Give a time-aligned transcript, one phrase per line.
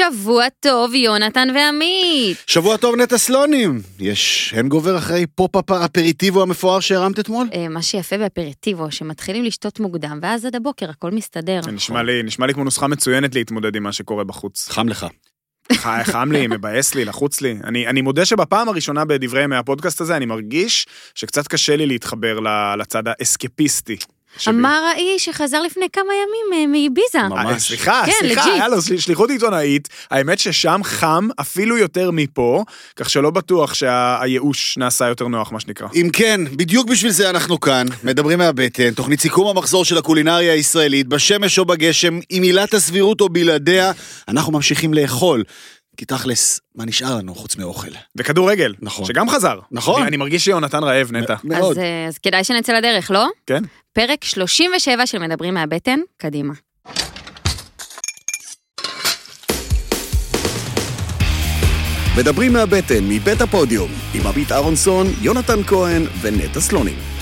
[0.00, 2.36] שבוע טוב, יונתן ועמית.
[2.46, 3.82] שבוע טוב נטע סלונים.
[3.98, 7.46] יש הנגובר אחרי פופ-אפ האפריטיבו המפואר שהרמת אתמול?
[7.54, 11.60] אה, מה שיפה באפריטיבו, שמתחילים לשתות מוקדם, ואז עד הבוקר הכל מסתדר.
[11.72, 14.68] נשמע לי, נשמע לי כמו נוסחה מצוינת להתמודד עם מה שקורה בחוץ.
[14.68, 15.06] חם לך.
[16.04, 17.56] חם לי, מבאס לי, לחוץ לי.
[17.64, 22.40] אני, אני מודה שבפעם הראשונה בדברי ימי הפודקאסט הזה, אני מרגיש שקצת קשה לי להתחבר
[22.40, 23.96] ל- לצד האסקפיסטי.
[24.48, 27.28] אמר האיש שחזר לפני כמה ימים אה, מאיביזה.
[27.28, 27.52] ממש.
[27.54, 28.54] אה, סליחה, כן, סליחה, לג'יט.
[28.54, 29.88] היה לו של- שליחות עיתונאית.
[30.10, 32.64] האמת ששם חם אפילו יותר מפה,
[32.96, 35.88] כך שלא בטוח שהייאוש נעשה יותר נוח, מה שנקרא.
[35.94, 41.06] אם כן, בדיוק בשביל זה אנחנו כאן, מדברים מהבטן, תוכנית סיכום המחזור של הקולינריה הישראלית,
[41.06, 43.92] בשמש או בגשם, עם עילת הסבירות או בלעדיה,
[44.28, 45.44] אנחנו ממשיכים לאכול.
[45.96, 47.90] כי תכלס, מה נשאר לנו חוץ מאוכל?
[48.16, 49.04] וכדורגל, נכון.
[49.04, 49.58] שגם חזר.
[49.70, 50.00] נכון.
[50.00, 51.34] אני, אני מרגיש שיונתן רעב, נטע.
[51.44, 51.70] מאוד.
[51.70, 53.26] אז, אה, אז כדאי שנצא לדרך, לא?
[53.46, 53.62] כן?
[53.92, 56.52] פרק 37 של מדברים מהבטן, קדימה.
[62.18, 67.19] מדברים מהבטן, מבית הפודיום, עם עמית אהרונסון, יונתן כהן ונטע סלונים.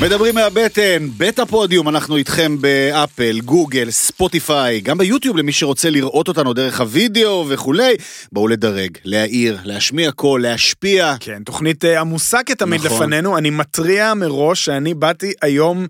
[0.00, 6.52] מדברים מהבטן, בית הפודיום, אנחנו איתכם באפל, גוגל, ספוטיפיי, גם ביוטיוב למי שרוצה לראות אותנו
[6.52, 7.94] דרך הוידאו וכולי.
[8.32, 11.14] בואו לדרג, להעיר, להשמיע קול, להשפיע.
[11.20, 13.02] כן, תוכנית אה, עמוסה כתמיד נכון.
[13.02, 13.38] לפנינו.
[13.38, 15.86] אני מתריע מראש שאני באתי היום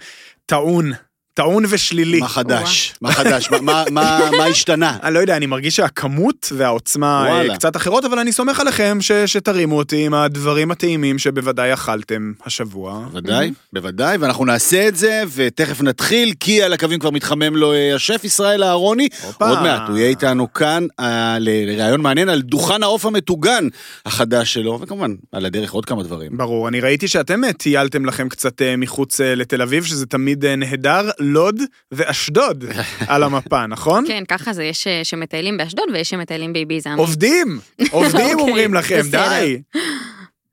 [0.47, 0.93] טעון.
[1.35, 2.21] טעון ושלילי.
[2.21, 2.95] מה חדש?
[3.01, 3.51] מה חדש?
[3.51, 4.97] מה- מה- מה מה השתנה?
[5.03, 7.55] אני לא יודע, אני מרגיש שהכמות והעוצמה אה, וואלה.
[7.55, 13.05] קצת אחרות, אבל אני סומך עליכם ש, שתרימו אותי עם הדברים הטעימים שבוודאי אכלתם השבוע.
[13.11, 17.95] בוודאי, בוודאי, ואנחנו נעשה את זה, ותכף נתחיל, כי על הקווים כבר מתחמם לו אה,
[17.95, 19.09] השף ישראל אהרוני.
[19.41, 23.69] עוד מעט, הוא יהיה איתנו כאן אה, לראיון מעניין על דוכן העוף המטוגן
[24.07, 26.37] החדש שלו, וכמובן, על הדרך עוד כמה דברים.
[26.37, 32.65] ברור, אני ראיתי שאתם טיילתם לכם קצת מחוץ לתל אביב, שזה תמיד נהדר, לוד ואשדוד
[33.13, 34.05] על המפה, נכון?
[34.07, 36.91] כן, ככה זה, יש אה, שמטיילים באשדוד ויש שמטיילים באביזה.
[36.97, 37.59] עובדים,
[37.91, 39.01] עובדים אוקיי, אומרים לכם.
[39.11, 39.63] די.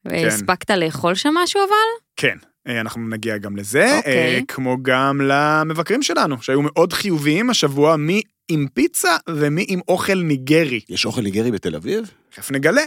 [0.06, 2.03] והספקת לאכול שם משהו אבל?
[2.16, 4.36] כן, אה, אנחנו נגיע גם לזה, אוקיי.
[4.36, 10.15] אה, כמו גם למבקרים שלנו, שהיו מאוד חיוביים השבוע, מי עם פיצה ומי עם אוכל
[10.15, 10.80] ניגרי.
[10.89, 12.11] יש אוכל ניגרי בתל אביב?
[12.36, 12.82] תכף נגלה.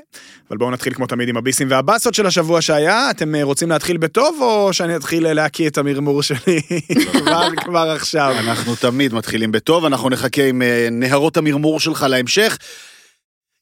[0.51, 3.11] אבל בואו נתחיל כמו תמיד עם הביסים והבאסות של השבוע שהיה.
[3.11, 6.61] אתם אה, רוצים להתחיל בטוב, או שאני אתחיל אה, להקיא את המרמור שלי
[7.13, 8.35] כבר, כבר עכשיו?
[8.39, 12.59] אנחנו תמיד מתחילים בטוב, אנחנו נחכה עם אה, נהרות המרמור שלך להמשך.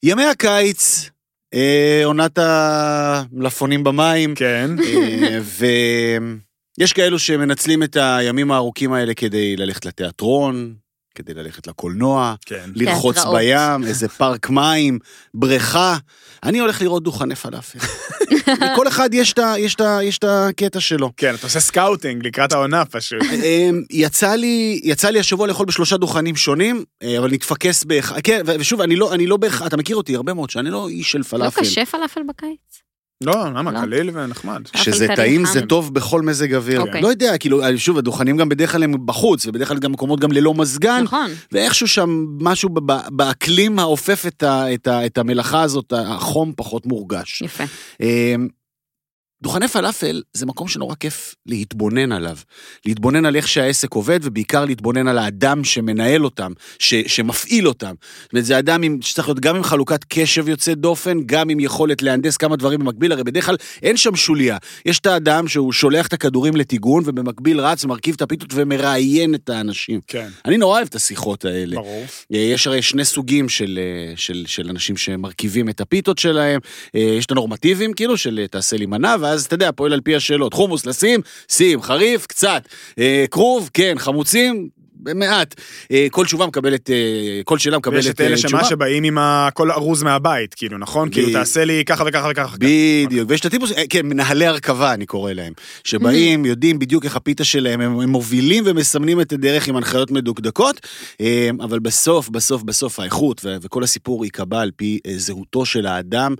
[0.03, 1.09] ימי הקיץ,
[1.53, 4.69] אה, עונת המלפפונים במים, כן.
[4.83, 5.39] אה,
[6.77, 10.73] ויש כאלו שמנצלים את הימים הארוכים האלה כדי ללכת לתיאטרון,
[11.15, 12.69] כדי ללכת לקולנוע, כן.
[12.75, 13.37] לרחוץ תיאטראות.
[13.37, 14.99] בים, איזה פארק מים,
[15.33, 15.97] בריכה.
[16.43, 17.79] אני הולך לראות דוכני פלאפל.
[18.71, 19.33] לכל אחד יש
[20.17, 21.11] את הקטע שלו.
[21.17, 23.21] כן, אתה עושה scouting לקראת העונה פשוט.
[23.43, 28.41] אמ, יצא לי, יצא לי השבוע לאכול בשלושה דוכנים שונים, אה, אבל נתפקס באחד, כן,
[28.45, 31.17] ושוב, אני לא, אני לא בהכרח, אתה מכיר אותי הרבה מאוד, שאני לא איש של
[31.17, 31.61] לא פלאפל.
[31.61, 32.90] קשה פלאפל בקיץ?
[33.21, 33.71] לא, למה?
[33.71, 33.81] לא.
[33.81, 34.61] קליל ונחמד.
[34.73, 35.61] כשזה פלאפל טעים זה.
[35.61, 36.81] טוב בכל מזג אוויר.
[36.81, 37.01] אוקיי.
[37.01, 40.31] לא יודע, כאילו, שוב, הדוכנים גם בדרך כלל הם בחוץ, ובדרך כלל גם מקומות גם
[40.31, 41.31] ללא מזגן, נכון.
[41.51, 46.53] ואיכשהו שם משהו ב- ב- באקלים האופף את, ה, את, ה, את המלאכה הזאת, החום
[46.55, 47.41] פחות מורגש.
[47.41, 47.63] יפה.
[49.43, 52.37] דוכני פלאפל זה מקום שנורא כיף להתבונן עליו.
[52.85, 57.93] להתבונן על איך שהעסק עובד, ובעיקר להתבונן על האדם שמנהל אותם, ש, שמפעיל אותם.
[58.23, 61.59] זאת אומרת, זה אדם עם, שצריך להיות גם עם חלוקת קשב יוצאת דופן, גם עם
[61.59, 64.57] יכולת להנדס כמה דברים במקביל, הרי בדרך כלל אין שם שוליה.
[64.85, 69.49] יש את האדם שהוא שולח את הכדורים לטיגון, ובמקביל רץ ומרכיב את הפיתות ומראיין את
[69.49, 69.99] האנשים.
[70.07, 71.75] כן, אני נורא אוהב את השיחות האלה.
[71.75, 72.05] ברור.
[72.33, 76.59] אה, יש הרי שני סוגים של, אה, של, של אנשים שמרכיבים את הפיתות שלהם.
[76.95, 80.15] אה, יש את הנורמטיביים, כאילו, של תעשה לי מנה, ואז, אתה יודע, פועל על פי
[80.15, 80.53] השאלות.
[80.53, 81.21] חומוס לשים,
[81.51, 82.63] שים, חריף, קצת.
[82.99, 84.69] אה, כרוב, כן, חמוצים,
[85.15, 85.55] מעט.
[85.91, 88.63] אה, כל תשובה מקבלת, אה, כל שאלה מקבלת ויש את אלה אה, שמה תשובה.
[88.63, 91.11] שבאים עם הכל ארוז מהבית, כאילו, נכון?
[91.11, 92.57] כאילו, ב- תעשה לי ככה וככה וככה.
[92.59, 95.53] בדיוק, ויש את הטיפוס, כן, מנהלי הרכבה, אני קורא להם,
[95.83, 100.87] שבאים, יודעים בדיוק איך הפיתה שלהם, הם, הם מובילים ומסמנים את הדרך עם הנחיות מדוקדקות,
[101.61, 106.35] אבל בסוף, בסוף, בסוף האיכות וכל הסיפור ייקבע על פי זהותו של האדם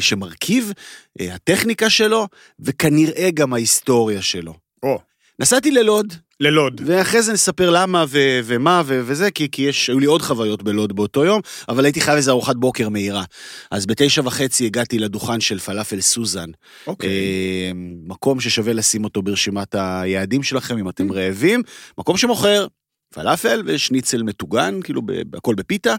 [0.00, 0.72] שמרכיב,
[1.20, 2.28] הטכניקה שלו,
[2.60, 4.54] וכנראה גם ההיסטוריה שלו.
[4.82, 4.98] או,
[5.38, 6.80] נסעתי ללוד, ללוד.
[6.84, 10.62] ואחרי זה נספר למה ו- ומה ו- וזה, כי, כי יש, היו לי עוד חוויות
[10.62, 13.24] בלוד באותו יום, אבל הייתי חייב איזה ארוחת בוקר מהירה.
[13.70, 16.50] אז בתשע וחצי הגעתי לדוכן של פלאפל סוזן.
[16.86, 17.08] אוקיי.
[17.08, 17.70] אה,
[18.06, 21.62] מקום ששווה לשים אותו ברשימת היעדים שלכם אם אתם רעבים.
[21.98, 22.66] מקום שמוכר
[23.14, 25.02] פלאפל ושניצל מטוגן, כאילו
[25.34, 25.94] הכל בפיתה,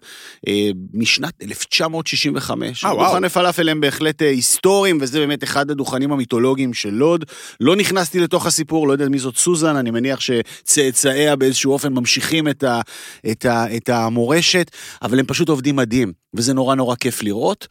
[0.47, 2.85] אה, משנת 1965.
[2.85, 3.11] אה, וואו.
[3.11, 7.25] דוכני פלאפל הם בהחלט אה, היסטוריים, וזה באמת אחד הדוכנים המיתולוגיים של לוד.
[7.59, 12.47] לא נכנסתי לתוך הסיפור, לא יודע מי זאת סוזן, אני מניח שצאצאיה באיזשהו אופן ממשיכים
[12.47, 12.81] את, ה,
[13.31, 14.71] את, ה, את המורשת,
[15.01, 17.67] אבל הם פשוט עובדים מדהים, וזה נורא נורא כיף לראות.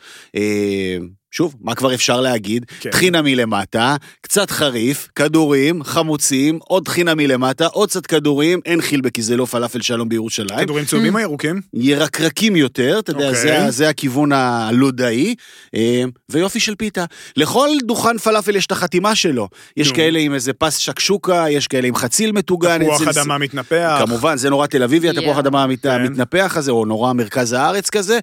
[1.34, 2.64] שוב, מה כבר אפשר להגיד?
[2.80, 2.90] כן.
[2.90, 9.22] טחינה מלמטה, קצת חריף, כדורים, חמוצים, עוד טחינה מלמטה, עוד קצת כדורים, אין חילבה כי
[9.22, 10.60] זה לא פלאפל שלום בירושלים.
[10.60, 11.60] כדורים צהובים או ירוקים?
[11.74, 13.42] ירקרקים יותר, אתה יודע, אוקיי.
[13.42, 15.34] זה, זה הכיוון הלודאי,
[15.74, 17.04] אה, ויופי של פיתה.
[17.36, 19.48] לכל דוכן פלאפל יש את החתימה שלו.
[19.76, 19.92] יש.
[19.92, 22.84] כאלה עם איזה פס שקשוקה, יש כאלה עם חציל מטוגן.
[22.84, 23.96] תפוח אדמה מתנפח.
[24.06, 25.38] כמובן, זה נורא תל אביבי, התפוח.
[25.38, 25.90] אדמה כן.
[25.90, 28.18] המתנפח הזה, או נורא מרכז הארץ כזה.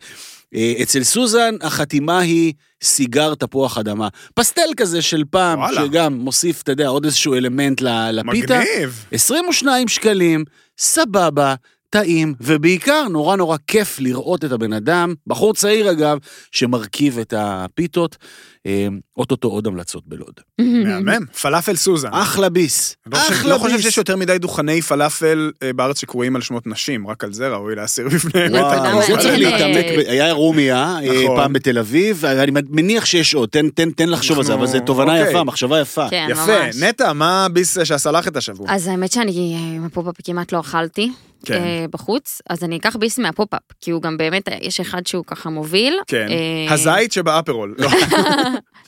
[0.56, 2.54] אה, אצל סוזן החתימה היא
[2.84, 4.07] סיגר תפוח אדמה.
[4.34, 5.86] פסטל כזה של פעם, וואלה.
[5.86, 8.60] שגם מוסיף, אתה יודע, עוד איזשהו אלמנט לפיתה.
[8.60, 9.06] מגניב.
[9.12, 10.44] 22 שקלים,
[10.78, 11.56] סבבה,
[11.90, 16.18] טעים, ובעיקר נורא נורא כיף לראות את הבן אדם, בחור צעיר אגב,
[16.52, 18.18] שמרכיב את הפיתות.
[18.65, 20.33] אה, אוטוטו עוד המלצות בלוד.
[20.59, 21.25] מהמם.
[21.41, 22.09] פלאפל סוזן.
[22.11, 23.85] אחלה ביס, אני לא חושב- אחלה לא חושב ביס.
[23.85, 27.75] שיש יותר מדי דוכני פלאפל אה, בארץ שקרויים על שמות נשים, רק על זה ראוי
[27.75, 28.61] להסיר בפניהם את
[29.07, 29.51] זה צריך מעניין.
[29.51, 31.35] להתעמק, היה רומיה, אה, נכון.
[31.38, 34.79] פעם בתל אביב, ואני מניח שיש עוד, תן- תן תן לחשוב על זה, אבל זו
[34.79, 35.29] תובנה אוקיי.
[35.29, 36.09] יפה, מחשבה יפה.
[36.09, 36.57] כן, יפה.
[36.81, 38.67] נטע, מה הביס שעשה לך את השבוע?
[38.69, 41.11] אז האמת שאני אה, עם הפופ-אפ כמעט לא אכלתי
[41.45, 41.53] כן.
[41.53, 45.50] אה, בחוץ, אז אני אקח ביס מהפופ-אפ, כי הוא גם באמת, יש אחד שהוא ככה
[45.50, 45.94] מוביל.
[46.07, 46.27] כן.
[46.29, 47.75] אה, הזית שבאפרול.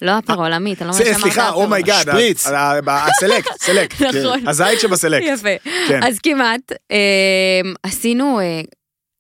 [0.01, 1.49] לא, הפרול, עמית, אני לא מבינה זה, שאמרת סליחה.
[1.49, 2.01] Oh my God.
[2.01, 2.47] שפריץ.
[2.87, 4.01] ה Select, Select.
[4.01, 4.47] נכון.
[4.47, 5.25] הזית שב Select.
[5.27, 5.49] יפה.
[5.87, 5.99] כן.
[6.03, 6.71] אז כמעט.
[6.91, 6.97] אה,
[7.83, 8.39] עשינו...
[8.39, 8.61] אה,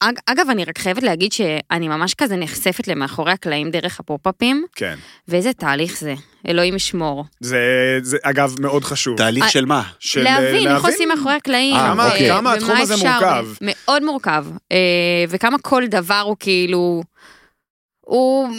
[0.03, 4.95] אג- אגב, אני רק חייבת להגיד שאני ממש כזה נחשפת למאחורי הקלעים דרך הפופ-אפים, כן.
[5.27, 6.13] ואיזה תהליך זה,
[6.47, 7.25] אלוהים ישמור.
[7.39, 7.59] זה,
[8.01, 9.17] זה, אגב, מאוד חשוב.
[9.17, 9.83] תהליך אה, של מה?
[9.99, 11.75] של, להבין איך עושים מאחורי הקלעים.
[11.75, 12.29] אה, ו- אוקיי.
[12.29, 13.45] כמה התחום הזה מורכב.
[13.61, 14.45] מאוד מורכב.
[15.29, 17.03] וכמה כל דבר הוא כאילו...
[18.01, 18.49] הוא...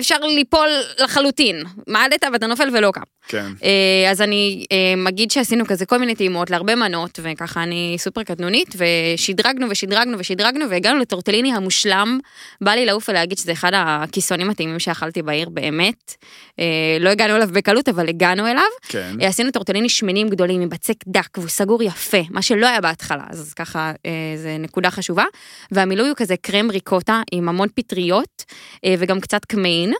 [0.00, 0.68] אפשר ליפול
[0.98, 1.64] לחלוטין.
[1.86, 3.00] מעדת ואתה נופל ולא קם.
[3.30, 3.52] כן.
[3.64, 8.22] אה, אז אני אה, אגיד שעשינו כזה כל מיני טעימות להרבה מנות, וככה אני סופר
[8.22, 12.18] קטנונית, ושדרגנו ושדרגנו ושדרגנו, והגענו לטורטליני המושלם.
[12.60, 16.14] בא לי לעוף ולהגיד שזה אחד הכיסונים הטעימים שאכלתי בעיר באמת.
[16.58, 16.64] אה,
[17.00, 18.62] לא הגענו אליו בקלות, אבל הגענו אליו.
[18.88, 19.16] כן.
[19.22, 23.24] אה, עשינו טורטליני שמנים גדולים עם בצק דק, והוא סגור יפה, מה שלא היה בהתחלה,
[23.30, 25.24] אז ככה אה, זה נקודה חשובה.
[25.72, 28.44] והמילוי הוא כזה קרם ריקוטה עם המון פטריות,
[28.84, 29.92] אה, וגם קצת כמהין.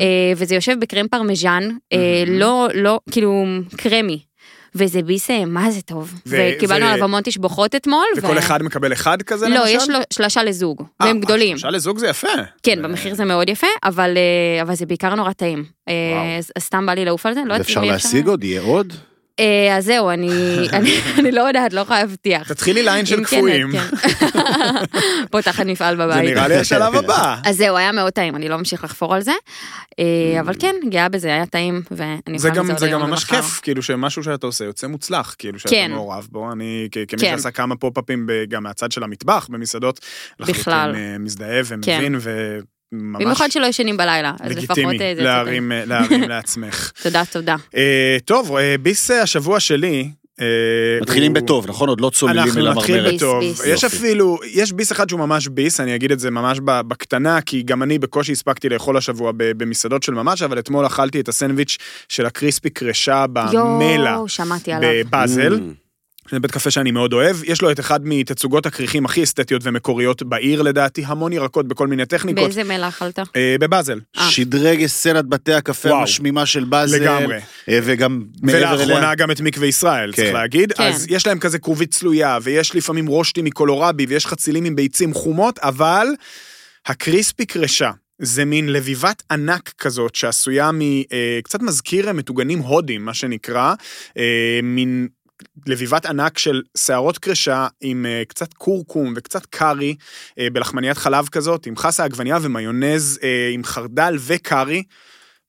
[0.00, 3.44] אה, וזה יושב בקרם פרמז'ן, אה, לא, לא, כאילו,
[3.76, 4.18] קרמי.
[4.74, 6.14] וזה ביס, מה זה טוב.
[6.26, 8.04] ו- וקיבלנו ו- עליו המון תשבחות אתמול.
[8.16, 9.68] וכל אחד מקבל אחד כזה לא, למשל?
[9.76, 11.58] יש לו שלושה לזוג, אה, והם גדולים.
[11.58, 12.28] שלושה לזוג זה יפה.
[12.62, 15.64] כן, במחיר זה מאוד יפה, אבל אה, אבל זה בעיקר נורא טעים.
[15.88, 16.42] אה, וואו.
[16.58, 18.26] סתם בא לי לעוף על זה, לא יודעת יהיה להשיג.
[18.28, 18.44] עוד?
[18.44, 18.92] יהיה עוד?
[19.40, 20.28] אה, אז זהו, אני
[20.72, 22.48] אני- אני לא יודעת, לא יכולה להבטיח.
[22.52, 23.72] תתחילי ליין של כן, קפואים.
[23.72, 23.96] כן.
[25.30, 26.14] פותחת מפעל בבית.
[26.16, 27.36] זה נראה לי השלב הבא.
[27.44, 29.32] אז זהו, היה מאוד טעים, אני לא אמשיך לחפור על זה.
[29.98, 33.24] אה, אבל כן, גאה בזה, היה טעים, ואני אוכל את זה זה גם ממש.
[33.24, 35.90] כיף, כאילו שמשהו שאתה עושה יוצא מוצלח, כאילו שאתה כן.
[35.90, 36.52] מעורב בו.
[36.52, 37.20] אני, כמי.
[37.20, 40.00] שעשה כמה פופ-אפים גם מהצד של המטבח במסעדות.
[40.40, 42.16] לחלוטין אה, מזדהה ומבין,
[42.92, 45.22] וממש במיוחד שלא ישנים בלילה, אז לפחות לגיטימי אה, זה...
[45.22, 46.92] להרים, אה, להרים לעצמך.
[47.02, 47.56] תודה, תודה.
[47.76, 50.10] אה, טוב, ביס השבוע שלי.
[51.02, 51.88] מתחילים בטוב, נכון?
[51.88, 53.14] עוד לא צוללים אל אנחנו נתחיל המרמרת.
[53.14, 53.44] בטוב.
[53.66, 53.84] יש.
[53.84, 57.62] אפילו, יש ביס אחד שהוא ממש ביס, אני אגיד את זה ממש ב- בקטנה, כי
[57.62, 61.76] גם אני בקושי הספקתי לאכול השבוע ב- במסעדות של ממש, אבל אתמול אכלתי את הסנדוויץ'
[62.08, 64.90] של הקריספי קרשה במלה יואו, שמעתי עליו.
[64.92, 65.60] בבאזל.
[66.32, 66.34] Mm.
[66.34, 70.22] זה בית קפה שאני מאוד אוהב, יש לו את אחד מתצוגות הכריכים הכי אסתטיות ומקוריות
[70.22, 72.44] בעיר לדעתי, המון ירקות בכל מיני טכניקות.
[72.44, 73.18] באיזה מלח אכלת?
[73.18, 74.00] אה, בבאזל.
[74.18, 74.30] אה.
[74.30, 76.00] שדרג סצנת בתי הקפה וואו.
[76.00, 77.02] המשמימה של באזל.
[77.02, 77.36] לגמרי.
[77.68, 79.14] אה, וגם מעבר ולאחרונה אליה.
[79.14, 80.34] גם את מקווה ישראל, צריך כן.
[80.34, 80.72] להגיד.
[80.72, 80.82] כן.
[80.82, 85.58] אז יש להם כזה כרובית צלויה, ויש לפעמים רושטי מקולורבי, ויש חצילים עם ביצים חומות,
[85.58, 86.06] אבל
[86.86, 87.90] הקריספי קרשה.
[88.18, 93.74] זה מין לביבת ענק כזאת שעשויה מקצת מזכיר אה, מטוגנים הודים, מה שנקרא,
[94.18, 95.08] אה, מין
[95.66, 99.94] לביבת ענק של שערות קרשה עם אה, קצת קורקום וקצת קארי
[100.38, 104.82] אה, בלחמניית חלב כזאת, עם חסה עגבנייה ומיונז אה, עם חרדל וקארי.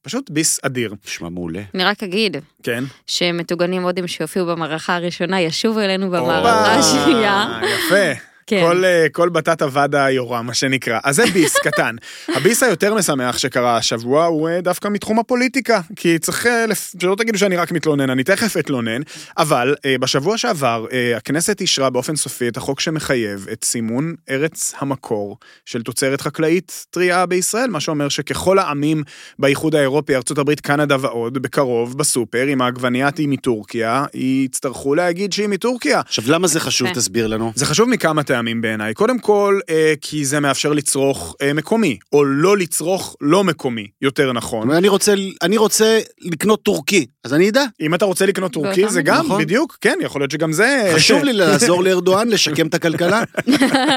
[0.01, 1.61] פשוט ביס אדיר, נשמע מעולה.
[1.75, 2.83] אני רק אגיד כן.
[3.07, 7.59] שמטוגנים הודים שהופיעו במערכה הראשונה ישובו אלינו במערכה השנייה.
[7.63, 8.61] יפה, כן.
[8.61, 10.99] כל, אה, כל בטטה ודה יורה, מה שנקרא.
[11.03, 11.95] אז זה ביס קטן.
[12.35, 16.65] הביס היותר משמח שקרה השבוע הוא אה, דווקא מתחום הפוליטיקה, כי צריך, אה,
[17.01, 19.01] שלא תגידו שאני רק מתלונן, אני תכף אתלונן,
[19.37, 20.85] אבל בשבוע שעבר
[21.17, 27.25] הכנסת אישרה באופן סופי את החוק שמחייב את סימון ארץ המקור של תוצרת חקלאית טרייה
[27.25, 29.03] בישראל, מה שאומר שככל העמים
[29.39, 35.99] באיחוד האירופי, ארה"ב, קנדה ועוד, בקרוב, בסופר, אם העגבנייה היא מטורקיה, יצטרכו להגיד שהיא מטורקיה.
[35.99, 36.93] עכשיו, למה זה חשוב?
[36.93, 37.51] תסביר לנו.
[37.55, 38.93] זה חשוב מכמה טעמים בעיניי.
[38.93, 44.33] קודם כל, אה, כי זה מאפשר לצרוך אה, מקומי, או לא לצרוך לא מקומי, יותר
[44.33, 44.71] נכון.
[44.71, 47.63] אני רוצה, אני רוצה לקנות טורקי, אז אני אדע.
[47.81, 49.01] אם אתה רוצה לקנות טורקי, זה.
[49.01, 49.41] גם, נכון.
[49.41, 50.91] בדיוק, כן, יכול להיות שגם זה...
[50.95, 53.23] חשוב לי לעזור לארדואן לשקם את הכלכלה.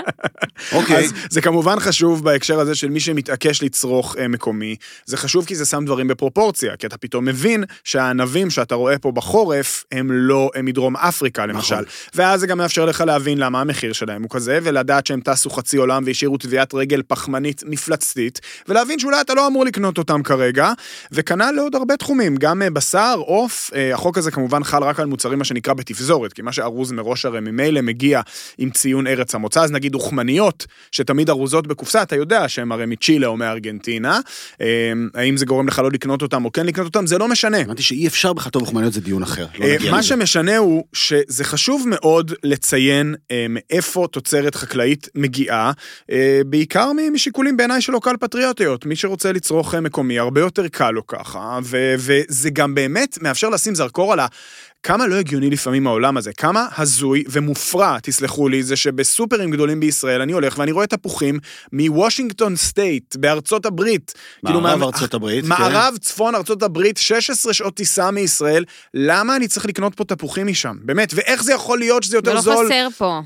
[0.72, 1.04] אוקיי.
[1.04, 4.76] אז זה כמובן חשוב בהקשר הזה של מי שמתעקש לצרוך אה, מקומי.
[5.06, 9.12] זה חשוב כי זה שם דברים בפרופורציה, כי אתה פתאום מבין שהענבים שאתה רואה פה
[9.12, 11.74] בחורף הם לא הם מדרום אפריקה למשל.
[11.74, 11.84] נכון.
[12.14, 15.76] ואז זה גם מאפשר לך להבין למה המחיר שלהם הוא כזה, ולדעת שהם טסו חצי
[15.76, 20.72] עולם והשאירו טביעת רגל פחמנית מפלצתית, ולהבין שאולי אתה לא אמור לקנות אותם כרגע,
[21.12, 25.06] וכנ"ל לעוד הרבה תחומים, גם אה, בשר, עוף, אה, החוק הזה כמובן חל רק על
[25.06, 28.20] מוצרים מה שנקרא בתפזורת, כי מה שארוז מראש הרי ממילא מגיע
[28.58, 33.26] עם ציון ארץ המוצא, אז נגיד אוכמניות, שתמיד ארוזות בקופסה, אתה יודע שהן הרי מצ'ילה
[33.26, 34.20] או מארגנטינה,
[34.60, 34.66] אה,
[35.14, 37.62] האם זה גורם לך לא לקנות אותם או כן לקנות אותם, זה לא משנה.
[37.62, 39.46] אמרתי שאי אפשר בכלל טוב וחמניות זה דיון אחר.
[39.58, 40.02] לא מה לזה.
[40.02, 43.14] שמשנה הוא שזה חשוב מאוד לציין
[43.48, 45.72] מאיפה תוצרת חקלאית מגיעה,
[46.10, 48.86] אה, בעיקר משיקולים בעיניי של לוקל פטריוטיות.
[48.86, 53.48] מי שרוצה לצרוך אה, מקומי, הרבה יותר קל לו ככה, ו- וזה גם באמת מאפשר
[53.48, 54.26] לשים זרקור על ה...
[54.82, 60.20] כמה לא הגיוני לפעמים העולם הזה, כמה הזוי ומופרע, תסלחו לי, זה שבסופרים גדולים בישראל
[60.20, 61.38] אני הולך ואני רואה תפוחים
[61.72, 64.14] מ Washington State בארצות הברית.
[64.46, 65.48] כאילו, מערב מה- ארצות הברית, כן.
[65.48, 70.76] מערב צפון ארצות הברית, 16 שעות טיסה מישראל, למה אני צריך לקנות פה תפוחים משם?
[70.82, 72.66] באמת, ואיך זה יכול להיות שזה יותר ולא זול?
[72.66, 73.20] חסר פה.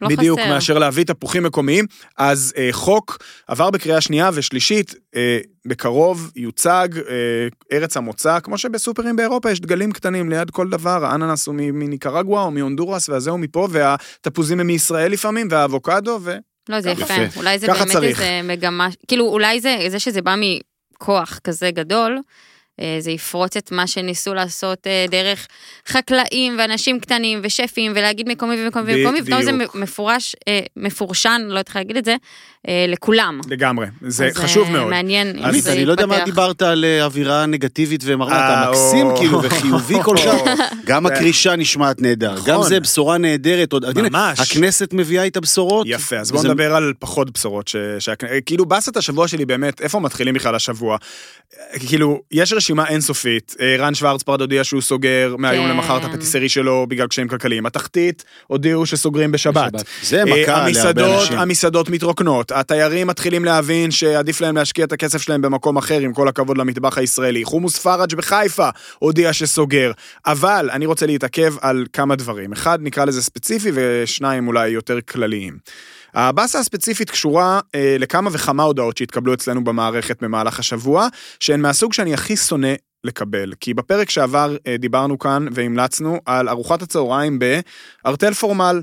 [0.00, 0.48] לא בדיוק, חסר.
[0.48, 1.84] מאשר להביא תפוחים מקומיים.
[2.18, 9.16] אז אה, חוק עבר בקריאה שנייה ושלישית, אה, בקרוב יוצג אה, ארץ המוצא, כמו שבסופרים
[9.16, 13.68] באירופה יש דגלים קטנים ליד כל דבר, האננס הוא מניקרגואה או מהונדורס, והזה הוא מפה,
[13.70, 16.36] והתפוזים הם מישראל לפעמים, והאבוקדו, ו...
[16.68, 17.14] לא, זה יפה.
[17.14, 17.40] יפה.
[17.40, 18.20] אולי זה באמת צריך.
[18.20, 22.18] איזה מגמה, כאילו אולי זה, זה שזה בא מכוח כזה גדול,
[22.98, 25.46] זה יפרוץ את מה שניסו לעשות אה, דרך
[25.88, 29.52] חקלאים ואנשים קטנים ושפים ולהגיד מקומי ומקומי ומקומי, ופתאום זה.
[29.74, 32.16] מפורש, אה, מפורשן, לא יודעת להגיד את זה, אה,
[32.88, 33.40] לכולם.
[33.48, 33.86] לגמרי.
[34.00, 34.90] זה אז, אה, חשוב מאוד.
[34.90, 36.24] מעניין אם זה אני לא יודע מה.
[36.24, 39.16] דיברת על אה, אווירה נגטיבית ומראה, אתה אה, מקסים.
[39.16, 40.60] כאילו וחיובי כל כך.
[40.84, 42.46] גם הקרישה נשמעת נהדר, נכון.
[42.46, 43.74] גם זה בשורה נהדרת.
[43.96, 44.40] ממש.
[44.40, 45.86] הכנסת מביאה איתה בשורות.
[45.90, 47.70] יפה, אז בואו נדבר על פחות בשורות.
[48.46, 50.96] כאילו, באסת השבוע שלי באמת, איפה מתחילים בכלל השבוע?
[51.86, 55.70] כאילו, יש רשימה אינסופית, אה, רן שוורצפרד הודיע שהוא סוגר מהיום כן.
[55.70, 57.66] למחר את הפטיסרי שלו בגלל קשיים כלכליים.
[57.66, 59.72] התחתית הודיעו שסוגרים בשבת.
[60.02, 61.38] זה אה, מכה להרבה אנשים.
[61.38, 66.28] המסעדות מתרוקנות, התיירים מתחילים להבין שעדיף להם להשקיע את הכסף שלהם במקום אחר, עם כל
[66.28, 67.44] הכבוד למטבח הישראלי.
[67.44, 69.92] חומוס פראג' בחיפה הודיע שסוגר.
[70.26, 72.52] אבל אני רוצה להתעכב על כמה דברים.
[72.52, 75.58] אחד, נקרא לזה ספציפי, ושניים אולי יותר כלליים.
[76.14, 81.08] הבאסה הספציפית קשורה אה, לכמה וכמה הודעות שהתקבלו אצלנו במערכת במהלך השבוע,
[81.40, 83.52] שהן מהסוג שאני הכי שונא לקבל.
[83.60, 88.82] כי בפרק שעבר אה, דיברנו כאן והמלצנו על ארוחת הצהריים בארטל פורמל.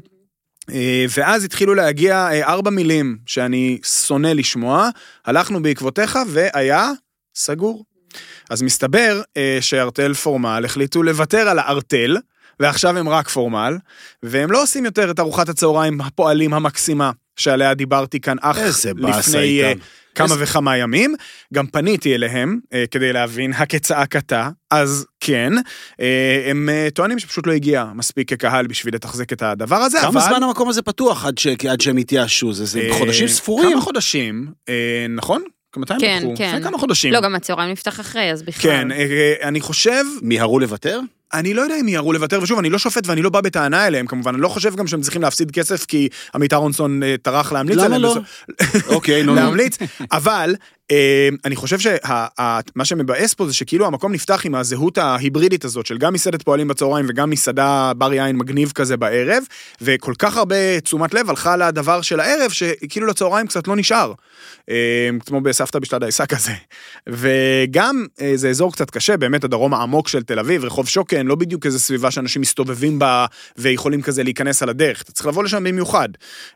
[0.71, 4.89] אה, ואז התחילו להגיע אה, ארבע מילים שאני שונא לשמוע,
[5.25, 6.91] הלכנו בעקבותיך והיה
[7.35, 7.85] סגור.
[8.49, 12.17] אז מסתבר אה, שארטל פורמל החליטו לוותר על הארטל,
[12.59, 13.77] ועכשיו הם רק פורמל,
[14.23, 18.57] והם לא עושים יותר את ארוחת הצהריים הפועלים המקסימה שעליה דיברתי כאן אך
[18.97, 19.73] לפני אה.
[20.15, 21.15] כמה איזה- וכמה ימים.
[21.53, 25.53] גם פניתי אליהם אה, כדי להבין הכצעקתה, אז כן,
[25.99, 30.11] אה, הם אה, טוענים שפשוט לא הגיע מספיק כקהל בשביל לתחזק את הדבר הזה, אבל...
[30.11, 32.53] כמה זמן המקום הזה פתוח עד ש- עד שהם יתייאשו?
[32.53, 33.71] זה- זה אה, חודשים ספורים.
[33.71, 35.43] כמה חודשים, אה, נכון?
[35.77, 36.33] מתי הם כן, פתחו?
[36.37, 36.49] כן.
[36.55, 37.13] לפני כמה חודשים.
[37.13, 38.71] לא, גם הצהריים נפתח אחרי, אז בכלל.
[38.71, 40.99] כן, אה, אני חושב, מיהרו לוותר?
[41.33, 44.07] אני לא יודע אם יערו לוותר, ושוב, אני לא שופט ואני לא בא בטענה אליהם,
[44.07, 47.77] כמובן, אני לא חושב גם שהם צריכים להפסיד כסף, כי עמית אהרונסון אה, טרח להמליץ
[47.77, 48.01] למה עליהם.
[48.01, 48.15] לא?
[48.15, 49.35] בסוף- אוקיי, נו.
[49.35, 49.77] להמליץ,
[50.11, 50.55] אבל
[50.91, 55.97] אה, אני חושב שמה שמבאס פה זה שכאילו המקום נפתח עם הזהות ההיברידית הזאת של
[55.97, 59.43] גם מסעדת פועלים בצהריים וגם מסעדה בר יין מגניב כזה בערב,
[59.81, 64.13] וכל כך הרבה תשומת לב הלכה לדבר של הערב, שכאילו לצהריים קצת לא נשאר.
[64.69, 64.75] אה,
[65.25, 66.51] כמו בסבתא בשלד העיסה כזה.
[67.09, 71.35] וגם זה אזור קצת קשה, באמת הדרום העמוק של תל אביב, רחוב שוקן, כן, לא
[71.35, 73.25] בדיוק איזו סביבה שאנשים מסתובבים בה
[73.57, 75.01] ויכולים כזה להיכנס על הדרך.
[75.01, 76.09] אתה צריך לבוא לשם במיוחד,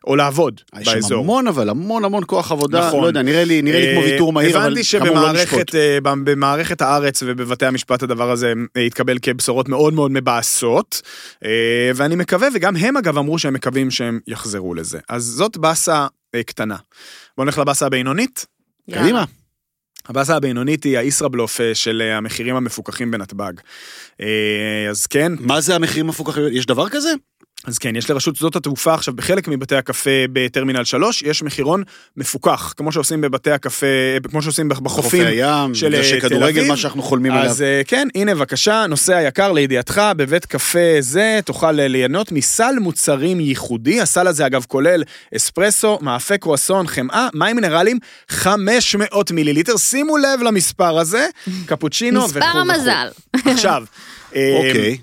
[0.08, 1.20] או לעבוד יש שם באזור.
[1.20, 3.02] המון אבל, המון המון כוח עבודה, נכון.
[3.02, 5.70] לא יודע, נראה לי נראה לי כמו אה, ויתור מהיר, אבל הבנתי כאמור לא נשפוט.
[5.70, 11.02] שבמערכת אה, הארץ ובבתי המשפט הדבר הזה אה, התקבל כבשורות מאוד מאוד מבאסות,
[11.96, 15.00] ואני מקווה, וגם הם אגב אמרו שהם מקווים שהם יחזרו לזה.
[15.10, 16.08] אז זאת באסה
[16.46, 16.76] קטנה.
[17.38, 18.46] בוא נלך לבאסה הבינונית.
[18.92, 19.24] קדימה.
[20.08, 23.54] הבאסה הבינונית היא הישראבלוף אה, של אה, המחירים המפוקחים בנתב"ג.
[24.22, 26.44] אה, אז כן, מה זה המחירים המפוקחים?
[26.52, 27.14] יש דבר כזה?
[27.66, 31.84] אז כן, יש לרשות שדות התעופה עכשיו בחלק מבתי הקפה בטרמינל 3, יש מחירון
[32.18, 33.86] מפוקח, כמו שעושים בבתי הקפה,
[34.30, 35.04] כמו שעושים בחופים.
[35.04, 36.68] חופי הים, של, אה, תל כדורגל, אביב.
[36.68, 37.46] מה שאנחנו חולמים עליו.
[37.46, 42.76] אז אה, כן, הנה בבקשה, נוסע יקר לידיעתך, בבית קפה זה תוכל אה, ליהנות מסל
[42.82, 44.02] מוצרים ייחודי.
[44.02, 45.04] הסל הזה אגב כולל
[45.36, 48.00] אספרסו, מאפה קרואסון, חמאה, מים מינרלים,
[48.30, 51.28] 500 מיליליטר, שימו לב למספר הזה,
[51.70, 52.58] קפוצ'ינו וכו' מספר.
[52.58, 53.08] המזל.
[53.46, 53.84] עכשיו,
[54.36, 54.98] אוקיי.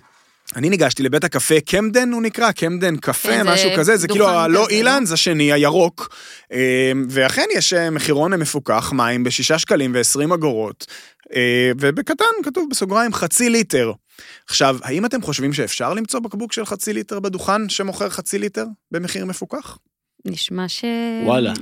[0.57, 4.29] אני ניגשתי לבית הקפה קמדן הוא נקרא, קמדן קפה, כן, זה משהו כזה, זה כאילו
[4.29, 5.07] הלא אילן, לא?
[5.07, 6.15] זה השני, הירוק.
[6.53, 10.87] אה, ואכן יש אה, מחירון מפוקח, מים בשישה שקלים ועשרים אגורות,
[11.35, 13.93] אה, ובקטן כתוב בסוגריים חצי ליטר.
[14.49, 19.25] עכשיו, האם אתם חושבים שאפשר למצוא בקבוק של חצי ליטר בדוכן שמוכר חצי ליטר במחיר
[19.25, 19.79] מפוקח?
[20.25, 20.85] נשמע ש...
[21.25, 21.53] וואלה.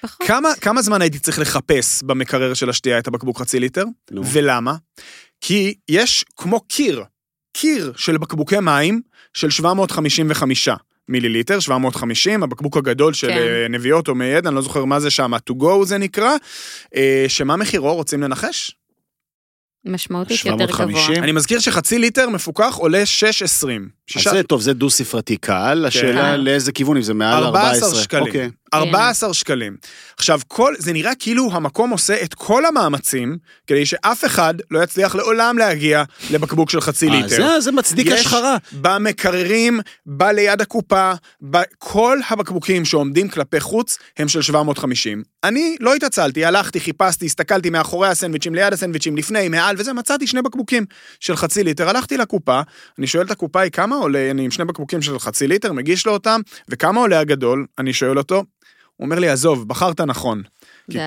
[0.00, 0.26] פחות.
[0.26, 3.84] כמה, כמה זמן הייתי צריך לחפש במקרר של השתייה את הבקבוק חצי ליטר?
[4.10, 4.22] נו.
[4.26, 4.74] ולמה?
[5.40, 7.04] כי יש כמו קיר,
[7.52, 9.00] קיר של בקבוקי מים
[9.34, 10.68] של 755
[11.08, 13.36] מיליליטר, 750, הבקבוק הגדול של כן.
[13.36, 16.32] אה, נביעות או מייד, אני לא זוכר מה זה שם, to go זה נקרא,
[16.96, 18.76] אה, שמה מחירו, רוצים לנחש?
[19.84, 20.76] משמעותית יותר גבוה.
[20.76, 21.22] 750?
[21.22, 23.66] אני מזכיר שחצי ליטר מפוקח עולה 6.20.
[24.16, 26.40] אז זה טוב, זה דו ספרתי קל, השאלה כן.
[26.40, 28.02] לאיזה כיוון, אם זה מעל 14 14.
[28.02, 28.26] שקלים.
[28.26, 28.50] אוקיי.
[28.74, 29.76] 14 שקלים.
[30.16, 33.36] עכשיו, כל, זה נראה כאילו המקום עושה את כל המאמצים
[33.66, 37.28] כדי שאף אחד לא יצליח לעולם להגיע לבקבוק של חצי אה, ליטר.
[37.28, 38.56] זה- זה מצדיק השחרה.
[38.72, 41.12] במקררים, בא ליד הקופה,
[41.78, 45.22] כל הבקבוקים שעומדים כלפי חוץ הם של 750.
[45.44, 50.42] אני לא התעצלתי, הלכתי, חיפשתי, הסתכלתי מאחורי הסנדוויצ'ים, ליד הסנדוויצ'ים, לפני, מעל, וזה, מצאתי שני
[50.42, 50.84] בקבוקים
[51.20, 51.88] של חצי ליטר.
[51.88, 52.60] הלכתי לקופה,
[52.98, 56.06] אני שואל את הקופה, היא כמה עולה, אני עם שני בקבוקים של חצי ליטר, מגיש
[56.06, 57.66] לו אותם, וכמה עולה הגדול?
[57.78, 58.44] אני שואל אותו,
[59.00, 60.42] הוא אומר לי, עזוב, בחרת נכון.
[60.90, 60.98] די.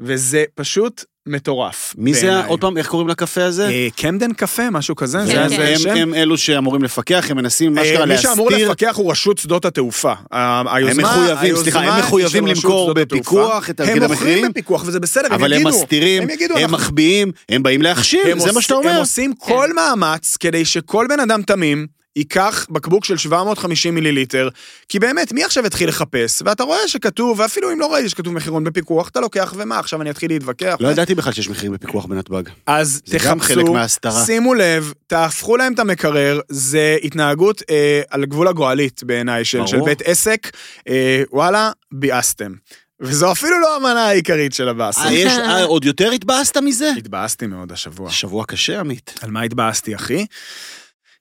[0.00, 1.94] וזה פשוט מטורף.
[1.98, 2.44] מי זה.
[2.46, 3.68] עוד פעם, איך קוראים לקפה הזה?
[3.68, 5.48] אה, קמדן קפה, משהו כזה, כן, זה כן.
[5.48, 5.90] זה הם- שם.
[5.90, 8.68] הם אלו שאמורים לפקח, הם מנסים, מה אה, שקרה, מי שאמור להסתיר.
[8.70, 10.12] לפקח הוא רשות שדות התעופה.
[10.32, 12.94] ה- הם היוזמה, מחויבים, סליחה, היוזמה הם מחויבים למכור.
[12.94, 15.68] בפיקוח את תאגיד הם המחירים, מוכרים בפיקוח וזה בסדר, הם אבל הם יגידו.
[15.78, 18.98] מסתירים, הם יגידו, הם מחביאים, הם באים להכשיל, הם זה מה שאתה הם אומר.
[18.98, 21.86] עושים כל מאמץ כדי שכל בן אדם תמים
[22.16, 24.48] ייקח בקבוק של 750 מיליליטר,
[24.88, 26.42] כי באמת, מי עכשיו יתחיל לחפש?
[26.44, 30.10] ואתה רואה שכתוב, ואפילו אם לא ראיתי שכתוב מחירון בפיקוח, אתה לוקח, ומה, עכשיו אני
[30.10, 30.76] אתחיל להתווכח?
[30.80, 32.42] לא ידעתי בכלל שיש מחירים בפיקוח בנתב"ג.
[32.66, 34.24] אז זה גם חלק תחפשו, מההסתרה.
[34.24, 39.80] שימו לב, תהפכו להם את המקרר, זה התנהגות אה, על גבול הגועלית בעיניי, של, של.
[39.80, 40.50] בית עסק,
[40.88, 42.52] אה, וואלה, ביאסתם.
[43.00, 45.04] וזו אפילו לא המנה העיקרית של הבאסה.
[45.04, 46.92] אה, יש, אה, עוד יותר התבאסת מזה?
[46.98, 48.10] התבאסתי מאוד השבוע.
[48.10, 49.18] שבוע קשה, עמית.
[49.22, 50.26] על מה התבאסתי, אחי?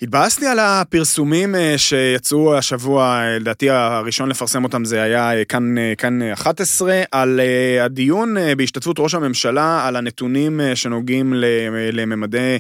[0.02, 5.76] התבאסתי על הפרסומים אה, שיצאו השבוע, אה, לדעתי הראשון לפרסם אותם זה היה אה, כאן,
[5.98, 7.40] כאן אה, 11, על
[7.82, 11.34] הדיון בהשתתפות ראש הממשלה על הנתונים שנוגעים
[11.92, 12.60] לממדי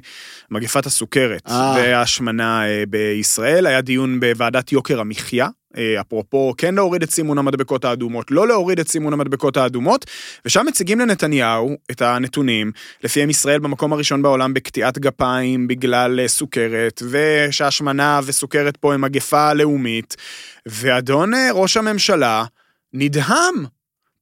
[0.51, 1.49] מגפת הסוכרת.
[1.75, 3.67] וההשמנה בישראל.
[3.67, 5.47] היה דיון בוועדת יוקר המחיה.
[5.77, 10.05] אה, אפרופו, כן להוריד את סימון המדבקות האדומות, לא להוריד את סימון המדבקות האדומות,
[10.45, 12.71] ושם מציגים לנתניהו את הנתונים,
[13.03, 19.53] לפיהם ישראל במקום הראשון בעולם בקטיעת גפיים בגלל אה, סוכרת, ושהשמנה וסוכרת פה הם מגפה
[19.53, 20.15] לאומית,
[20.65, 22.45] ואדון אה, ראש הממשלה
[22.93, 23.65] נדהם.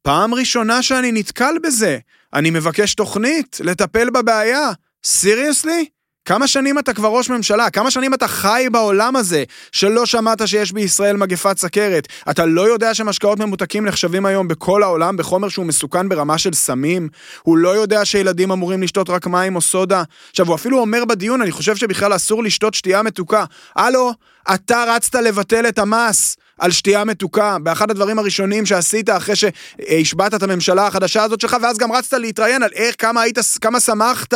[0.01, 1.97] פעם ראשונה שאני נתקל בזה.
[2.33, 4.71] אני מבקש תוכנית לטפל בבעיה.
[5.05, 5.85] סיריוסלי?
[6.27, 7.69] כמה שנים אתה כבר ראש ממשלה?
[7.69, 12.07] כמה שנים אתה חי בעולם הזה שלא שמעת שיש בישראל מגפת סכרת?
[12.29, 17.09] אתה לא יודע שמשקאות ממותקים נחשבים היום בכל העולם בחומר שהוא מסוכן ברמה של סמים?
[17.41, 20.03] הוא לא יודע שילדים אמורים לשתות רק מים או סודה?
[20.29, 23.45] עכשיו, הוא אפילו אומר בדיון, אני חושב שבכלל אסור לשתות שתייה מתוקה.
[23.75, 24.13] הלו,
[24.53, 26.37] אתה רצת לבטל את המס.
[26.57, 31.77] על שתייה מתוקה, באחד הדברים הראשונים שעשית אחרי שהשבעת את הממשלה החדשה הזאת שלך, ואז
[31.77, 34.33] גם רצת להתראיין על איך, כמה היית, כמה שמחת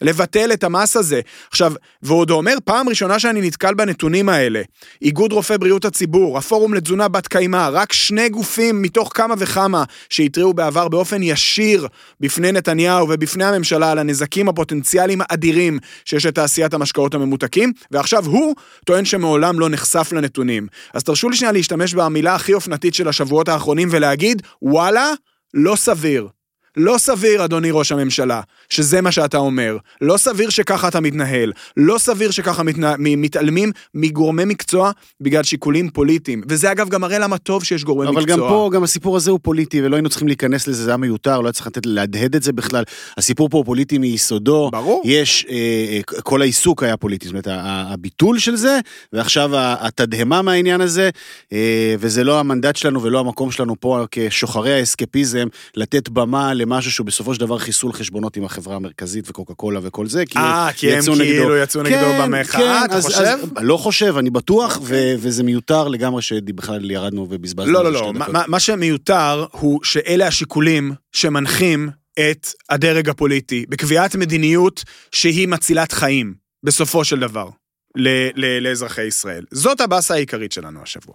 [0.00, 1.20] לבטל את המס הזה.
[1.50, 4.62] עכשיו, ועוד אומר, פעם ראשונה שאני נתקל בנתונים האלה,
[5.02, 10.54] איגוד רופאי בריאות הציבור, הפורום לתזונה בת קיימא, רק שני גופים מתוך כמה וכמה שהתריעו
[10.54, 11.86] בעבר באופן ישיר
[12.20, 18.54] בפני נתניהו ובפני הממשלה על הנזקים הפוטנציאליים האדירים שיש לתעשיית המשקאות הממותקים, ועכשיו הוא
[18.84, 20.66] טוען שמעולם לא נחשף לנתונים.
[20.94, 25.10] אז תרשו לי שנייה להשתמש במילה הכי אופנתית של השבועות האחרונים ולהגיד, וואלה,
[25.54, 26.28] לא סביר.
[26.76, 29.76] לא סביר, אדוני ראש הממשלה, שזה מה שאתה אומר.
[30.00, 31.52] לא סביר שככה אתה מתנהל.
[31.76, 32.94] לא סביר שככה מתנה...
[32.98, 36.42] מתעלמים מגורמי מקצוע בגלל שיקולים פוליטיים.
[36.48, 38.36] וזה אגב גם מראה למה טוב שיש גורמי אבל מקצוע.
[38.36, 41.40] גם פה, גם הסיפור הזה הוא פוליטי, ולא היינו צריכים להיכנס לזה, זה היה מיותר,
[41.40, 42.84] לא היה צריך לתת, להדהד את זה בכלל.
[43.16, 44.70] הסיפור פה הוא פוליטי מיסודו.
[44.72, 45.02] ברור.
[45.04, 47.46] יש, אה, אה, כל העיסוק היה פוליטי, זאת אומרת,
[47.92, 48.78] הביטול של זה,
[49.12, 51.10] ועכשיו התדהמה מהעניין הזה,
[51.52, 57.06] אה, וזה לא המנדט שלנו ולא המקום שלנו פה כשוחרי האסקפיזם, לתת במה למשהו שהוא
[57.06, 60.92] בסופו של דבר חיסול חשבונות עם החברה המרכזית וקוקה קולה וכל זה, כי אה, כי
[60.92, 61.56] הם יצאו כאילו נגדו.
[61.56, 63.18] יצאו נגדו כן, במחאה, כן, אתה אז- חושב?
[63.42, 63.58] אוקיי.
[63.58, 67.72] אז- לא חושב, אני בטוח, ו- וזה מיותר לגמרי שבכלל ירדנו ובזבזנו.
[67.72, 68.44] לא, לא, לא, מה-.
[68.48, 71.90] מה- שמיותר הוא שאלה השיקולים שמנחים
[72.30, 77.48] את הדרג הפוליטי בקביעת מדיניות שהיא מצילת חיים, בסופו של דבר,
[77.96, 79.44] ל- ל- לאזרחי ישראל.
[79.50, 81.14] זאת הבאסה העיקרית שלנו השבוע.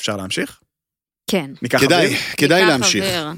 [0.00, 0.60] אפשר להמשיך?
[1.30, 1.50] כן.
[1.62, 2.16] ניקח כדאי?
[2.36, 3.04] כדאי להמשיך.
[3.04, 3.32] אוויר.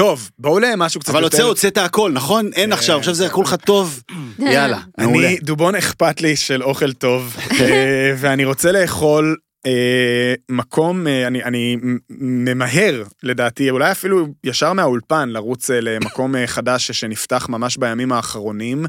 [0.00, 1.36] טוב, בואו למשהו קצת אבל יותר...
[1.36, 2.46] הוצא, הוצאת הכל, נכון?
[2.46, 4.02] אין כן, עכשיו, עכשיו זה זה- כולך טוב.
[4.38, 5.28] יאללה, מעולה.
[5.28, 9.36] אני, דובון אכפת לי של אוכל טוב, אה, ואני רוצה לאכול
[9.66, 11.76] אה, מקום, אה, אני, אני
[12.20, 18.86] ממהר, לדעתי, אולי אפילו ישר מהאולפן, לרוץ אה, למקום אה, חדש שנפתח ממש בימים האחרונים,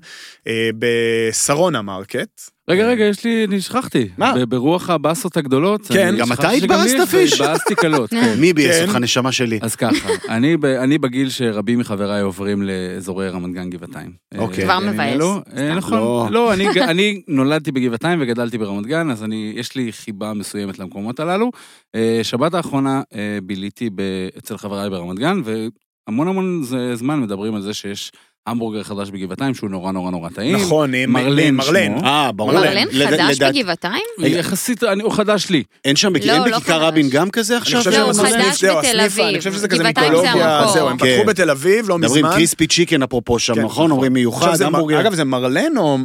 [0.48, 2.42] אה, בשרונה מרקט.
[2.70, 4.08] רגע, רגע, יש לי, אני שכחתי.
[4.18, 4.34] מה?
[4.36, 5.82] ב- ברוח הבאסות הגדולות.
[5.88, 6.16] כן.
[6.18, 7.42] גם אתה התבאסת, יש- פיש?
[7.42, 8.36] התבאסתי קלות, כן.
[8.40, 8.84] מי ביאס כן.
[8.88, 9.60] אותך, נשמה שלי?
[9.62, 14.12] אז ככה, אני, ב, אני בגיל שרבים מחבריי עוברים לאזורי רמת גן גבעתיים.
[14.38, 14.60] אוקיי.
[14.64, 15.14] אה, כבר בימים מבאס.
[15.14, 15.42] אלו.
[15.58, 15.76] אה.
[15.76, 15.98] נכון.
[16.00, 16.28] לא.
[16.32, 21.52] לא, אני, נולדתי בגבעתיים וגדלתי ברמת גן, אז אני, יש לי חיבה מסוימת למקומות הללו.
[21.96, 24.02] אה, שבת האחרונה אה, ביליתי ב,
[24.38, 26.62] אצל חבריי ברמת גן, והמון המון
[26.94, 28.12] זמן מדברים על זה שיש
[28.48, 30.56] המבורגר חדש בגבעתיים שהוא נורא נורא נורא טעים.
[30.56, 31.86] נכון, עם מרלן מרלן.
[31.98, 32.08] שמו.
[32.08, 32.52] אה, ברור.
[32.54, 34.02] מרלן חדש בגבעתיים?
[34.20, 35.64] יחסית, אני- הוא חדש לי.
[35.86, 36.82] אין שם, לא, אין לא בכיכר.
[36.84, 37.80] רבין גם כזה אני עכשיו?
[37.80, 39.38] חושב לא, הוא חדש בתל הסניף, אני אביב.
[39.38, 40.74] חושב שזה כזה גבעתיים זה מיתולוגיה, המקור.
[40.74, 41.06] זהו, הם כן.
[41.18, 42.36] פתחו בתל אביב לא מדברים מזמן.
[42.36, 43.92] קריספי צ'יקן אפרופו שם, כן, נכון?
[43.92, 45.00] אומרים מיוחד, עכשיו זה מ- המבורגר.
[45.02, 45.98] אגב, זה מרלן או...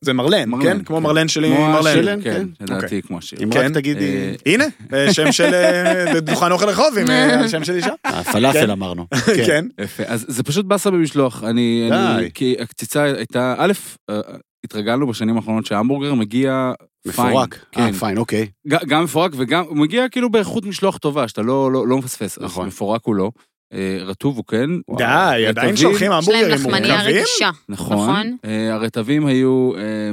[0.00, 0.78] זה מרלן, כן?
[0.84, 1.02] כמו כן.
[1.02, 2.22] מרלן שלי, כמו מרלן.
[2.22, 2.46] כן, כן.
[2.60, 3.02] לדעתי אוקיי.
[3.02, 3.38] כמו השיר.
[3.42, 3.64] אם כן.
[3.66, 4.04] רק תגידי...
[4.46, 4.64] אה, הנה,
[5.12, 7.92] שם של אה, דוכן אוכל רחוב עם אה, על שם של אישה.
[8.04, 8.70] הפלאפל כן.
[8.70, 9.06] אמרנו.
[9.46, 9.64] כן.
[9.80, 11.44] יפה, אז זה פשוט באסה במשלוח.
[11.44, 12.30] אני, אני, די.
[12.34, 13.72] כי הקציצה הייתה, א',
[14.10, 14.20] אה,
[14.64, 16.72] התרגלנו בשנים האחרונות שההמבורגר מגיע
[17.12, 17.28] פיין.
[17.28, 17.64] מפורק.
[17.72, 17.80] כן.
[17.80, 18.46] אה, פיין, אוקיי.
[18.68, 22.38] ג- גם מפורק וגם, הוא מגיע כאילו באיכות משלוח טובה, שאתה לא, לא, לא מפספס.
[22.38, 22.66] נכון.
[22.66, 23.30] אז מפורק הוא לא.
[23.72, 24.70] אה, רטוב הוא כן.
[24.96, 27.16] די, עדיין שולחים יש להם המבורגרים לחמניה מורכבים?
[27.16, 27.50] רגישה.
[27.68, 27.96] נכון.
[27.96, 28.36] נכון.
[28.44, 30.10] אה, הרטבים היו אה,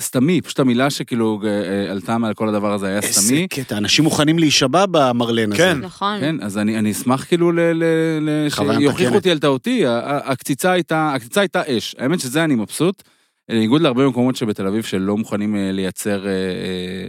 [0.00, 3.48] סתמי, פשוט המילה שכאילו אה, אה, עלתה מעל כל הדבר הזה היה איזה סתמי.
[3.48, 5.56] קטע, אנשים מוכנים להישבע במרלן הזה.
[5.56, 5.78] כן.
[5.78, 6.20] נכון.
[6.20, 7.60] כן, אז אני, אני אשמח כאילו ל...
[7.60, 7.84] ל,
[8.20, 9.14] ל שיוכיחו.
[9.14, 11.94] אותי על טעותי, הקציצה הייתה, הקציצה הייתה אש.
[11.98, 13.02] האמת שזה אני מבסוט.
[13.48, 16.24] בניגוד להרבה מקומות שבתל אביב שלא מוכנים אה, לייצר,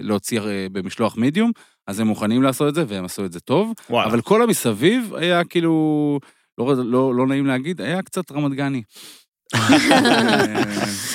[0.02, 1.52] להוציא במשלוח מידיום,
[1.88, 3.74] אז הם מוכנים לעשות את זה, והם עשו את זה טוב.
[3.90, 4.10] וואלה.
[4.10, 6.20] אבל כל המסביב היה כאילו,
[6.58, 8.82] לא, לא, לא נעים להגיד, היה קצת רמת גני.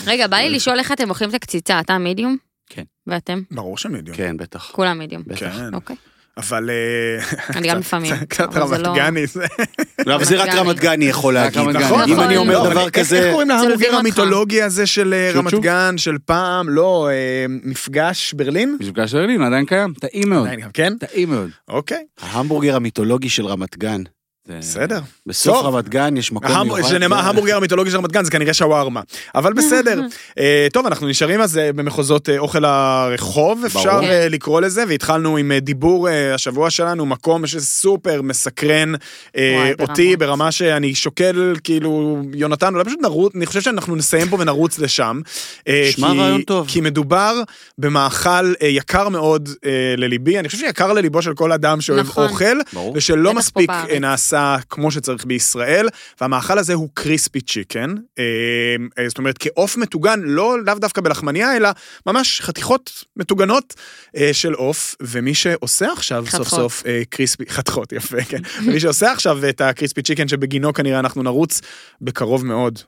[0.06, 2.36] רגע, בא לי לשאול איך אתם אוכלים את הקציצה, אתה מידיום?
[2.70, 2.82] כן.
[3.06, 3.40] ואתם?
[3.50, 4.16] ברור שמדיום.
[4.16, 4.70] כן, בטח.
[4.72, 5.22] כולם מידיום.
[5.26, 5.38] בטח.
[5.38, 5.74] כן.
[5.74, 5.96] אוקיי.
[6.36, 6.70] אבל...
[6.70, 7.24] אה,
[7.56, 8.14] אני גם לפעמים.
[8.28, 9.46] קצת רמת לא- גני זה.
[10.06, 11.04] לא, אבל זה רק רמת גני.
[11.04, 11.60] יכול להגיד.
[11.60, 12.02] נכון?
[12.12, 12.20] אם.
[12.20, 13.18] אני אומר לא, דבר כזה...
[13.18, 13.94] איך קוראים אותך.
[13.98, 15.54] המיתולוגי הזה של אה, רמת?
[15.54, 16.68] גן, של פעם?
[16.68, 18.76] לא, אה, מפגש ברלין?
[18.80, 20.48] מפגש ברלין עדיין קיים, טעים מאוד.
[20.74, 20.92] כן?
[20.98, 21.50] טעים מאוד.
[21.68, 24.02] אוקיי, ההמבורגר המיתולוגי של רמת גן.
[24.50, 25.00] זה- בסדר.
[25.26, 25.64] בסוף.
[25.66, 26.82] רמת גן יש מקום מיוחד.
[26.88, 29.00] שנאמר ההמבורגר המיתולוגי של רמת גן זה כנראה שווארמה.
[29.34, 30.00] אבל בסדר.
[30.38, 34.04] אה, טוב, אנחנו נשארים אז אה, במחוזות אה, אוכל הרחוב, אפשר ברור.
[34.04, 38.92] אה, לקרוא לזה, והתחלנו עם אה, דיבור אה, השבוע שלנו, מקום שסופר מסקרן
[39.36, 40.16] אה, אותי.
[40.16, 45.20] ברמה שאני שוקל, כאילו, יונתן, אולי פשוט נרוץ, אני חושב שאנחנו נסיים פה ונרוץ לשם.
[45.68, 46.66] אה, נשמע רעיון טוב.
[46.68, 47.34] כי מדובר
[47.78, 48.30] במאכל
[48.62, 52.28] אה, יקר מאוד אה, לליבי, אני חושב שיקר לליבו של כל אדם שאוהב נכון.
[52.28, 52.58] אוכל.
[52.72, 52.92] ברור.
[52.96, 53.88] ושלא מספיק בארץ.
[54.40, 55.88] נעשה כמו שצריך בישראל,
[56.20, 58.24] והמאכל הזה הוא קריספי צ'יקן, אה,
[58.98, 61.68] אה, זאת אומרת כעוף מטוגן, לא לאו דווקא בלחמניה, אלא
[62.06, 63.74] ממש חתיכות מטוגנות
[64.16, 66.58] אה, של עוף, ומי שעושה עכשיו סוף חתכות.
[66.58, 71.22] סוף אה, קריספי, חתכות יפה, כן, ומי שעושה עכשיו את הקריספי צ'יקן שבגינו כנראה אנחנו
[71.22, 71.60] נרוץ
[72.00, 72.78] בקרוב מאוד.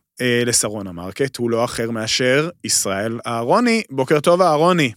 [0.46, 3.82] לשרונה מרקט, הוא לא אחר מאשר ישראל אהרוני.
[3.90, 4.92] בוקר טוב אהרוני.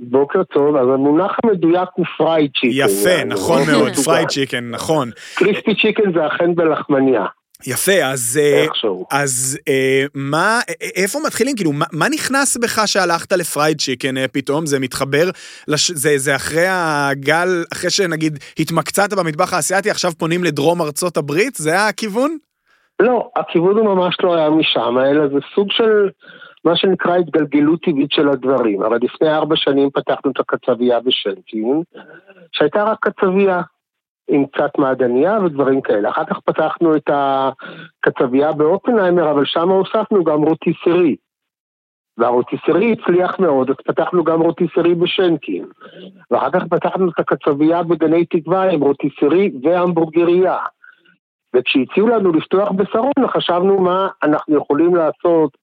[0.00, 2.76] בוקר טוב, אז המונח המדויק הוא fried chicken.
[2.76, 3.92] יפה, נכון מאוד.
[4.04, 5.10] fried chicken, נכון.
[5.34, 7.26] crispy chicken זה אכן בלחמניה,
[7.66, 8.40] יפה, אז...
[8.42, 8.66] אה.
[9.10, 10.60] אז אה, מה,
[10.96, 11.56] איפה מתחילים?
[11.56, 14.66] כאילו, מה, מה נכנס בך שהלכת ל fried chicken אה, פתאום?
[14.66, 15.30] זה מתחבר,
[15.68, 21.54] לש, זה, זה אחרי הגל, אחרי שנגיד התמקצעת במטבח האסייתי, עכשיו פונים לדרום ארצות הברית?
[21.54, 22.36] זה הכיוון?
[23.00, 26.08] לא, הכיוון הוא ממש לא היה משם, אלא זה סוג של
[26.66, 28.82] מה שנקרא התגלגלות טבעית של הדברים.
[28.82, 31.82] אבל לפני ארבע שנים פתחנו את הקצבייה בשנקין,
[32.52, 33.62] שהייתה רק קצבייה.
[34.28, 36.10] עם קצת מעדניה ודברים כאלה.
[36.10, 41.16] אחר כך פתחנו את הקצבייה באופנהיימר, אבל שם הוספנו גם רוטיסרי.
[42.18, 45.66] והרוטיסרי הצליח מאוד, אז פתחנו גם רוטיסרי בשנקין.
[46.30, 50.58] ואחר כך פתחנו את הקצבייה בגני תקווה עם רוטיסרי והמבורגריה.
[51.56, 55.56] וכשהציעו לנו לפתוח בשרונה, חשבנו מה אנחנו יכולים לעשות,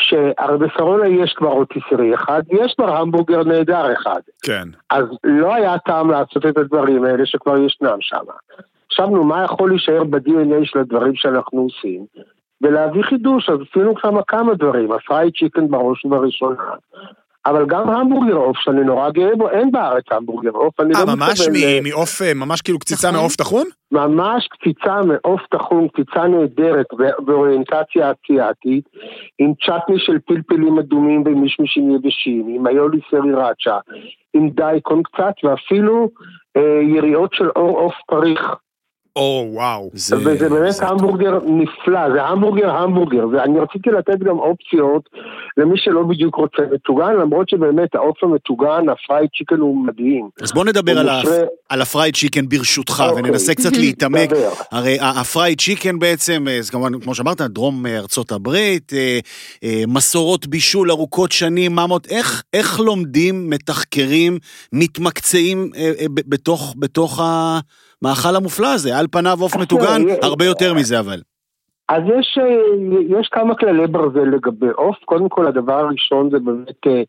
[0.00, 4.20] שהרי בשרונה יש כבר רוטיסרי אחד, ויש כבר המבורגר נהדר אחד.
[4.42, 4.68] כן.
[4.90, 8.24] אז לא היה טעם לעשות את הדברים האלה שכבר ישנם שם.
[8.92, 12.06] חשבנו מה יכול להישאר ב-DNA של הדברים שאנחנו עושים,
[12.60, 16.62] ולהביא חידוש, אז עשינו כמה כמה דברים, ה fried chicken בראש ובראשונה.
[17.46, 21.14] אבל גם המבורגר עוף שאני נורא גאה בו, אין בארץ המבורגר עוף, אני אה, לא
[21.14, 23.20] ממש מתכוון ל- מ- מעוף, אה, ממש כאילו קציצה טחון?
[23.20, 23.66] מעוף טחון?
[23.92, 26.86] ממש קציצה מעוף טחון, קציצה נהדרת
[27.18, 28.84] באוריינטציה אסיאתית,
[29.38, 33.78] עם צ'טני של פלפלים אדומים ומישמישים יבשים, עם איולי סרירצ'ה,
[34.34, 36.08] עם דייקון קצת, ואפילו
[36.56, 38.54] אה, יריעות של עור עוף פריך.
[39.16, 39.90] או, וואו.
[39.92, 45.02] זה- וזה באמת זה- המבורגר נפלא, זה המבורגר המבורגר, ואני רציתי לתת גם אופציות
[45.56, 50.28] למי שלא בדיוק רוצה מטוגן, למרות שבאמת העוף המטוגן, ה fried chicken הוא מדהים.
[50.42, 53.22] אז בוא נדבר על ה- מושרה- על ה fried chicken ברשותך, אוקיי.
[53.22, 54.30] וננסה קצת להתעמק.
[54.32, 54.50] דבר.
[54.72, 58.92] הרי ה- ה fried chicken בעצם, אה, זה כמובן, כמו שאמרת, דרום אה, ארצות הברית,
[58.92, 59.18] אה,
[59.64, 64.38] אה, מסורות בישול ארוכות שנים, ממות, איך, איך לומדים, מתחקרים,
[64.72, 67.20] מתמקצעים אה, אה, בתוך, בתוך
[68.04, 68.98] המאכל המופלא הזה?
[68.98, 71.20] על פניו עוף מטוגן, אה, הרבה יותר מזה אבל.
[71.88, 74.96] אז יש, אה, יש כמה כללי ברזל לגבי עוף.
[75.04, 77.02] קודם כל, הדבר הראשון זה באמת אה,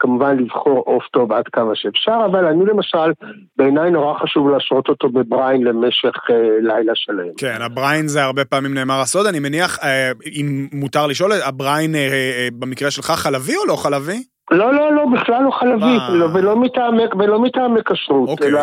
[0.00, 3.12] כמובן לבחור עוף טוב עד כמה שאפשר, אבל אני למשל,
[3.56, 7.34] בעיניי נורא חשוב להשרות אותו בבריין למשך אה, לילה שלם.
[7.36, 12.00] כן, הבריין זה הרבה פעמים נאמר הסוד, אני מניח, אה, אם מותר לשאול, הבריין אה,
[12.00, 14.22] אה, במקרה שלך חלבי או לא חלבי?
[14.50, 16.02] לא, לא, לא, בכלל לא חלבית.
[16.12, 18.48] לא, ולא מטעמי, ולא מטעמי כשרות, אוקיי.
[18.48, 18.60] אלא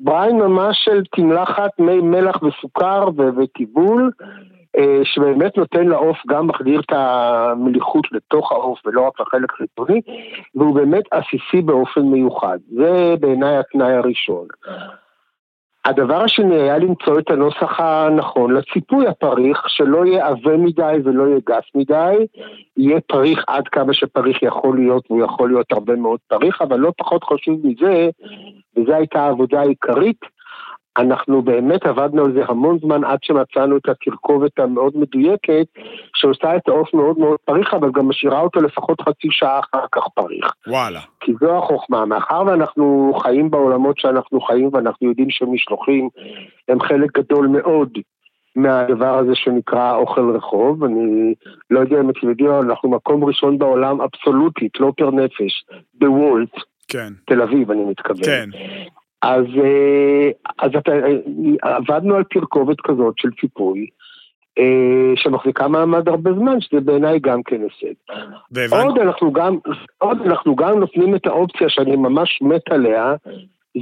[0.00, 4.10] בריין ממש של תמלחת מי מלח וסוכר וטיבול,
[4.78, 10.00] אה, שבאמת נותן לעוף, גם מחדיר את המליחות לתוך העוף ולא רק לחלק חיצוני,
[10.54, 12.58] והוא באמת עסיסי באופן מיוחד.
[12.68, 14.46] זה בעיניי התנאי הראשון.
[15.86, 19.06] הדבר השני היה למצוא את הנוסח הנכון לציפוי.
[19.06, 22.16] הפריך, שלא יהיה עבה מדי ולא יהיה גס מדי,
[22.76, 26.92] יהיה פריך עד כמה שפריך יכול להיות, והוא יכול להיות הרבה מאוד פריך, אבל לא
[26.98, 28.08] פחות חשוב מזה,
[28.76, 30.35] וזו הייתה העבודה העיקרית,
[30.98, 35.66] אנחנו באמת עבדנו על זה המון זמן עד שמצאנו את התרכובת המאוד מדויקת,
[36.14, 40.02] שעושה את העוף מאוד מאוד פריך, אבל גם משאירה אותו לפחות חצי שעה אחר כך
[40.14, 40.52] פריך.
[40.66, 41.00] וואלה.
[41.20, 46.08] כי זו החוכמה, מאחר ואנחנו חיים בעולמות שאנחנו חיים ואנחנו יודעים שמשלוחים
[46.68, 47.98] הם חלק גדול מאוד
[48.56, 51.34] מהדבר הזה שנקרא אוכל רחוב, אני
[51.70, 56.54] לא יודע אם אתם יודעים, אנחנו מקום ראשון בעולם אבסולוטית, לא פר נפש, בוולט,
[56.88, 58.24] כן, תל אביב אני מתכוון.
[58.24, 58.48] כן.
[59.22, 63.86] אז, אה, אז אתה, אה, עבדנו על תרכובת כזאת של ציפוי.
[64.58, 67.94] אה, שמחזיקה מעמד הרבה זמן, שזה בעיניי גם כן הישג.
[68.84, 69.58] עוד אנחנו גם,
[69.98, 73.14] עוד אנחנו גם נותנים את האופציה שאני ממש מת עליה,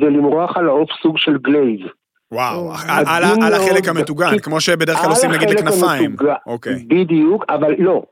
[0.01, 1.81] זה למרוח על העוף סוג של glaze.
[2.35, 6.11] וואו, אז על- על ה- על החלק המטוגן, כמו שבדרך כלל עושים נגיד לכנפיים.
[6.11, 6.33] המטוגן.
[6.47, 6.85] אוקיי.
[6.89, 8.03] בדיוק, אבל לא.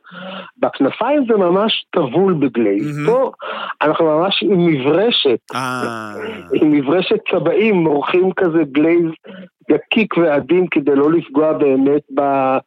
[0.58, 2.98] בכנפיים זה ממש טבול ב glaze.
[2.98, 3.06] מהמם.
[3.11, 3.30] פה
[3.82, 6.12] אנחנו ממש עם מברשת, אה,
[6.54, 9.11] עם מברשת צבעים, מורחים כזה glaze
[9.70, 12.59] דקיק ועדין כדי לא לפגוע באמת ב-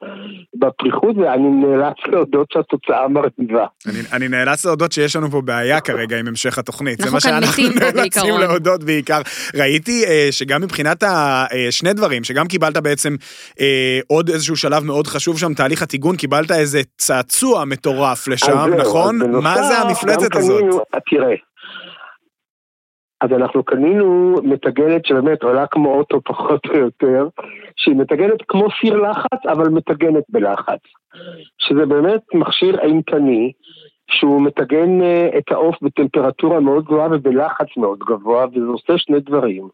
[0.59, 3.65] בפריחות, ואני נאלץ להודות שהתוצאה מרהיבה.
[3.87, 6.97] אני- אני נאלץ להודות שיש לנו פה בעיה כרגע עם המשך התוכנית.
[6.97, 8.37] זה אנחנו מה שאנחנו נאלצים.
[8.39, 9.21] להודות בעיקר.
[9.55, 13.15] ראיתי אה, שגם מבחינת אה, שני דברים, שגם קיבלת בעצם
[13.59, 19.19] אה, עוד איזשהו שלב מאוד חשוב שם, תהליך הטיגון, קיבלת איזה צעצוע מטורף לשם, נכון?
[19.43, 20.63] מה זה המפלצת הזאת?
[21.09, 21.33] תראה,
[23.25, 27.27] אז אנחנו קנינו מטגנת שבאמת עולה כמו אוטו פחות או יותר,
[27.75, 30.79] שהיא מטגנת כמו סיר לחץ, אבל מטגנת בלחץ.
[31.57, 33.51] שזה באמת מכשיר אימתני,
[34.11, 39.67] שהוא מטגן אה, את העוף בטמפרטורה מאוד גבוהה ובלחץ מאוד גבוה, וזה עושה שני דברים.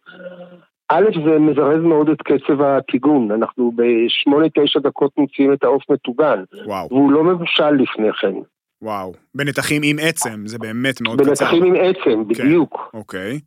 [0.89, 6.87] א', זה מזרז מאוד את קצב הטיגון, אנחנו בשמונה-תשע דקות מוציאים את העוף מטוגן, וואו,
[6.89, 8.33] והוא לא מבושל לפני כן.
[8.81, 9.13] וואו.
[9.35, 11.29] בנתחים עם עצם, זה באמת מאוד קצר.
[11.29, 12.91] בנתחים עם עצם, בדיוק.
[12.93, 13.39] אוקיי.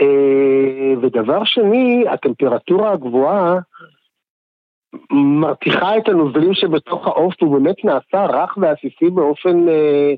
[0.00, 3.58] אה, ודבר שני, הטמפרטורה הגבוהה
[5.12, 10.14] מרתיחה את הנוזלים שבתוך העוף, הוא באמת נעשה רך ועסיסי באופן אה,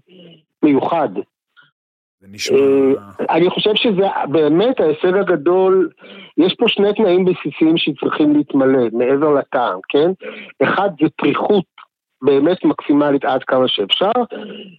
[0.63, 1.09] מיוחד.
[2.21, 2.59] זה נשמע...
[2.59, 5.91] אה, אני חושב שזה באמת ההישג הגדול,
[6.39, 10.11] יש פה שני תנאים בסיסיים שצריכים להתמלא, מעבר לטעם, כן?
[10.63, 11.65] אחד זה פריחות
[12.27, 14.11] באמת מקסימלית עד כמה שאפשר,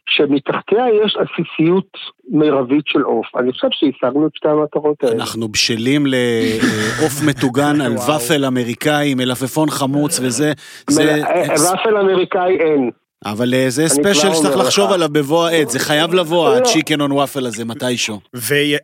[0.10, 1.88] שמתחתיה יש עסיסיות
[2.30, 3.26] מרבית של עוף.
[3.40, 5.16] אני חושב שהשגנו את שתי המטרות האלה.
[5.16, 7.98] אנחנו בשלים לעוף מטוגן על.
[7.98, 10.54] ופל אמריקאי, מלפפון חמוץ וזה,
[10.90, 11.16] זה...
[11.26, 12.92] אה, ופל אמריקאי אין.
[13.26, 14.92] אבל אה, זה special שצריך לחשוב.
[14.92, 16.56] עליו בבוא העת, זה חייב לבוא.
[16.56, 18.20] ה chicken on waffle הזה, מתישהו.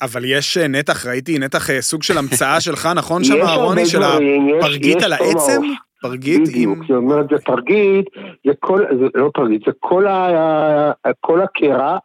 [0.01, 4.03] אבל יש אה, נתח, ראיתי נתח סוג של המצאה שלך, נכון שם, אהרוני, הרבה של
[4.03, 5.61] הפרגית על העצם?
[6.03, 6.43] פרגית עם...
[6.43, 8.05] בדיוק, זאת אומרת, זה פרגית,
[8.47, 11.97] זה כל, זה לא פרגית, זה כל, ה, כל הקרע,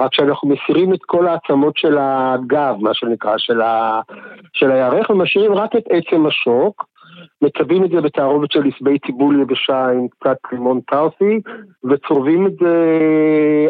[0.00, 4.00] רק שאנחנו מסירים את כל העצמות של הגב, מה שנקרא, של, ה,
[4.52, 6.84] של הירך, ומשאירים רק את עצם השוק,
[7.42, 11.40] מצבים את זה בתערובת של עשבי טיבול יבשה עם קצת לימון טרסי,
[11.84, 12.76] וצורבים את זה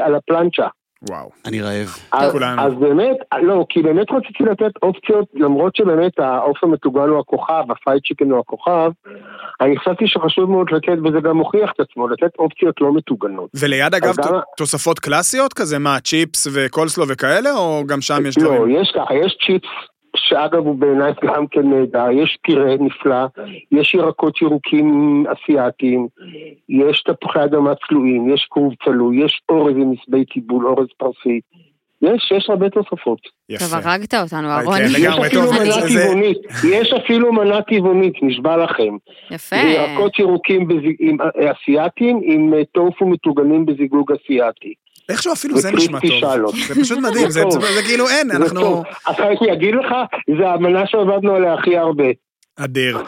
[0.01, 0.67] על הפלנצ'ה.
[1.11, 1.31] וואו.
[1.47, 1.89] אני רעב.
[2.13, 2.63] אז, כולנו.
[2.63, 8.03] אז באמת, לא, כי באמת רציתי לתת אופציות, למרות שבאמת העוף המטוגן הוא הכוכב, הפייד
[8.09, 8.91] צ'יקן הוא הכוכב,
[9.61, 13.51] אני חשבתי שחשוב מאוד לתת, וזה גם מוכיח את עצמו, לתת אופציות לא מטוגנות.
[13.55, 18.45] וליד אגב גם- תוספות קלאסיות כזה, מה, צ'יפס וקולסלו וכאלה, או גם שם יש לא,
[18.45, 18.77] דברים?
[18.83, 19.69] יש ככה, יש צ'יפס,
[20.17, 23.25] שאגב הוא בעיניי גם כן נהדר, יש פירה נפלא,
[23.73, 26.07] יש ירקות ירוקים אסיאתיים,
[26.69, 31.41] יש תפוחי אדמה צלויים, יש כרוב צלוי, יש אורז עם עשבי טיבול, אורז פרסי.
[32.03, 33.19] יש, יש הרבה תוספות.
[33.59, 33.75] טוב.
[33.85, 34.75] הרגת אותנו, אה, אהרון.
[34.79, 36.39] כן, יש לגמרי, אפילו טוב, מנה טבעונית,
[36.71, 38.97] יש אפילו מנה טבעונית, נשבע לכם.
[39.31, 39.57] יפה.
[39.57, 40.69] ירקות ירוקים
[41.01, 44.75] עם- אה, אסיאתיים עם אה, טופו מטוגנים בזיגוג אסיאתי.
[45.09, 46.57] איכשהו אפילו זה נשמע טוב.
[46.69, 47.65] זה פשוט מדהים, זה זה טוב.
[47.65, 48.83] זה כאילו אין, אנחנו...
[49.07, 49.95] עכשיו אני אגיד לך,
[50.39, 52.05] זה המנה שעבדנו עליה הכי הרבה.
[52.57, 52.99] אדיר.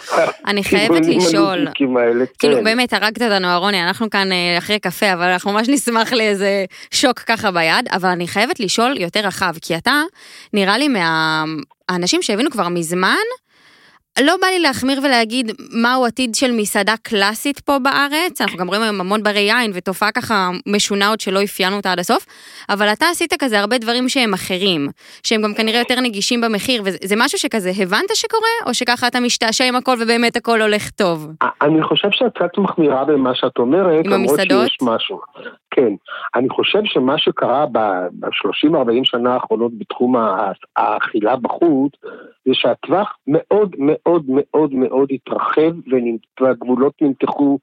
[0.47, 2.65] אני חייבת לשאול, כאילו כן.
[2.65, 7.19] באמת הרגת אותנו אהרוני, אנחנו כאן אה, אחרי קפה, אבל אנחנו ממש נשמח לאיזה שוק
[7.19, 10.03] ככה ביד, אבל אני חייבת לשאול יותר רחב, כי אתה
[10.53, 13.25] נראה לי מהאנשים שהבינו כבר מזמן,
[14.23, 18.83] לא בא לי להחמיר ולהגיד מהו עתיד של מסעדה קלאסית פה בארץ, אנחנו גם רואים
[18.83, 22.27] היום המון ברי יין ותופעה ככה משונה עוד שלא אפיינו אותה עד הסוף,
[22.69, 24.89] אבל אתה עשית כזה הרבה דברים שהם אחרים,
[25.23, 29.65] שהם גם כנראה יותר נגישים במחיר, וזה משהו שכזה הבנת שקורה, או שככה אתה משתעשע
[29.65, 31.29] עם הכל ובאמת הכל הולך טוב?
[31.63, 34.69] אני חושב שאת קצת מחמירה במה שאת אומרת, עם למרות המסעדות?
[34.69, 35.21] שיש משהו.
[35.75, 35.95] כן.
[36.35, 40.15] אני חושב שמה שקרה ב-30-40 שנה האחרונות בתחום
[40.77, 41.93] האכילה בחוץ,
[42.47, 45.73] זה שהטווח מאוד מאוד מאוד מאוד התרחב
[46.41, 47.59] והגבולות נמתחו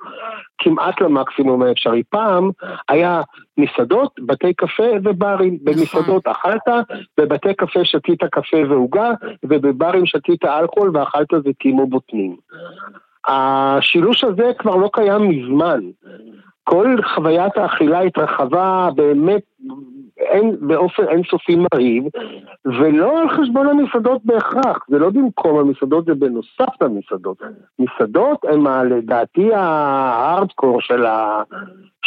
[0.58, 2.04] כמעט למקסימום האפשרי.
[2.10, 2.50] פעם
[2.89, 3.21] היה
[3.58, 5.58] מסעדות, בתי קפה וברים.
[5.63, 6.67] במסעדות אכלת,
[7.17, 9.12] בבתי קפה שתית קפה ועוגה,
[9.43, 12.36] ובברים שתית אלכוהול ואכלת זיתים או בוטנים.
[13.28, 15.80] השילוש הזה כבר לא קיים מזמן.
[16.63, 19.41] כל חוויית האכילה התרחבה באמת
[20.19, 22.04] אין, באופן אינסופי מרהיב,
[22.65, 27.38] ולא על חשבון המסעדות בהכרח, זה לא במקום המסעדות, זה בנוסף למסעדות.
[27.80, 31.06] מסעדות הם ה- לדעתי ההארדקור של,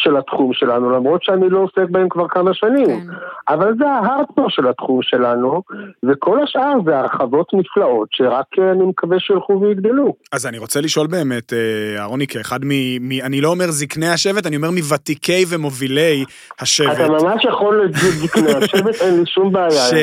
[0.05, 2.87] של התחום שלנו, למרות שאני לא עוסק בהם כבר כמה שנים.
[2.87, 3.07] כן.
[3.49, 5.63] אבל זה ההארדקור של התחום שלנו,
[6.03, 10.15] וכל השאר זה הרחבות נפלאות, שרק אה, אני מקווה שילכו ויגדלו.
[10.33, 12.69] אז אני רוצה לשאול באמת, אה, אהרוני, כאחד מ...
[13.09, 16.25] מ- אני לא אומר זקני השבט, אני אומר מוותיקי ומובילי
[16.57, 17.11] אתה השבט.
[17.11, 19.71] ממש יכול להגיד זקני השבט, אין לי שום בעיה.
[19.71, 19.95] ש.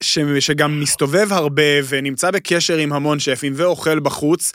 [0.00, 4.52] ש, שגם מסתובב הרבה ונמצא בקשר עם המון שפים ואוכל בחוץ,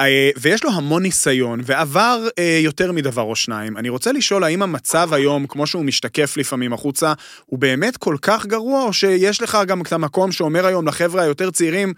[0.00, 2.18] אה, ויש לו המון ניסיון ועבר
[2.64, 3.76] יותר מדבר או שניים.
[3.76, 7.12] אני רוצה לשאול האם המצב היום, כמו שהוא משתקף לפעמים החוצה,
[7.46, 11.50] הוא באמת כל כך גרוע, או שיש לך גם את המקום שאומר היום לחבר'ה היותר
[11.50, 11.92] צעירים,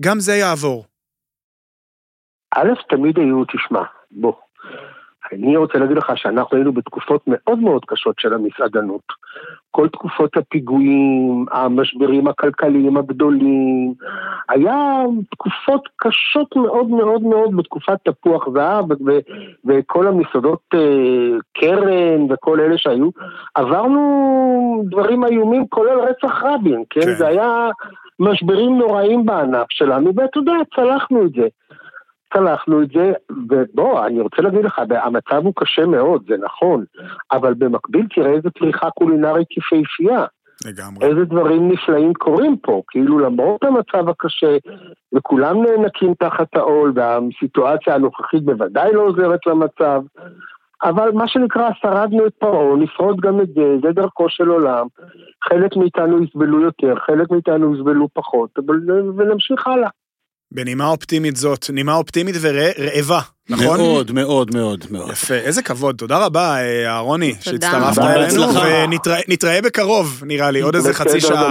[0.00, 0.84] גם זה יעבור.
[2.54, 4.32] א', תמיד היו, תשמע, בוא.
[5.34, 9.02] אני רוצה להגיד לך שאנחנו היינו בתקופות מאוד מאוד קשות של המסעדנות.
[9.70, 13.94] כל תקופות הפיגועים, המשברים הכלכליים הגדולים,
[14.48, 19.18] היה תקופות קשות מאוד מאוד מאוד בתקופת תפוח זהב ו-
[19.64, 23.08] וכל המסעדות אה, קרן וכל אלה שהיו.
[23.54, 27.00] עברנו דברים איומים כולל רצח רבין, כן?
[27.00, 27.06] כן.
[27.06, 27.14] כן.
[27.14, 27.68] זה היה
[28.20, 31.46] משברים נוראים בענף שלנו, ואתה יודע, צלחנו את זה.
[32.36, 33.12] צלחנו את זה,
[33.48, 36.84] ובוא, אני רוצה להגיד לך, המצב הוא קשה מאוד, זה נכון,
[37.32, 40.24] אבל במקביל תראה איזה פריחה קולינרית יפהפייה,
[40.66, 41.06] לגמרי.
[41.06, 44.56] איזה דברים נפלאים קורים פה, כאילו למרות המצב הקשה,
[45.14, 50.02] וכולם נאנקים תחת העול, והסיטואציה הנוכחית בוודאי לא עוזרת למצב,
[50.82, 54.86] אבל מה שנקרא, שרדנו את פרעה, נשרוד גם את זה, זה דרכו של עולם.
[55.48, 59.88] חלק מאיתנו יסבלו יותר, חלק מאיתנו יסבלו פחות, אבל ונמשיך הלאה.
[60.54, 63.80] בנימה אופטימית זאת, נימה אופטימית ורעבה, נכון?
[63.80, 65.10] מאוד, מאוד, מאוד, מאוד.
[65.10, 68.84] יפה, איזה כבוד, תודה רבה, אה, אהרוני, שהצטרפת אלינו, בהצלחה.
[69.28, 71.50] ונתראה בקרוב, נראה לי, עוד איזה חצי שעה.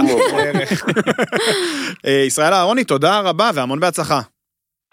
[2.06, 4.20] אה, ישראל אהרוני, תודה רבה והמון בהצלחה.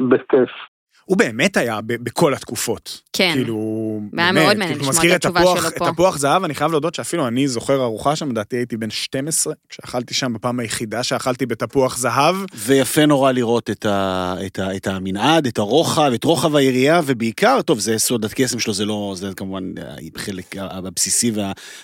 [0.02, 0.71] בכיף.
[1.06, 3.02] הוא באמת היה בכל התקופות.
[3.14, 3.32] כן.
[3.34, 5.90] כאילו, היה באמת, מאוד מעניין כאילו, לשמוע מזכיר את התשובה שלו פה.
[5.90, 9.54] את תפוח זהב, אני חייב להודות שאפילו אני זוכר ארוחה שם, לדעתי הייתי בן 12,
[9.70, 12.36] כשאכלתי שם בפעם היחידה שאכלתי בתפוח זהב.
[12.56, 17.62] ויפה נורא לראות את, ה, את, ה, את המנעד, את הרוחב, את רוחב היריעה, ובעיקר,
[17.62, 19.72] טוב, זה סוד הקסם שלו, זה לא, זה כמובן
[20.16, 21.32] החלק הבסיסי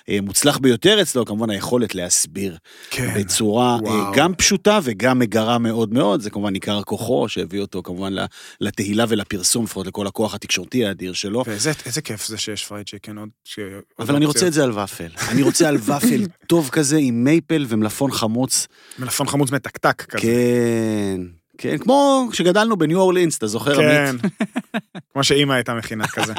[0.08, 2.58] והמוצלח ביותר אצלו, כמובן היכולת להסביר
[2.90, 3.14] כן.
[3.16, 3.96] בצורה וואו.
[3.96, 8.14] אה, גם פשוטה וגם מגרה מאוד מאוד, זה כמובן עיקר כוחו, שהביא אותו כמובן
[8.62, 11.44] לתהילה ולפרסום, לפחות לכל הכוח התקשורתי האדיר שלו.
[11.48, 13.30] ואיזה איזה כיף זה שיש fried chicken עוד...
[13.44, 14.48] ש- עוד אבל אני רוצה.
[14.48, 15.10] את זה על ופל.
[15.30, 18.68] אני רוצה על ופל טוב כזה עם מייפל ומלפפון חמוץ.
[19.00, 20.22] מלפפון חמוץ מתקתק כזה.
[20.22, 21.22] כן,
[21.58, 24.08] כן, כמו כשגדלנו בניו אורלינס, אתה זוכר, כן.
[24.10, 24.22] עמית?
[25.14, 26.34] כמו שאימא הייתה מכינה כזה.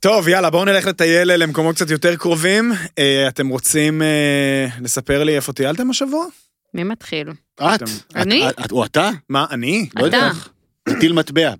[0.00, 2.72] טוב, יאללה, בואו נלך לטייל למקומות קצת יותר קרובים.
[2.98, 6.26] אה, אתם רוצים אה, לספר לי איפה טיילתם השבוע?
[6.74, 7.28] מי מתחיל?
[7.56, 7.82] את?
[8.16, 8.44] אני?
[8.72, 9.10] או אתה?
[9.28, 9.88] מה, אני?
[9.96, 10.30] לא יודע.
[10.30, 10.92] אתה.
[10.96, 11.52] מטיל מטבע.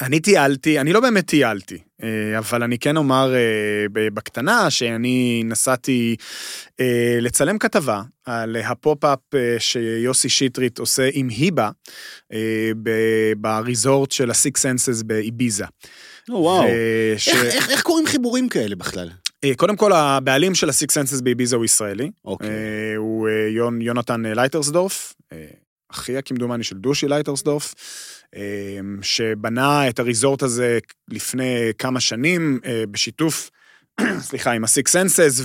[0.00, 3.40] אני טיילתי, אני לא באמת טיילתי, אה, אבל אני כן אומר אה,
[4.14, 6.16] בקטנה שאני נסעתי
[6.80, 9.18] אה, לצלם כתבה על הפופ-אפ
[9.58, 11.70] שיוסי שטרית עושה עם היבה
[13.36, 15.64] בריזורט של ה-Six Senses באיביזה.
[16.30, 16.64] או, וואו.
[17.16, 19.10] ש- איך- איך- איך קוראים חיבורים כאלה בכלל?
[19.56, 22.10] קודם כל, הבעלים של ה-Six Senses באיביזה הוא ישראלי.
[22.24, 22.48] אוקיי.
[22.96, 23.28] הוא
[23.80, 25.14] יונתן לייטרסדורף,
[25.90, 27.74] אחיו כמדומני של דושי לייטרסדורף,
[29.02, 33.50] שבנה את הריזורט הזה לפני כמה שנים אה, בשיתוף.
[34.20, 35.42] סליחה, עם ה-Six Senses,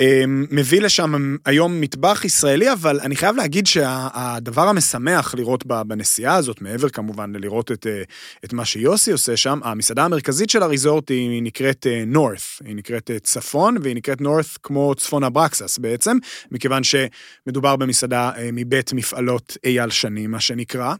[0.00, 6.88] ומביא לשם היום מטבח ישראלי, אבל אני חייב להגיד שהדבר המשמח לראות בנסיעה הזאת, מעבר
[6.88, 8.02] כמובן לראות את, אה,
[8.44, 13.10] את מה שיוסי עושה שם, המסעדה המרכזית של הריזורט היא נקראת אה, North, היא נקראת
[13.22, 16.18] צפון, והיא נקראת North כמו צפון אברקסס בעצם,
[16.50, 20.94] מכיוון שמדובר במסעדה מבית מפעלות אייל שני, מה שנקרא.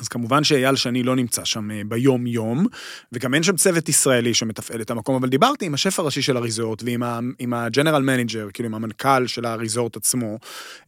[0.00, 2.66] אז כמובן שאייל שני לא נמצא שם אה, ביום-יום,
[3.12, 6.82] וגם אין שם צוות ישראלי שמתפעל את המקום, אבל דיברתי עם השף הראשי של הריזורט
[6.82, 10.38] ועם ה general manager, כאילו עם המנכ"ל של הריזורט עצמו,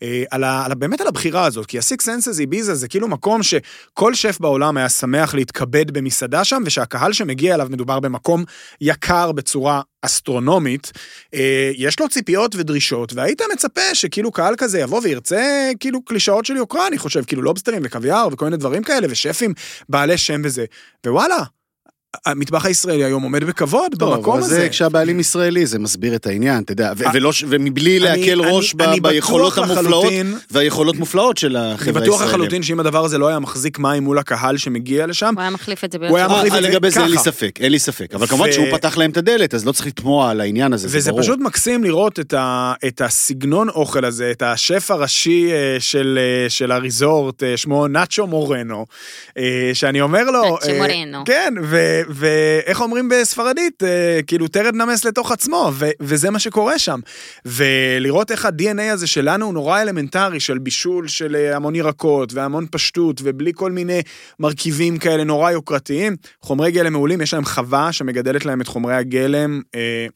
[0.02, 3.08] אה, על ה, על ה, באמת על הבחירה הזאת, כי ה-Six Senses איביזה זה כאילו
[3.08, 8.44] מקום שכל שף בעולם היה שמח להתכבד במסעדה שם, ושהקהל שמגיע אליו מדובר במקום
[8.80, 10.92] יקר בצורה אסטרונומית,
[11.34, 16.56] אה, יש לו ציפיות ודרישות, והיית מצפה שכאילו קהל כזה יבוא וירצה כאילו קלישאות של
[16.56, 19.54] יוקרה, אני חושב, כאילו לובסטרים וקוויאר וכל מיני דברים כאלה, ושפים
[19.88, 20.64] בעלי שם וזה,
[21.06, 21.42] ווואלה.
[22.26, 24.54] המטבח הישראלי היום עומד בכבוד טוב, במקום אבל הזה.
[24.54, 28.50] זה כשהבעלים ישראלי, זה מסביר את העניין, אתה יודע, ו- ולא ומבלי אני- להקל אני-
[28.52, 32.28] ראש ב- אני ביכולות המופלאות, לחלוטין- והיכולות מופלאות של אני החברה בטוח הישראלית.
[32.34, 35.84] לחלוטין שאם הדבר הזה לא היה מחזיק מים מול הקהל שמגיע לשם, הוא היה מחליף
[35.84, 37.18] את זה הוא היה מחליף אה, את זה לגבי זה אין לי.
[37.18, 38.14] ספק, אין לי ספק.
[38.14, 40.98] אבל כמובן שהוא פתח להם את הדלת, אז לא צריך לתמוה על העניין הזה, זה
[40.98, 41.12] וזה.
[41.22, 46.50] פשוט מקסים לראות את, ה, את הסגנון אוכל הזה, את השף הראשי אה, של, אה,
[46.50, 48.86] של הריזורט, אה, שמו נאצ'ו מורנו,
[49.38, 49.42] אה,
[49.74, 50.42] שאני אומר לו...
[50.42, 51.24] נאצ'ו אה, מורנו.
[51.26, 57.00] כן, ו- ואיך אומרים בספרדית, אה, כאילו תרד נמס לתוך עצמו, וזה מה שקורה שם.
[57.44, 62.66] ולראות איך ה-DNA הזה שלנו הוא נורא אלמנטרי, של בישול של אה, המון ירקות והמון
[62.70, 64.02] פשטות, ובלי כל מיני
[64.40, 66.16] מרכיבים כאלה נורא יוקרתיים.
[66.40, 69.60] חומרי גלם מעולים, יש להם חווה שמגדלת להם את חומרי הגלם.
[69.74, 70.06] אה,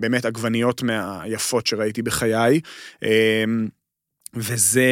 [0.00, 2.60] באמת עגבניות מהיפות שראיתי בחיי.
[3.04, 3.44] אה,
[4.36, 4.84] וזה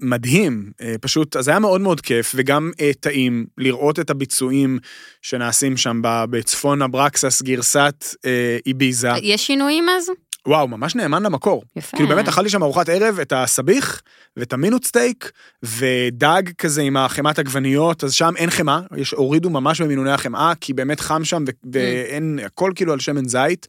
[0.00, 4.78] מדהים, אה, פשוט, אז היה מאוד מאוד כיף, וגם אה, טעים לראות את הביצועים
[5.22, 9.10] שנעשים שם בצפון אברקסס גרסת אה, איביזה.
[9.22, 10.10] יש שינויים אז?
[10.46, 11.62] וואו, ממש נאמן למקור.
[11.76, 11.96] יפה.
[11.96, 14.02] כאילו באמת אכלתי שם ארוחת ערב את הסביח
[14.36, 15.30] ואת המינוט סטייק
[15.62, 20.72] ודג כזה עם החמת עגבניות, אז שם אין חמאה, יש, הורידו ממש במינוני החמאה, כי
[20.72, 23.66] באמת חם שם ו- ואין, הכל כאילו על שמן זית,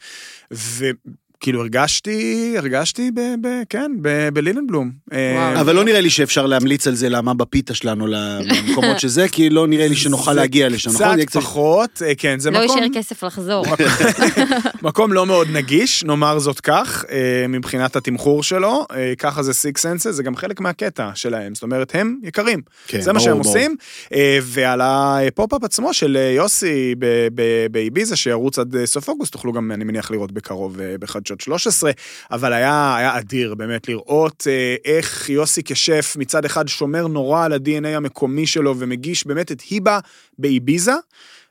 [1.37, 3.19] וכאילו הרגשתי, הרגשתי ב...
[3.19, 4.91] ב כן, ב- בלילנבלום.
[5.13, 5.61] אה, וואו.
[5.61, 9.67] אבל לא נראה לי שאפשר להמליץ על זה למה בפיתה שלנו למקומות שזה, כי לא
[9.67, 11.25] נראה לי שנוכל להגיע לשם, נכון?
[11.25, 12.77] קצת פחות, אה, כן, זה לא מקום...
[12.77, 13.65] יישאר כסף לחזור.
[14.81, 18.85] מקום לא מאוד נגיש, נאמר זאת כך, אה, מבחינת התמחור שלו,
[19.17, 22.61] ככה זה Six Senses, זה גם חלק מהקטע שלהם, זאת אומרת, הם יקרים.
[22.87, 23.37] כן, זה מה שהם.
[23.37, 23.75] עושים,
[24.41, 29.83] ועל הפופ-אפ עצמו של יוסי ב- ב- באיביזה, שירוץ עד סוף אוגוסט, תוכלו גם, אני
[29.83, 30.95] מניח, לראות בקרוב אה,
[31.27, 31.91] בחדשות 13,
[32.31, 37.53] אבל היה, היה אדיר באמת לראות אה, איך יוסי כשף מצד אחד שומר נורא על
[37.53, 39.99] ה-DNA המקומי שלו ומגיש באמת את היבה
[40.39, 40.93] באיביזה.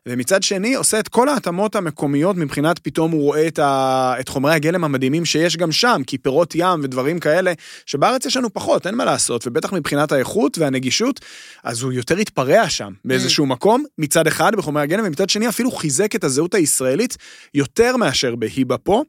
[0.06, 4.14] ומצד שני עושה את כל ההתאמות המקומיות מבחינת פתאום הוא רואה את, ה...
[4.20, 7.52] את חומרי הגלם המדהימים שיש גם שם, כי פירות ים ודברים כאלה,
[7.86, 11.20] שבארץ יש לנו פחות, אין מה לעשות, ובטח מבחינת האיכות והנגישות,
[11.64, 16.14] אז הוא יותר התפרע שם באיזשהו מקום, מצד אחד בחומרי הגלם, ומצד שני אפילו חיזק
[16.14, 17.16] את הזהות הישראלית
[17.54, 19.02] יותר מאשר בהיבה פה.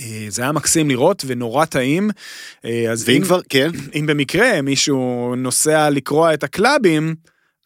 [0.00, 2.10] אה, זה היה מקסים לראות ונורא טעים.
[2.64, 7.14] אה, אז ואם כבר, כן, אם במקרה מישהו נוסע לקרוע את הקלאבים,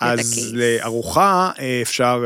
[0.03, 0.51] אז.
[0.55, 2.24] לארוחה אה, אפשר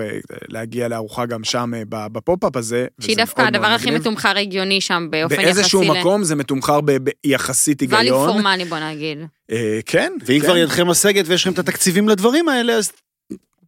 [0.48, 2.86] להגיע לארוחה גם שם ב- בפופ-אפ הזה.
[3.00, 3.90] שהיא דווקא מאוד הדבר מאוד הכי.
[3.90, 5.44] מתומחר הגיוני שם באופן יחסי.
[5.44, 8.40] באיזשהו מקום זה מתומחר ב- ביחסית היגיון.
[8.40, 9.18] for money בוא נגיד.
[9.50, 10.12] אה, כן.
[10.26, 10.46] ואם כן.
[10.46, 12.92] כבר ידכם משגת ויש לכם את התקציבים לדברים האלה, אז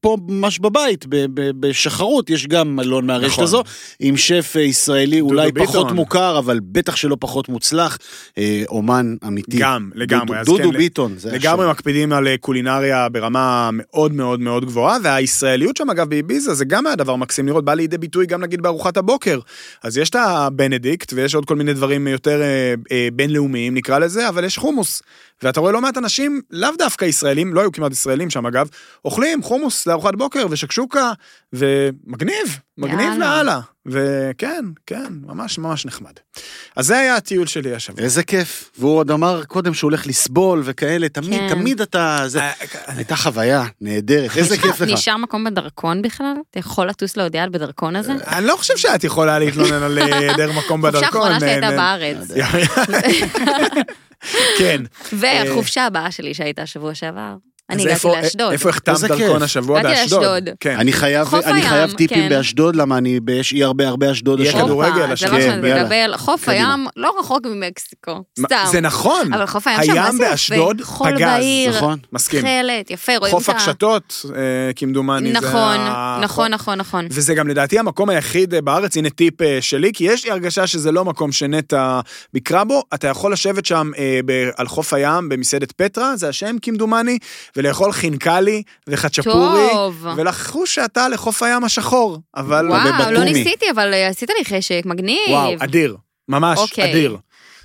[0.01, 1.05] פה ממש בבית,
[1.61, 3.45] בשחרות, יש גם מלון מהרשת נכון.
[3.45, 3.63] הזו,
[4.01, 5.67] עם שף אה, ישראלי אולי ביטון.
[5.67, 7.99] פחות מוכר, אבל בטח שלא פחות מוצלח,
[8.39, 9.57] אה, אומן אמיתי.
[9.59, 10.27] גם, לגמרי.
[10.27, 11.71] דודו- אז דודו כן, ביטון, לגמרי השם.
[11.71, 16.87] מקפידים על אה, קולינריה ברמה מאוד מאוד מאוד גבוהה, והישראליות שם אגב באביזה זה גם
[16.87, 19.39] היה דבר מקסים לראות, בא לידי ביטוי גם נגיד בארוחת הבוקר.
[19.83, 24.29] אז יש את הבנדיקט ויש עוד כל מיני דברים יותר אה, אה, בינלאומיים נקרא לזה,
[24.29, 25.03] אבל יש חומוס.
[25.43, 28.69] ואתה רואה לא מעט אנשים, לאו דווקא ישראלים, לא היו כמעט ישראלים שם אגב,
[29.05, 31.13] אוכלים חומוס לארוחת בוקר ושקשוקה,
[31.53, 33.13] ומגניב, מגניב.
[33.19, 33.61] לאללה.
[33.87, 36.13] וכן, כן, ממש ממש נחמד.
[36.77, 38.05] אז זה היה הטיול שלי השבוע.
[38.05, 38.71] איזה כיף.
[38.79, 41.49] והוא עוד אמר קודם שהוא הולך לסבול וכאלה, תמיד, כן.
[41.49, 42.23] תמיד אתה...
[42.27, 42.41] זה...
[42.41, 42.53] אה,
[42.87, 44.93] הייתה חוויה נהדרת, איזה כיף לך.
[44.93, 46.35] נשאר מקום בדרכון בכלל?
[46.51, 48.13] אתה יכול לטוס להודיע בדרכון הזה?
[48.13, 51.23] אני לא חושב שאת יכולה להתלונן על אה, היעדר מקום חופשה בדרכון.
[51.23, 52.31] האחרונה שלי הייתה אה, בארץ.
[54.59, 54.83] כן.
[55.13, 57.35] והחופשה הבאה שלי שהייתה שבוע שעבר.
[57.71, 58.53] אני הגעתי איפה- לאשדוד.
[58.53, 59.43] איפה החתמת דרכון.
[59.43, 59.83] השבוע?
[59.83, 60.23] באשדוד.
[60.23, 60.49] לאשדוד.
[60.61, 60.77] כן.
[60.79, 61.45] אני חייב, חוף
[61.97, 62.29] טיפים כן.
[62.29, 64.53] באשדוד, למה אני, יש אי הרבה הרבה אשדוד יהיה.
[64.53, 65.41] כדורגל הופה, השבוע.
[65.41, 65.83] זה כן, שאני יאללה.
[65.85, 66.49] מדבר, חוף.
[66.49, 68.65] הים לא רחוק ממקסיקו, מה- סתם.
[68.71, 69.33] זה נכון.
[69.35, 70.19] אבל חוף הים שם, מה הים?
[70.19, 71.77] באשדוד פגז.
[71.77, 71.99] נכון.
[72.13, 72.41] מסכים.
[72.41, 73.57] תכלת, יפה, רואים חוף את ה...
[73.57, 74.41] הקשתות, אה,
[74.77, 75.33] כמדומני.
[75.33, 75.77] נכון,
[76.23, 77.07] נכון, נכון, נכון.
[77.11, 80.67] וזה גם לדעתי המקום היחיד אה, בארץ, הנה טיפ אה, שלי, כי יש לי הרגשה
[80.67, 82.01] שזה לא מקום שנטע
[82.33, 86.57] ביקרה בו, אתה יכול לשבת שם אה, ב- על חוף הים במסעדת פטרה, זה השם
[86.63, 87.19] כמדומני,
[87.57, 90.07] ולאכול חינקלי וחצ'פורי, טוב.
[90.17, 92.69] ולחוש שאתה לחוף הים השחור, אבל...
[92.69, 93.25] וואו, לא.
[93.25, 95.31] ניסיתי, אבל אה, עשית לי חשק, מגניב.
[95.31, 95.97] וואו, אדיר,
[96.29, 96.91] ממש אוקיי.
[96.91, 97.17] אדיר.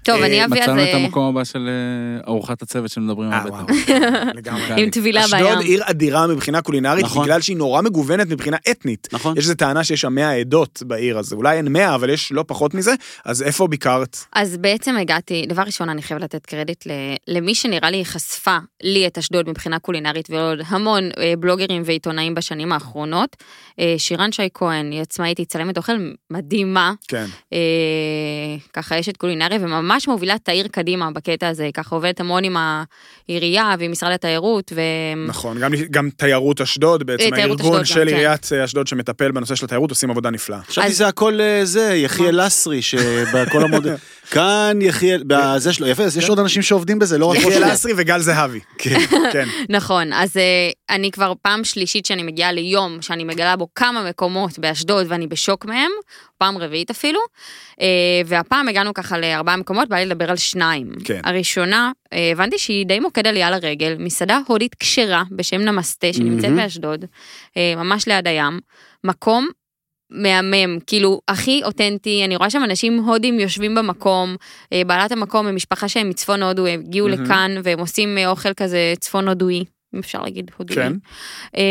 [0.04, 3.34] טוב, אה, אני אביא על מצאנו את זה המקום הבא של אה, ארוחת הצוות שמדברים
[3.34, 3.70] אה, טוב.
[4.36, 4.84] לגמרי.
[4.84, 5.60] עם טבילה אשדוד בים.
[5.60, 7.24] עיר אדירה מבחינה קולינרית, נכון.
[7.24, 9.08] בגלל שהיא נורא מגוונת מבחינה אתנית.
[9.12, 9.38] נכון.
[9.38, 12.44] יש איזו טענה שיש שם 100 עדות בעיר, אז אולי אין 100, אבל יש לא
[12.48, 12.94] פחות מזה,
[13.26, 14.18] אז איפה ביקרת?
[14.34, 16.86] אז בעצם הגעתי, דבר ראשון, אני חייבת לתת קרדיט
[17.28, 22.72] למי שנראה לי חשפה לי את אשדוד מבחינה קולינרית, ועוד המון אה, בלוגרים ועיתונאים בשנים
[22.72, 23.36] האחרונות.
[23.80, 25.94] אה, שירן שי כהן, היא עצמאית, היא צלמת אוכל
[26.30, 27.26] מדהימה, כן.
[27.54, 27.60] אה,
[28.74, 32.58] ככה אשת קולינריה, וממש מובילה את העיר קדימה בקטע הזה, ככה עובדת המון עם
[33.28, 34.82] העירייה ועם משרד התיירות, ו...
[35.28, 38.16] נכון, גם, גם תיירות אשדוד, בעצם אה, תיירות הארגון אשדוד של גם, כן.
[38.16, 40.60] עיריית אה, אשדוד שמטפל בנושא של התיירות, עושים עבודה נפלאה.
[40.68, 43.88] חשבתי אז- זה הכל אה, זה, יחיאל לסרי, שבכל המוד...
[44.32, 47.74] כאן יחיאל, בזה שלו, יפה, אז יש עוד אנשים שעובדים בזה, לא רק ראש יחיאל.
[47.74, 48.60] אסרי וגל זהבי.
[48.78, 49.00] כן.
[49.34, 49.48] כן.
[49.70, 50.42] נכון, אז אה,
[50.96, 55.66] אני כבר פעם שלישית שאני מגיעה ליום שאני מגלה בו כמה מקומות באשדוד ואני בשוק
[55.66, 55.92] מהם,
[56.38, 57.20] פעם רביעית אפילו,
[58.26, 60.92] והפעם הגענו ככה לארבעה מקומות, בא לי לדבר על שניים.
[61.04, 61.22] כן.
[61.24, 66.58] הראשונה, אה, הבנתי שהיא די מוקד עלייה לרגל, מסעדה הודית כשרה בשם נמסטה, שנמצאת מהמם.
[66.58, 67.06] באשדוד,
[67.58, 68.60] אה, ממש ליד הים,
[69.04, 69.48] מקום
[70.10, 74.36] מהמם, כאילו הכי אותנטי, אני רואה שם אנשים הודים יושבים במקום,
[74.74, 77.24] אה, בעלת המקום הם משפחה שהם מצפון הודו, הם הגיעו מהמם.
[77.24, 79.64] לכאן והם עושים אוכל כזה צפון הודואי,
[79.96, 80.76] אם אפשר להגיד הודואי.
[80.76, 80.94] כן.
[81.58, 81.62] אה,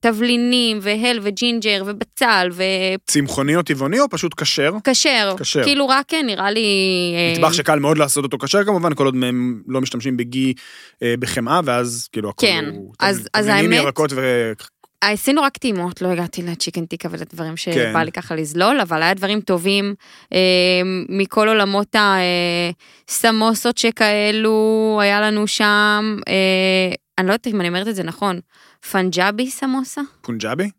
[0.00, 2.48] תבלינים והל וג'ינג'ר ובצל
[3.06, 4.72] צמחוני או טבעוני או פשוט כשר?
[4.80, 5.64] וכשר, כשר.
[5.64, 6.66] כאילו רק כן, נראה לי...
[7.16, 10.54] אה, מטבח שקל מאוד לעשות אותו כשר כמובן, כל עוד הם לא משתמשים בגי
[11.02, 12.92] אה, בחמאה, ואז כאילו הכל כן, הוא...
[13.00, 14.52] אז- תבלינים, אז האמת- ירקות ו...
[15.04, 18.04] עשינו רק טעימות, לא הגעתי לצ'יקן טיקה ולדברים שבא כן.
[18.04, 19.94] לי ככה לזלול, אבל היה דברים טובים
[20.32, 20.38] אה,
[21.08, 21.96] מכל עולמות
[23.08, 28.40] הסמוסות שכאלו, היה לנו שם, אה, אני לא יודעת אם אני אומרת את זה נכון,
[28.90, 30.00] פנג'אבי סמוסה?
[30.20, 30.70] פנג'אבי?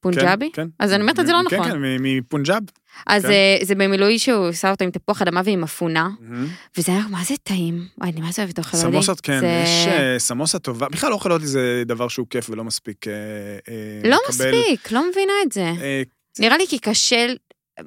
[0.00, 0.50] פנג'אבי?
[0.52, 0.68] כן, כן.
[0.78, 1.70] אז אני אומרת את זה לא כן, נכון.
[1.72, 2.62] כן, מ- מפנג'אב.
[3.06, 3.30] אז כן.
[3.30, 6.08] אה, זה במילוי שהוא עשה אותו עם תפוח אדמה ועם אפונה,
[6.78, 8.90] וזה היה מה זה טעים, וואי, אני מה זה אוהבת אוכל הודי.
[8.92, 12.64] סמוסות, כן, זה- יש אה, סמוסה טובה, בכלל אוכל הודי זה דבר שהוא כיף ולא
[12.64, 13.12] מספיק אה,
[14.04, 14.28] לא לקבל.
[14.28, 15.64] מספיק, לא מבינה את זה.
[15.80, 16.02] אה,
[16.38, 17.26] נראה לי כי קשה,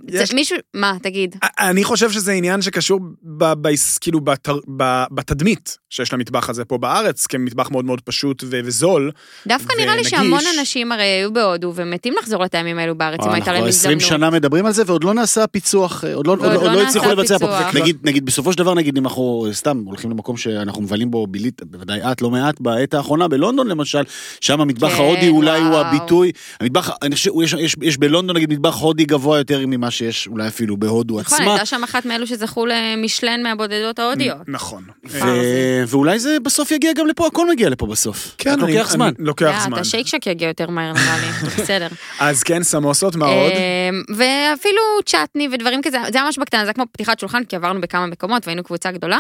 [0.08, 1.36] יש- מישהו, מה, תגיד.
[1.60, 3.68] אני חושב שזה עניין שקשור ב, ב,
[4.02, 9.12] כאילו בתר, ב, בתדמית שיש למטבח הזה פה בארץ, כמטבח מאוד מאוד פשוט ו, וזול.
[9.48, 10.12] דווקא נראה לי ונגיש.
[10.12, 13.70] שהמון אנשים הרי היו בהודו ומתים לחזור לטעמים האלו בארץ, אם אה, הייתה אנחנו להם
[13.70, 14.20] 20 הזדמנות.
[14.20, 16.72] שנה מדברים על זה, ועוד לא נעשה פיצוח, אה, עוד לא, עוד, ועוד לא- עוד
[16.72, 17.46] לא לא הצליחו לבצע פה.
[17.58, 17.76] פיצוח.
[17.76, 21.62] נגיד, נגיד, בסופו של דבר, נגיד, אם אנחנו סתם הולכים למקום שאנחנו מבלים בו בילית,
[21.64, 24.04] בוודאי את, לא מעט, בעת האחרונה, בלונדון למשל,
[24.42, 25.76] שם המטבח כן, ההודי אולי הוא.
[25.76, 30.28] הביטוי, המטבח, אני חושב, יש, יש, יש בלונדון נגיד מטבח הודי גבוה יותר ממה שיש
[30.28, 31.52] אולי אפילו בהודו נכון, עצמה.
[31.52, 34.38] הייתה שם אחת מאלו שזכו למשלן מהבודדות ההודיות.
[34.48, 34.84] נכון.
[35.16, 38.36] אה, ו- ואולי זה בסוף יגיע גם לפה, הכל מגיע לפה בסוף.
[38.42, 39.06] רק אני- לוקח זמן.
[39.20, 39.74] אני- לוקח אה, זמן.
[39.78, 41.28] את השייקשק יגיע יותר מהר נראה לי,
[41.64, 41.88] בסדר.
[42.20, 43.52] אז כן, סמוסות, מה עוד?
[43.52, 48.06] אמ, ואפילו צ'טני ודברים כזה, זה ממש בקטנה, זה כמו פתיחת שולחן, כי עברנו בכמה
[48.06, 49.18] מקומות והיינו קבוצה גדולה.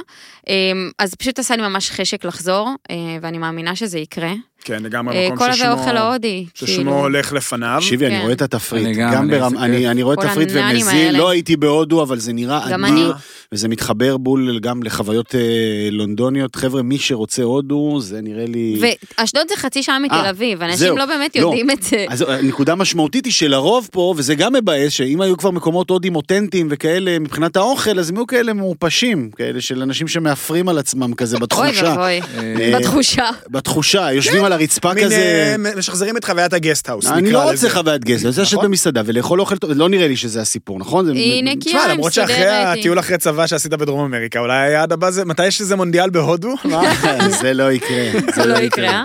[0.47, 0.53] אמ,
[0.99, 4.31] אז פשוט עשה לי ממש חשק לחזור, אה, ואני מאמינה שזה יקרה.
[4.65, 5.71] כן, לגמרי אה, מקום כל הזה ששמו...
[5.71, 6.45] אוכל ההודי.
[6.53, 6.99] ששמו כאילו.
[6.99, 7.77] הולך לפניו.
[7.81, 8.21] תקשיבי, אני כן.
[8.21, 8.85] רואה את התפריט.
[8.85, 9.87] אני גם, גם אני אני.
[9.87, 11.15] אני רואה כל תפריט הנאנים ומזין.
[11.15, 13.13] לא הייתי בהודו, אבל זה נראה גם אדיר, אני.
[13.51, 16.55] וזה מתחבר בול גם לחוויות אה, לונדוניות.
[16.55, 18.81] חבר'ה, מי שרוצה הודו, זה נראה לי...
[19.19, 20.97] ואשדוד זה חצי שעה מתל אה, אביב, אנשים.
[20.97, 21.41] לא באמת לא.
[21.41, 22.05] יודעים את זה.
[22.09, 26.67] אז נקודה משמעותית היא שלרוב פה, וזה גם מבאס, שאם היו כבר מקומות הודים אותנטיים
[26.69, 31.35] וכאלה מבחינת האוכל, אז הם היו כאלה מעופשים, כאלה של אנשים שמאפרים על עצמם כזה
[31.35, 31.89] אוי בתחושה.
[31.89, 33.29] ואבוי, אה, בתחושה.
[33.49, 35.55] בתחושה, יושבים על הרצפה מין, כזה.
[35.65, 37.51] אה, משחזרים את חוויית הגסט-האוס, אני לא לזה.
[37.51, 38.65] רוצה חוויית רוצה לשבת נכון.
[38.69, 41.05] במסעדה ולאכול אוכל טוב, לא נראה לי שזה הסיפור, נכון?
[41.05, 42.45] זה- היא נקייה, היא למרות שאחרי.
[42.47, 46.55] הטיול אחרי צבא שעשית בדרום אמריקה, אולי היעד הבא זה, מתי יש איזה מונדיאל בהודו?
[47.41, 48.11] זה לא יקרה.
[48.35, 48.89] זה לא יקרה.
[48.89, 49.03] אה?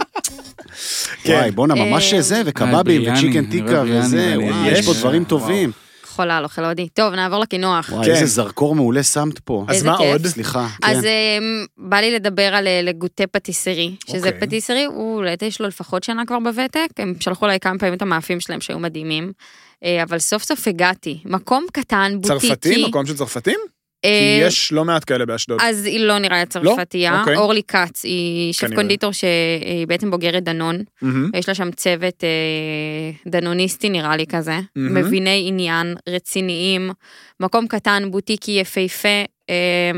[1.24, 1.32] כן.
[1.32, 5.24] וואי, בואנה, ממש אה, זה, וקבבים, ביאני, וצ'יקן טיקה וזה, וואי, יש פה דברים.
[5.24, 5.72] טובים.
[6.10, 6.88] חולה על אוכל הודי.
[6.88, 7.88] טוב, נעבור לקינוח.
[7.92, 8.12] וואי, כן.
[8.12, 9.64] איזה זרקור מעולה שמת פה.
[9.68, 10.12] אז איזה מה כיף.
[10.12, 10.26] עוד?
[10.26, 10.68] סליחה.
[10.82, 11.06] אז כן.
[11.06, 14.40] אמ, בא לי לדבר על אה, לגוטה פטיסרי, שזה אוקיי.
[14.40, 18.40] פטיסרי, הוא יש לו לפחות שנה כבר בוותק, הם שלחו אליי כמה פעמים את המאפים
[18.40, 19.32] שלהם שהיו מדהימים,
[19.84, 22.48] אה, אבל סוף סוף הגעתי, מקום קטן, בוטיקי.
[22.48, 22.88] צרפתים?
[22.88, 23.58] מקום של צרפתים?
[24.04, 25.58] אה, כי יש לא מעט כאלה באשדוד.
[25.62, 27.36] אז היא לא נראה לי צרפתייה, אוקיי.
[27.36, 28.76] אורלי כץ, היא שף כנראה.
[28.76, 31.30] קונדיטור שהיא בעצם בוגרת דנון, מהמם.
[31.34, 34.94] יש לה שם צוות אה, דנוניסטי נראה לי כזה, מהמם.
[34.96, 36.90] מביני עניין, רציניים,
[37.40, 39.90] מקום קטן, בוטיקי יפהפה, אה,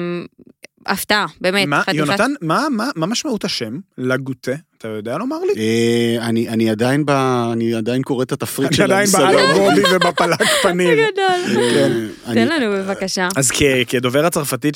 [0.87, 3.79] הפתעה, באמת, מה, חתיכת- יונתן, מה- מה- מה משמעות השם?
[3.99, 4.53] לגוטה?
[4.79, 5.53] אתה יודע לומר לי?
[5.57, 7.11] אה, אני אני עדיין ב...
[7.53, 9.27] אני עדיין קורא את התפריט אני של עדיין המסעדה.
[9.33, 10.89] באלגובי ובפלק פנים.
[11.13, 11.57] גדול.
[11.57, 11.87] אה,
[12.27, 13.29] אני- תן לנו בבקשה.
[13.37, 13.51] אז
[13.89, 14.75] כדובר הצרפתית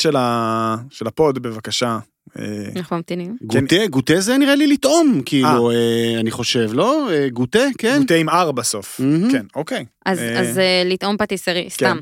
[0.90, 1.98] של הפוד, בבקשה.
[2.38, 2.44] אה,
[2.76, 3.36] אנחנו ממתינים.
[3.42, 7.10] גוטה, גוטה זה נראה לי לטעום, כאילו, אה, אני חושב, לא?
[7.10, 7.98] אה, גוטה, כן.
[8.00, 9.00] גוטה עם R בסוף.
[9.32, 9.84] כן, אוקיי.
[10.06, 11.98] אז, אה, אה, לטעום פטיסרי, סתם.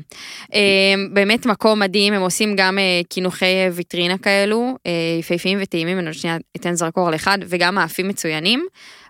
[0.53, 0.59] אה,
[1.13, 6.05] באמת מקום מדהים, הם עושים גם אה, קינוחי אה, ויטרינה כאלו, אה, יפהפיים וטעימים, אני
[6.07, 8.65] עוד שנייה אתן זרקור על אחד, וגם מאפים מצוינים.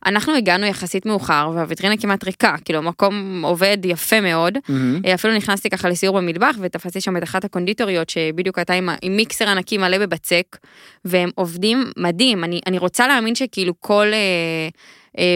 [0.05, 4.57] אנחנו הגענו יחסית מאוחר, והוויטרינה כמעט ריקה, כאילו המקום עובד יפה מאוד.
[5.05, 9.15] אה, אפילו נכנסתי ככה לסיור במטבח ותפסתי שם את אחת הקונדיטוריות שבדיוק הייתה עם, עם
[9.15, 10.57] מיקסר ענקי מלא בבצק
[11.05, 14.69] והם עובדים מדהים אני, אני רוצה להאמין שכאילו כל אה,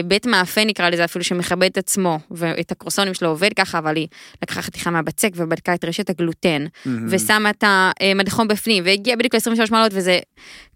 [0.04, 4.08] בית מאפה נקרא לזה אפילו שמכבד את עצמו ואת הקרוסונים שלו עובד ככה אבל היא
[4.42, 7.06] לקחה חתיכה מהבצק ובדקה את רשת הגלוטן מהמם.
[7.10, 10.18] ושמה את המדחום בפנים והגיעה בדיוק ל-23 מעלות וזה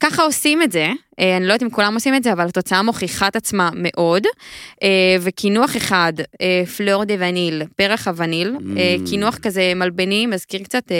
[0.01, 0.89] ככה עושים את זה
[1.21, 4.23] אה, אני לא יודעת אם כולם עושים את זה אבל התוצאה מוכיחה את עצמה מאוד
[4.83, 8.97] אה, וקינוח אחד אה, פלור דה וניל פרח הווניל אה.
[9.07, 10.97] קינוח כזה מלבני מזכיר קצת אה,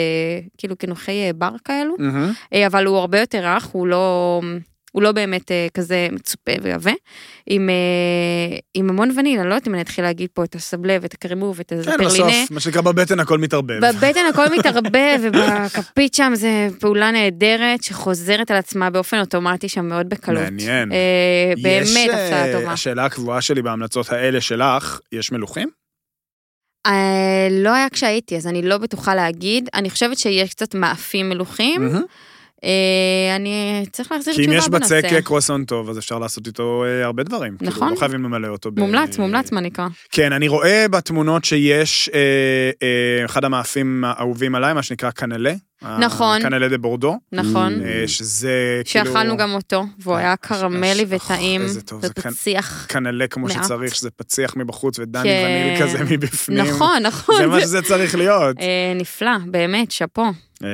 [0.57, 1.95] כאילו קינוחי אה, בר כאלו.
[2.53, 4.41] אה, אבל הוא הרבה יותר רך הוא לא.
[4.95, 6.91] הוא לא באמת אה, כזה מצופה ועבה,
[7.47, 11.03] עם, אה, עם המון וניל, אני לא יודעת אם אני אתחיל להגיד פה את הסבלב,
[11.03, 12.07] את הקרמו ואת כן, הפרלינה.
[12.07, 13.79] בסוף, מה שנקרא בבטן הכל מתערבב.
[13.85, 20.09] בבטן הכל מתערבב, ובכפית שם זה פעולה נהדרת שחוזרת על עצמה באופן אוטומטי שם מאוד
[20.09, 20.43] בקלות.
[20.43, 20.91] מעניין.
[20.91, 20.97] אה,
[21.57, 22.71] יש, באמת אה, טובה.
[22.71, 25.69] השאלה הקבועה שלי בהמלצות האלה שלך, יש מלוכים?
[26.85, 29.69] אה, לא היה כשהייתי, אז אני לא בטוחה להגיד.
[29.73, 31.81] אני חושבת שיש קצת מאפים מלוכים.
[31.81, 32.03] מהמם.
[32.65, 34.97] אה, אני צריך להחזיר כי אם תשובה יש בנושא.
[35.01, 37.57] בצק קרואסון טוב, אז אפשר לעשות איתו אה, הרבה דברים.
[37.57, 37.91] כאילו, נכון.
[37.91, 38.71] לא חייבים למלא אותו.
[38.71, 39.87] ב- מומלץ, מומלץ מה נקרא.
[40.11, 42.19] כן, אני רואה בתמונות שיש אה,
[42.83, 45.53] אה, אחד המאפים האהובים עליי, מה שנקרא קנלה.
[45.99, 46.41] נכון.
[46.41, 47.15] קנלה דה בורדו.
[47.31, 47.73] נכון.
[47.85, 48.51] אה, שזה
[48.85, 49.05] כאילו...
[49.05, 52.85] שאכלנו גם אותו, והוא היה ש- קרמלי וטעים, איזה טוב, זה כאן- ופציח.
[52.89, 53.49] קנלה כמו.
[53.49, 55.45] שצריך, שזה פציח מבחוץ ודני כן.
[55.45, 56.57] וניל כזה מבפנים.
[56.65, 57.35] נכון, נכון.
[57.37, 58.57] זה מה זה- שזה צריך להיות.
[58.59, 58.65] אה,
[58.95, 60.25] נפלא, באמת, שאפו.
[60.63, 60.69] אה,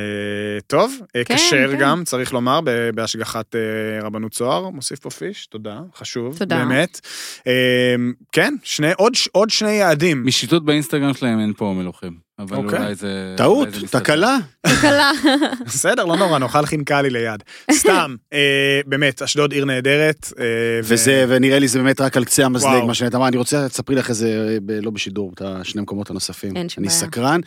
[0.68, 1.78] טוב, אה, כן, כשר כן.
[1.80, 2.60] גם, צריך לומר,
[2.96, 3.60] בהשגחת אה,
[4.06, 6.58] רבנות צוהר, מוסיף פה פיש, תודה, חשוב, תודה.
[6.58, 7.00] באמת.
[7.48, 7.96] אה,
[8.32, 10.26] כן, שני, עוד, ש- עוד שני יעדים.
[10.26, 12.31] משיטות באינסטגרם שלהם אין פה מלוכים.
[12.40, 12.80] אבל אוקיי.
[12.80, 13.34] אולי זה...
[13.38, 14.00] טעות, אולי זה מסתדר.
[14.02, 14.38] תקלה.
[14.68, 15.12] תקלה.
[15.66, 17.44] בסדר, לא נורא, נאכל חינקלי ליד.
[17.72, 20.34] סתם, אה, באמת, אשדוד עיר נהדרת.
[20.40, 20.44] אה,
[20.84, 22.84] ו- וזה, ונראה לי זה באמת רק על קצה המזלג.
[22.88, 26.58] מה שנית אמרה, אני רוצה, תספרי לך איזה, ב- לא בשידור, את השני המקומות הנוספים.
[26.58, 27.00] אין שום אני בעיה.
[27.00, 27.40] סקרן.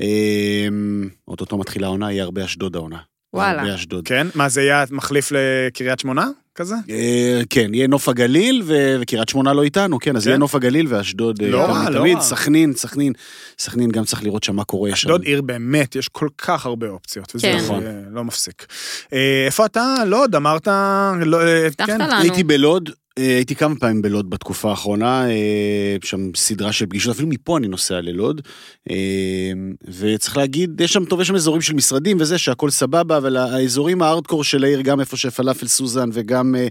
[0.00, 0.68] אה,
[1.28, 2.98] אוטוטו מתחילה העונה, יהיה הרבה אשדוד העונה.
[3.34, 3.62] וואלה.
[3.62, 4.08] הרבה אשדוד.
[4.08, 6.26] כן, מה זה יהיה מחליף לקריית שמונה
[6.56, 6.74] כזה?
[6.90, 10.28] אה, כן, יהיה נוף הגליל, וקריית שמונה לא איתנו, כן, אז כן?
[10.28, 11.42] יהיה נוף הגליל ואשדוד.
[11.42, 12.16] אה, לא רע, לא מתמיד.
[12.16, 12.22] רע.
[12.22, 13.12] סכנין, סכנין,
[13.58, 14.92] סכנין גם צריך לראות שם מה קורה.
[14.92, 15.22] אשדוד.
[15.22, 17.56] עיר באמת, יש כל כך הרבה אופציות, וזה כן.
[17.56, 17.82] נכון.
[17.86, 18.66] אה, לא מפסיק.
[19.12, 19.94] אה, איפה אתה?
[20.06, 20.68] לוד, אמרת...
[21.26, 22.00] לא, הבטחת כן.
[22.00, 22.20] לנו.
[22.20, 27.58] הייתי בלוד, הייתי כמה פעמים בלוד בתקופה האחרונה, אה, שם סדרה של פגישות, אפילו מפה
[27.58, 28.40] אני נוסע ללוד,
[28.90, 28.96] אה,
[29.98, 34.02] וצריך להגיד, יש שם טוב, יש שם אזורים של משרדים וזה, שהכל סבבה, אבל האזורים
[34.02, 36.66] הארדקור של העיר, גם איפה שפלאפל סוזן, וגם, אה,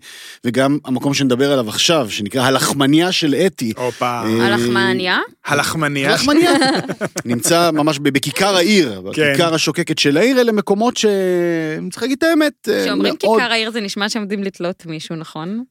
[0.46, 3.74] וגם המקום שנדבר עליו עכשיו, שנקרא הלחמניה של אתי.
[3.78, 4.06] הופה.
[4.06, 5.20] אה, הלחמניה.
[5.46, 6.12] הלחמניה.
[6.12, 6.52] הלחמניה.
[7.26, 9.32] נמצא ממש בכיכר העיר, כן.
[9.32, 11.06] בכיכר השוקקת של העיר, אלה מקומות ש...
[11.92, 15.64] צריך להגיד את האמת, אה, כשאומרים מאוד כיכר העיר זה נשמע שעומדים לתלות מישהו, נכון?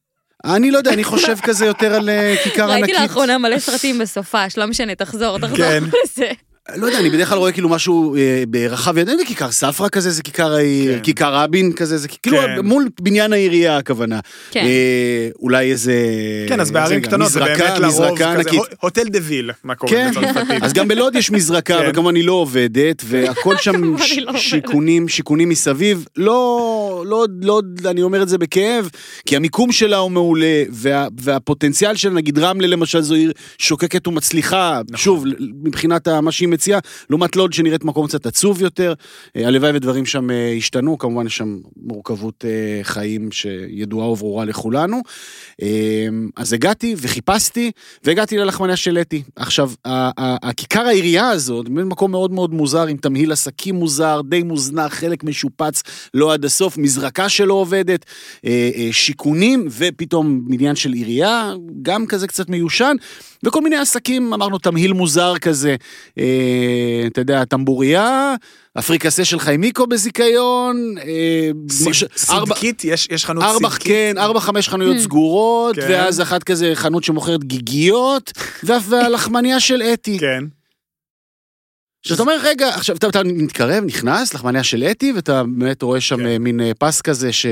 [0.44, 3.00] אני לא יודע, אני חושב כזה יותר על אה, כיכר ראיתי ענקית.
[3.00, 5.84] לאחרונה מלא סרטים בסופש, לא משנה, תחזור, תחזור כן.
[6.04, 6.30] לזה.
[6.76, 10.10] לא יודע, אני בדרך כלל רואה כאילו משהו אה, ברחב ידיים, זה כיכר ספרא כזה,
[10.10, 11.02] זה כיכר העיר, כן.
[11.02, 12.60] כיכר רבין כזה, זה כאילו כן.
[12.62, 14.20] מול בניין העירייה הכוונה.
[14.50, 14.64] כן.
[14.64, 15.94] אה, אולי איזה...
[16.48, 18.50] כן, אז בערים קטנות זה באמת לרוב כזה,
[18.80, 20.62] הוטל דה ויל, מה קורה כן, בצרפתית.
[20.62, 21.80] אז גם בלוד יש מזרקה.
[21.88, 24.36] וכמובן היא לא עובדת, והכל שם לא.
[24.36, 26.04] שיכונים, שיכונים מסביב.
[26.16, 28.88] לא, לא, לא, אני אומר את זה בכאב,
[29.26, 34.80] כי המיקום שלה הוא מעולה, וה, והפוטנציאל של נגיד רמלה למשל זו עיר שוקקת ומצליחה,
[34.90, 34.96] נכון.
[34.96, 35.24] שוב,
[35.64, 36.80] מבחינת מה שהיא מציעה,
[37.10, 38.94] לעומת לוד שנראית מקום קצת עצוב יותר.
[39.36, 45.00] אה, הלוואי ודברים שם אה, השתנו, כמובן יש שם מורכבות אה, חיים שידועה וברורה לכולנו.
[45.62, 47.70] אה, אז הגעתי וחיפשתי,
[48.04, 49.22] והגעתי ללחמניה של אתי.
[49.36, 54.94] עכשיו, הכיכר העירייה הזאת, באמת מקום מאוד מאוד מוזר, עם תמהיל עסקים מוזר, די מוזנח,
[54.94, 55.82] חלק משופץ
[56.14, 58.04] לא עד הסוף, מזרקה שלא עובדת,
[58.44, 61.52] אה, אה, שיכונים, ופתאום בניין של עירייה,
[61.82, 62.96] גם כזה קצת מיושן,
[63.42, 65.76] וכל מיני עסקים, אמרנו, תמהיל מוזר כזה,
[66.18, 66.24] אה,
[67.06, 68.34] אתה יודע, טמבוריה,
[68.78, 71.50] אפריקסה של חיימיקו בזיכיון, אה,
[72.16, 73.86] סידקית, יש יש חנות ארבע, סידקית.
[73.86, 75.86] כן, ארבע, חמש חנויות סגורות, כן.
[75.90, 78.32] ואז אחת כזה חנות שמוכרת גיגיות,
[78.64, 80.18] וה- והלחמניה של אתי.
[80.18, 80.44] כן.
[82.06, 86.16] שאתה אומר, רגע, עכשיו אתה, אתה מתקרב, נכנס, לחמניה של אתי, ואתה באמת רואה שם
[86.16, 86.26] כן.
[86.26, 87.46] אה, מין אה, פס כזה ש...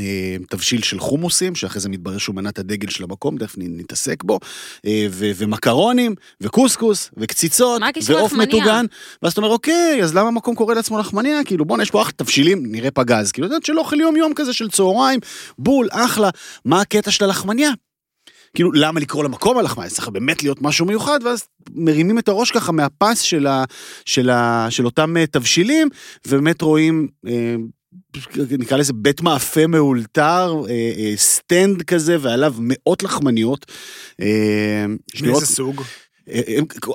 [0.00, 4.38] אה, תבשיל של חומוסים, שאחרי זה מתברר שהוא מנת הדגל של המקום, תכף נתעסק בו,
[4.86, 8.32] אה, ו- ומקרונים, וקוסקוס, וקציצות, ועוף?
[8.32, 8.86] מטוגן,
[9.22, 11.44] ואז אתה אומר, אוקיי, אז למה המקום קורא לעצמו לחמניה?
[11.44, 14.52] כאילו, בואנה, יש פה אחלה תבשילים, נראה פגז, כאילו, אתה יודע, של אוכל יום-יום כזה
[14.52, 15.20] של צהריים,
[15.58, 16.30] בול, אחלה,
[16.64, 17.70] מה הקטע של הלחמניה?
[18.54, 19.90] כאילו, למה לקרוא למקום הלחמניה?
[19.90, 23.64] צריך באמת להיות משהו מיוחד, ואז מרימים את הראש ככה מהפס של, ה,
[24.04, 25.88] של, ה, של אותם אה, תבשילים,
[26.26, 27.54] ובאמת רואים, אה,
[28.58, 33.66] נקרא לזה בית מאפה מאולתר, אה, אה, סטנד כזה, ועליו מאות לחמניות.
[34.20, 34.86] אה,
[35.22, 35.82] מאיזה סוג?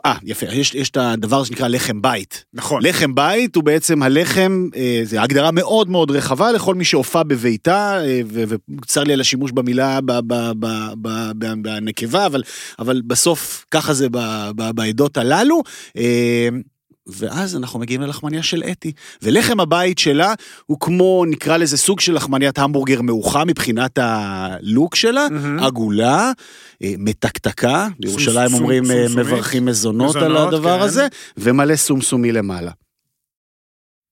[0.06, 2.46] אה, יפה, יש, יש את הדבר שנקרא לחם בית.
[2.54, 2.86] נכון.
[2.86, 8.06] לחם בית הוא בעצם הלחם, אה, זו הגדרה מאוד מאוד רחבה לכל מי שהופע בביתה,
[8.06, 12.44] אה, וצר לי על השימוש במילה ב- ב- ב- ב- ב- בנקבה, אבל,
[12.80, 15.62] אבל בסוף ככה זה ב- ב- בעדות הללו.
[15.98, 16.50] אה,
[17.10, 18.92] ואז אנחנו מגיעים ללחמניה של אתי.
[19.22, 20.34] ולחם הבית שלה
[20.66, 25.60] הוא כמו, נקרא לזה סוג של לחמניית המבורגר מאוחה מבחינת הלוק שלה, מהמם.
[25.64, 26.32] עגולה,
[26.84, 29.28] אה, מתקתקה, בירושלים סום- אומרים אה, סומסומית.
[29.28, 30.84] מברכים מזונות על מזונות, הדבר כן.
[30.86, 32.72] הזה, ומלא סומסומי למעלה.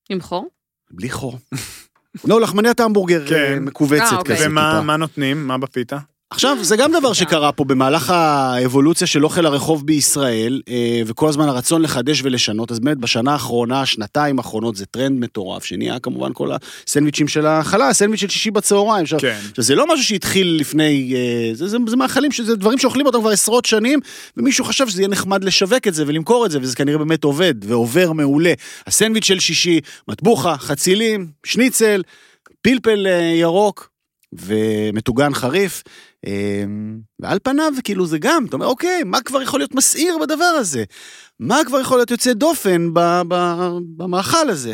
[0.10, 0.48] עם חור?
[0.92, 1.38] בלי חור.
[2.28, 3.36] לא, לחמניית המבורגר כן.
[3.36, 4.36] אה, מכווצת אוקיי.
[4.36, 5.48] כזה ומה נותנים?
[5.48, 5.98] מה בפיתה?
[6.36, 11.48] עכשיו, זה גם דבר שקרה פה במהלך האבולוציה של אוכל הרחוב בישראל, אה, וכל הזמן
[11.48, 16.50] הרצון לחדש ולשנות, אז באמת בשנה האחרונה, שנתיים האחרונות, זה טרנד מטורף, שנהיה כמובן כל
[16.88, 19.06] הסנדוויצ'ים של החלה, הסנדוויץ' של שישי בצהריים.
[19.20, 19.38] כן.
[19.50, 23.20] עכשיו, זה לא משהו שהתחיל לפני, אה, זה, זה, זה מאכלים, שזה דברים שאוכלים אותם
[23.20, 24.00] כבר עשרות שנים,
[24.38, 27.54] ומישהו חשב שזה יהיה נחמד לשווק את זה ולמכור את זה, וזה כנראה באמת עובד,
[27.64, 28.54] ועובר מעולה.
[28.88, 32.02] הסנדוויץ' של שישי, מטבוחה, חצילים, שניצל,
[32.62, 33.95] פלפל אה, ירוק,
[34.40, 35.84] ומטוגן חריף,
[36.26, 36.64] אה,
[37.20, 40.84] ועל פניו, כאילו זה גם, אתה אומר, אוקיי, מה כבר יכול להיות מסעיר בדבר הזה?
[41.40, 44.74] מה כבר יכול להיות יוצא דופן ב- ב- במאכל הזה?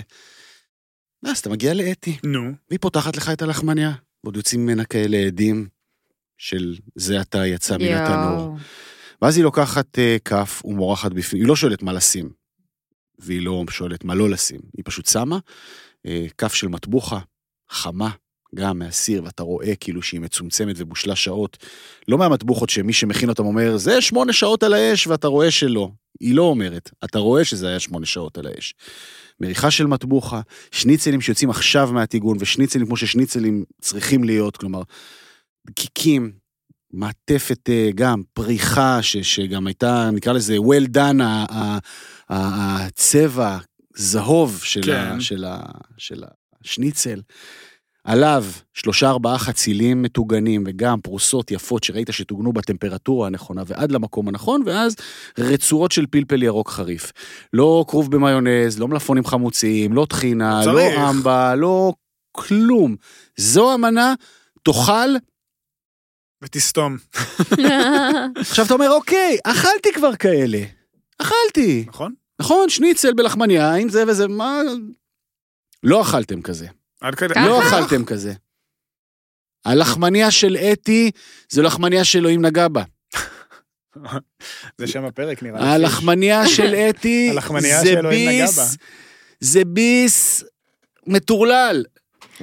[1.23, 2.17] ואז אתה מגיע לאתי.
[2.23, 2.51] נו.
[2.69, 3.91] והיא פותחת לך את הלחמניה,
[4.23, 5.67] ועוד יוצאים ממנה כאלה עדים
[6.37, 8.57] של זה עתה יצא מן התנור.
[9.21, 12.29] ואז היא לוקחת אה, כף ומורחת בפנים, היא לא שואלת מה לשים,
[13.19, 15.39] והיא לא שואלת מה לא לשים, היא פשוט שמה
[16.05, 17.19] אה, כף של מטבוחה,
[17.69, 18.09] חמה,
[18.55, 21.57] גם מהסיר, ואתה רואה כאילו שהיא מצומצמת ובושלה שעות.
[22.07, 25.89] לא מהמטבוחות שמי שמכין אותם אומר, זה שמונה שעות על האש, ואתה רואה שלא.
[26.19, 28.73] היא לא אומרת, אתה רואה שזה היה שמונה שעות על האש.
[29.41, 30.41] מריחה של מטבוחה,
[30.71, 34.81] שניצלים שיוצאים עכשיו מהטיגון, ושניצלים כמו ששניצלים צריכים להיות, כלומר,
[35.75, 36.31] קיקים,
[36.93, 41.23] מעטפת אה, גם, פריחה, ש, שגם הייתה, נקרא לזה well done,
[42.29, 43.57] הצבע,
[43.95, 45.15] זהוב של, כן.
[45.17, 45.59] ה, של, ה,
[45.97, 46.23] של
[46.63, 47.21] השניצל.
[48.03, 54.61] עליו שלושה ארבעה חצילים מטוגנים וגם פרוסות יפות שראית שטוגנו בטמפרטורה הנכונה ועד למקום הנכון
[54.65, 54.95] ואז
[55.37, 57.11] רצועות של פלפל ירוק חריף.
[57.53, 61.09] לא כרוב במיונז, לא מלפונים חמוצים, לא טחינה, לא לא.
[61.09, 61.93] אמבה, לא
[62.31, 62.95] כלום.
[63.37, 64.13] זו המנה,
[64.63, 65.15] תאכל.
[66.43, 66.97] ותסתום.
[68.41, 70.61] עכשיו אתה אומר אוקיי, אכלתי כבר כאלה.
[71.21, 71.85] אכלתי.
[71.87, 72.13] נכון?
[72.39, 74.61] נכון, שניצל בלחמניה, עם זה וזה, מה...
[75.83, 76.67] לא אכלתם כזה.
[77.01, 77.33] עד כדי...
[77.35, 78.33] לא אכלתם כזה.
[79.65, 81.11] הלחמניה של אתי
[81.49, 82.83] זו לחמניה שאלוהים נגע בה.
[84.77, 85.67] זה שם הפרק נראה לי.
[85.67, 87.31] הלחמניה של אתי
[87.61, 88.77] זה ביס,
[89.39, 90.43] זה ביס
[91.07, 91.83] מטורלל.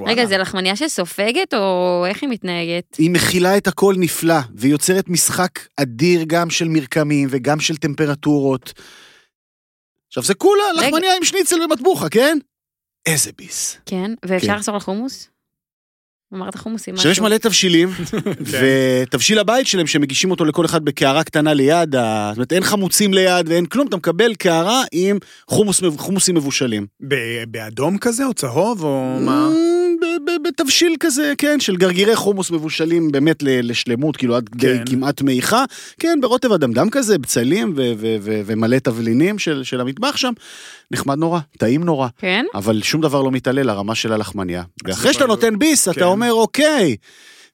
[0.06, 2.96] רגע, זה לחמניה שסופגת, או איך היא מתנהגת?
[2.98, 8.72] היא מכילה את הכל נפלא, ויוצרת משחק אדיר גם של מרקמים וגם של טמפרטורות.
[10.08, 10.72] עכשיו זה כולה.
[10.76, 12.38] לחמניה עם שניצל ומטבוחה, כן?
[13.12, 13.78] איזה ביס.
[13.86, 14.54] כן, ואפשר כן.
[14.54, 15.28] לחזור לחומוס?
[16.34, 17.00] אמרת חומוס עם משהו.
[17.00, 17.88] עכשיו יש מלא תבשילים,
[18.50, 23.48] ותבשיל הבית שלהם שמגישים אותו לכל אחד בקערה קטנה ליד, זאת אומרת אין חמוצים ליד
[23.48, 25.18] ואין כלום, אתה מקבל קערה עם
[25.50, 26.86] חומוס, חומוסים מבושלים.
[27.48, 29.48] באדום כזה, או צהוב, או מה?
[30.44, 34.84] בתבשיל כזה, כן, של גרגירי חומוס מבושלים באמת לשלמות, כאילו עד כדי כן.
[34.86, 35.64] כמעט מעיכה.
[36.00, 40.32] כן, ברוטב אדמדם כזה, בצלים ו- ו- ו- ומלא תבלינים של של המטבח שם.
[40.90, 42.08] נחמד נורא, טעים נורא.
[42.18, 42.44] כן?
[42.54, 44.62] אבל שום דבר לא מתעלה לרמה של הלחמניה.
[44.84, 45.90] ואחרי שאתה נותן ביס, כן.
[45.90, 46.96] אתה אומר, אוקיי,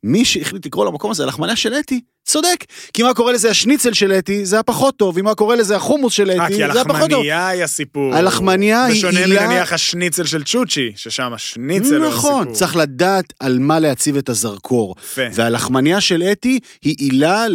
[0.06, 2.64] מי שהחליט לקרוא למקום הזה הלחמניה של אתי, צודק.
[2.92, 5.76] כי אם היה קורא לזה השניצל של אתי, זה הפחות טוב, אם היה קורא לזה
[5.76, 7.20] החומוס של אה, אתי, כי זה הפחות טוב.
[7.20, 8.14] הלחמניה היא הסיפור.
[8.14, 12.30] הלחמניה היא בשונה מנניח השניצל של צ'וצ'י, ששם השניצל הוא הסיפור.
[12.30, 14.94] נכון, צריך לדעת על מה להציב את הזרקור.
[15.16, 17.46] והלחמניה של אתי היא עילה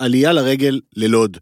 [0.00, 1.36] לעלייה לרגל ללוד.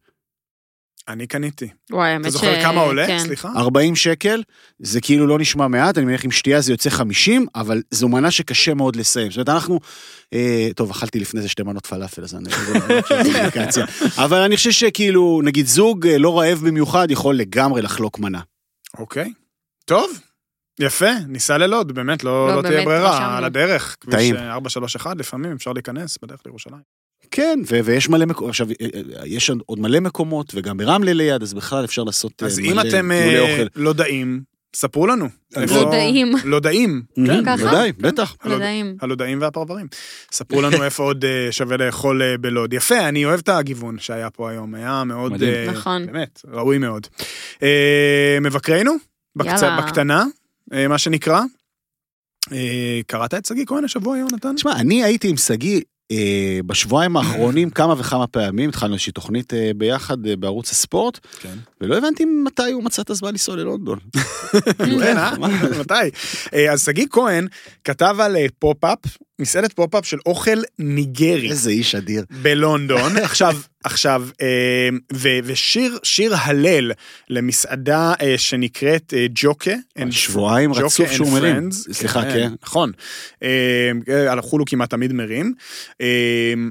[1.08, 1.68] אני קניתי.
[1.90, 2.32] וואי, האמת אתה ש...
[2.34, 3.06] זוכר כמה עולה?
[3.06, 3.18] כן.
[3.18, 3.48] סליחה?
[3.56, 4.42] 40 שקל,
[4.78, 8.30] זה כאילו לא נשמע מעט, אני מניח עם שתייה זה יוצא 50, אבל זו מנה
[8.30, 9.30] שקשה מאוד לסיים.
[9.30, 9.80] זאת אומרת, אנחנו,
[10.32, 13.84] אה, טוב, אכלתי לפני זה שתי מנות פלאפל, אז אני זה לא- לא.
[14.24, 18.40] אבל אני חושב שכאילו, נגיד זוג אה, לא רעב במיוחד, יכול לגמרי לחלוק מנה.
[18.98, 19.32] אוקיי.
[19.84, 20.20] טוב.
[20.80, 23.36] יפה, ניסע ללוד, באמת, לא, לא, לא תהיה באמת, ברירה, רשמנו.
[23.36, 23.96] על הדרך.
[24.00, 24.36] כביש טעים.
[24.36, 26.80] אה, 431, לפעמים אפשר להיכנס בדרך לירושלים.
[27.30, 28.86] כן, ו- ויש מלא מקומות, עכשיו, אה,
[29.20, 32.70] אה, יש עוד מלא מקומות, וגם ברמלה ליד, אז בכלל אפשר לעשות אה, אז מלא
[32.72, 33.10] אם אתם
[33.40, 33.66] אוכל.
[33.76, 34.42] לא דאים,
[34.76, 35.28] ספרו לנו.
[35.56, 36.32] לא איפה- דאים.
[36.44, 37.02] לא דאים.
[37.26, 37.66] כן, ככה?
[37.68, 38.36] ודאי, בטח.
[38.40, 38.96] הלא- מדעים.
[39.00, 39.86] הלודאים והפרברים.
[40.32, 42.72] ספרו לנו איפה עוד שווה לאכול בלוד.
[42.72, 45.32] יפה, אני אוהב את הגיוון שהיה פה היום, היה מאוד...
[45.72, 46.06] נכון.
[46.06, 47.06] באמת, ראוי מאוד.
[48.40, 48.92] מבקרינו.
[49.36, 50.24] בקטנה,
[50.88, 51.40] מה שנקרא.
[53.06, 54.54] קראת את שגיא כהן השבוע, יונתן?
[54.54, 55.80] תשמע, אני הייתי עם שגיא
[56.66, 61.58] בשבועיים האחרונים כמה וכמה פעמים, התחלנו איזושהי תוכנית אה, ביחד אה, בערוץ הספורט, כן.
[61.80, 63.98] ולא הבנתי מתי הוא מצא את הזמן לנסוע ללונדון.
[65.00, 65.34] כן, אה?
[65.80, 65.94] מתי?
[66.54, 67.46] אה, אז שגיא כהן
[67.84, 68.98] כתב על אה, פופ-אפ,
[69.40, 71.50] מסעדת פופ-אפ של אוכל ניגרי.
[71.50, 72.24] איזה איש אדיר.
[72.42, 73.16] בלונדון.
[73.30, 74.46] עכשיו, עכשיו, אה,
[75.12, 76.92] ו- ושיר, שיר הלל
[77.30, 79.70] למסעדה אה, שנקראת אה, ג'וקה.
[80.10, 81.70] שבועיים רצוף שהוא מרים.
[81.72, 82.52] סליחה, כן.
[82.62, 82.92] נכון.
[83.42, 83.90] אה,
[84.30, 85.54] על החול הוא כמעט תמיד מרים.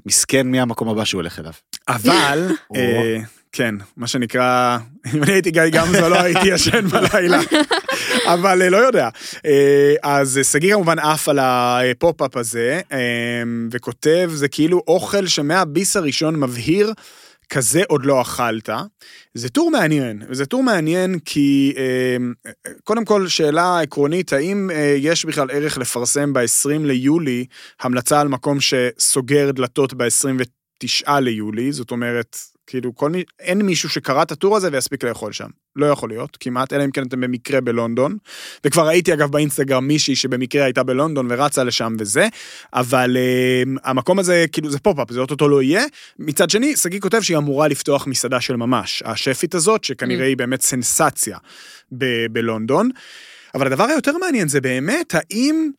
[0.06, 1.54] מסכן מי המקום הבא שהוא הולך אליו.
[1.88, 2.48] אבל,
[3.52, 4.78] כן, מה שנקרא,
[5.16, 7.40] אם אני הייתי גיא גמזו לא הייתי ישן בלילה,
[8.26, 9.10] אבל אה, לא יודע.
[9.46, 12.98] אה, אז אה, שגיא כמובן עף על הפופ-אפ הזה, אה,
[13.72, 16.94] וכותב, זה כאילו אוכל שמהביס הראשון מבהיר,
[17.50, 18.70] כזה עוד לא אכלת.
[19.34, 22.52] זה טור מעניין, וזה טור מעניין כי אה,
[22.84, 27.46] קודם כל שאלה עקרונית, האם אה, יש בכלל ערך לפרסם ב-20 ליולי
[27.82, 32.38] המלצה על מקום שסוגר דלתות ב-29 ליולי, זאת אומרת,
[32.70, 35.48] כאילו כל מי, אין מישהו שקרא את הטור הזה ויספיק לאכול שם.
[35.76, 38.18] לא יכול להיות, כמעט, אלא אם כן אתם במקרה בלונדון.
[38.66, 42.28] וכבר ראיתי אגב באינסטגרם מישהי שבמקרה הייתה בלונדון ורצה לשם וזה,
[42.74, 45.84] אבל אה, המקום הזה, כאילו זה פופ-אפ, זה אוטוטו לא יהיה.
[46.20, 49.04] מצד שני, שגיא כותב שהיא אמורה לפתוח מסעדה של ממש.
[49.06, 51.38] השפית הזאת, שכנראה היא באמת סנסציה
[51.92, 52.90] ב- בלונדון.
[53.56, 55.72] אבל הדבר היותר מעניין זה באמת, האם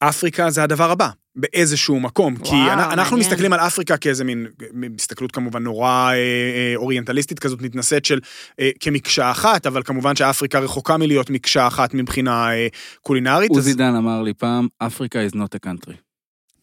[0.00, 1.08] אפריקה זה הדבר הבא.
[1.40, 3.18] באיזשהו מקום, כי וואו, אנחנו מעניין.
[3.18, 8.20] מסתכלים על אפריקה כאיזה מין, מין הסתכלות כמובן נורא אה, אה, אוריינטליסטית כזאת מתנשאת של
[8.60, 12.66] אה, כמקשה אחת, אבל כמובן שאפריקה רחוקה מלהיות מקשה אחת מבחינה אה,
[13.02, 13.50] קולינרית.
[13.50, 16.09] עוזי אז- דן אמר לי פעם, אפריקה is not a country.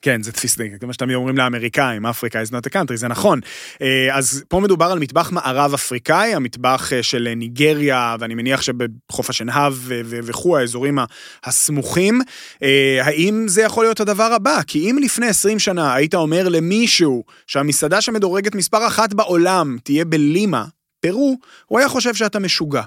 [0.01, 3.39] כן, זה תפיס, זה מה שתמיד אומרים לאמריקאים, אפריקה is not a country, זה נכון.
[3.81, 9.29] אה, אז פה מדובר על מטבח מערב אפריקאי, המטבח אה, של ניגריה, ואני מניח שבחוף
[9.29, 9.73] השנהב
[10.05, 10.99] וכו', האזורים
[11.43, 12.21] הסמוכים.
[12.63, 14.59] אה, האם זה יכול להיות הדבר הבא?
[14.67, 20.65] כי אם לפני 20 שנה היית אומר למישהו שהמסעדה שמדורגת מספר אחת בעולם תהיה בלימה,
[20.99, 22.81] פרו, הוא היה חושב שאתה משוגע.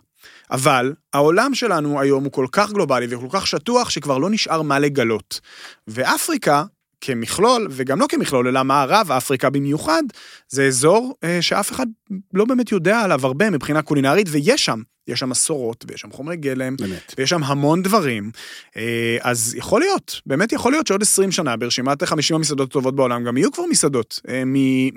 [0.51, 4.79] אבל העולם שלנו היום הוא כל כך גלובלי וכל כך שטוח שכבר לא נשאר מה
[4.79, 5.41] לגלות.
[5.89, 6.65] ואפריקה,
[7.01, 10.03] כמכלול, וגם לא כמכלול, אלא מערב אפריקה במיוחד,
[10.49, 11.87] זה אזור אה, שאף אחד
[12.35, 16.37] לא באמת יודע עליו הרבה מבחינה קולינרית, ויש שם, יש שם מסורות, ויש שם חומרי
[16.37, 17.15] גלם, באמת.
[17.19, 18.31] ויש שם המון דברים.
[18.77, 23.25] אה, אז יכול להיות, באמת יכול להיות שעוד 20 שנה ברשימת 50 המסעדות הטובות בעולם
[23.25, 24.21] גם יהיו כבר מסעדות.
[24.29, 24.55] אה, מ,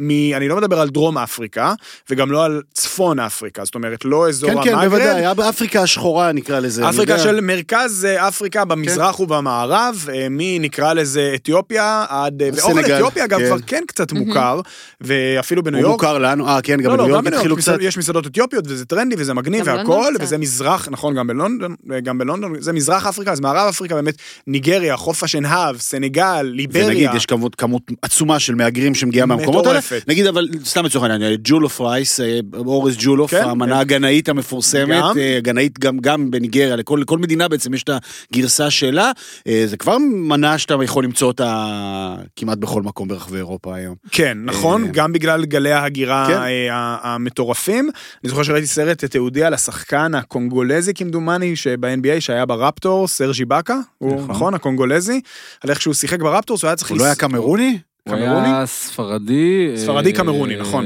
[0.07, 1.73] מ, אני לא מדבר על דרום אפריקה,
[2.09, 4.79] וגם לא על צפון אפריקה, זאת אומרת, לא אזור כן, המגרב.
[4.81, 6.89] כן, בוודאי, היה באפריקה השחורה נקרא לזה.
[6.89, 7.19] אפריקה.
[7.19, 12.41] של מרכז אה, אפריקה במזרח ובמערב, אה, מנקרא לזה אתיופיה עד...
[12.55, 13.47] ואוכל סנגל, אתיופיה אגב כן.
[13.47, 14.61] כבר כן קצת מוכר,
[15.01, 16.01] ואפילו בניו הוא יורק.
[16.01, 17.77] מוכר לנו, אה כן, גם לא, לא, בניו גם יורק התחילו קצת.
[17.81, 20.23] יש מסעדות אתיופיות וזה טרנדי וזה מגניב גם והכל, בגדול, קצת.
[20.23, 24.15] וזה מזרח, נכון, גם בלונדון, גם בלונדון, זה מזרח אפריקה, אז מערב אפריקה באמת,
[24.47, 26.85] ניגריה, חוף השנהב, סנגל, ליבריה.
[26.85, 29.79] ונגיד, יש כמות, כמות עצומה של מהגרים שמגיעה מהמקומות האלה.
[29.79, 30.07] מטורפת.
[30.07, 33.79] נגיד, אבל סתם לצורך העניין, ג'ולוף רייס, אה, אורז ג'ולוף, כן, המנה כן.
[33.79, 35.17] הגנאית המפורסמת, גם.
[35.17, 37.89] אה, הגנאית גם, גם בניגריה, לכל, לכל מדינה בעצם יש את
[38.31, 39.11] הגרסה שלה.
[39.47, 43.95] אה, זה כבר מנה שאתה יכול למצוא אותה כמעט בכל מקום ברחבי אירופה היום.
[44.11, 46.33] כן, נכון, אה, גם בגלל גלי ההגירה כן.
[46.33, 47.89] אה, המטורפים.
[48.23, 54.15] אני זוכר שראיתי סרט תיעודי על השחקן הקונגולזי כמדומני, שב-NBA שהיה ברפטור, סרג' איבאקה, הוא
[54.15, 54.29] נכון.
[54.29, 55.21] נכון, הקונגולזי,
[55.63, 56.91] על איך שהוא שיחק ברפטורס, הוא היה צריך...
[56.91, 57.79] הוא לא היה קמרוני?
[58.09, 58.15] הוא?
[58.15, 59.73] היה ספרדי.
[59.77, 60.85] ספרדי אה, קמרוני, נכון.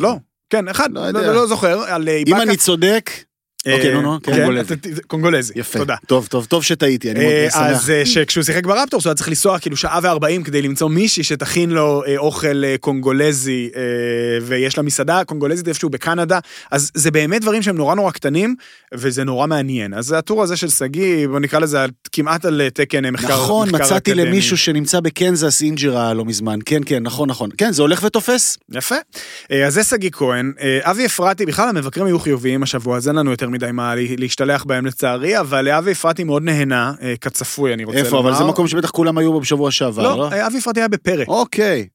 [0.00, 0.16] לא,
[0.50, 1.20] כן, אחד, לא לא.
[1.20, 2.34] לא, לא זוכר, על אה, אם.
[2.36, 3.10] אני צודק,
[3.66, 4.32] אוקיי, נו, נו, כן.
[4.32, 4.74] קונגולזי.
[5.06, 5.78] קונגולזי, יפה.
[5.78, 5.96] תודה.
[6.06, 7.62] טוב, טוב, טוב שטעיתי, אני מאוד אה, שמח.
[7.62, 11.24] אז אה, שכשהוא שיחק ברפטורס הוא היה צריך לנסוע כאילו שעה וארבעים כדי למצוא מישהי
[11.24, 13.80] שתכין לו אה, אוכל אה, קונגולזי אה,
[14.42, 16.38] ויש לה מסעדה קונגולזית איפשהו בקנדה
[16.70, 18.54] אז זה באמת דברים שהם נורא נורא קטנים
[18.94, 21.78] וזה נורא מעניין אז הטור הזה של שגיא בוא נקרא לזה
[22.12, 24.26] כמעט על אה, תקן אה, מחקר נכון, מחקר מצאתי אקדמי.
[24.26, 26.58] למישהו שנמצא בקנזס אינג'רה לא מזמן.
[26.64, 27.50] כן, כן, נכון, נכון.
[27.58, 28.58] כן, זה הולך ותופס.
[28.72, 28.94] יפה.
[29.52, 30.52] אה, אז זה שגיא כהן.
[30.60, 34.02] אה, אבי אפרתי, בכלל המבקרים היו חיוביים השבוע, אז אין לנו יותר מדי מה לה-
[34.18, 38.16] להשתלח בהם לצערי, אבל אבי אפרתי מאוד נהנה, אה, כצפוי אני רוצה איפה?
[38.16, 38.28] לומר.
[38.30, 40.28] אבל זה מקום שבטח כולם היו בו בשבוע שעבר, לא, לא?
[40.32, 41.24] אה, אבי אפרתי היה בפרא.
[41.28, 41.86] אוקיי.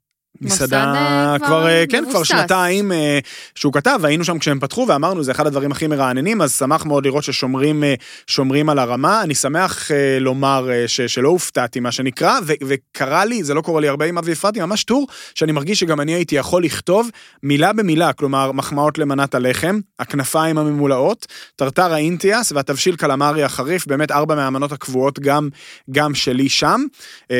[0.42, 2.24] מסעדה כבר, אה, כן, כבר.
[2.24, 3.20] שנתיים אה,
[3.56, 7.06] שהוא כתב, והיינו שם כשהם פתחו ואמרנו זה אחד הדברים הכי מרעננים, אז שמח מאוד
[7.06, 9.22] לראות ששומרים אה, על הרמה.
[9.22, 13.88] אני שמח לומר ש- שלא הופתעתי מה שנקרא, ו- וקרה לי, זה לא קורה לי
[13.88, 17.10] הרבה עם אבי אפרתי, ממש טור, שאני מרגיש שגם אני הייתי יכול לכתוב
[17.44, 24.36] מילה במילה, כלומר מחמאות למנת הלחם, הכנפיים הממולאות, טרטר האינטיאס והתבשיל קלמרי החריף, באמת ארבע
[24.36, 25.50] מהמנות הקבועות גם,
[25.92, 26.82] גם שלי שם.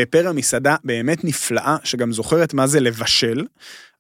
[0.10, 3.46] פרא מסעדה באמת נפלאה, שגם זוכרת מה זה לבשל.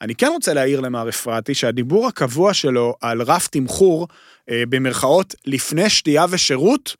[0.02, 4.08] אני כן רוצה להעיר למר אפרתי שהדיבור הקבוע שלו על רף תמחור,
[4.50, 6.96] אה, במרכאות, לפני שתייה ושירות,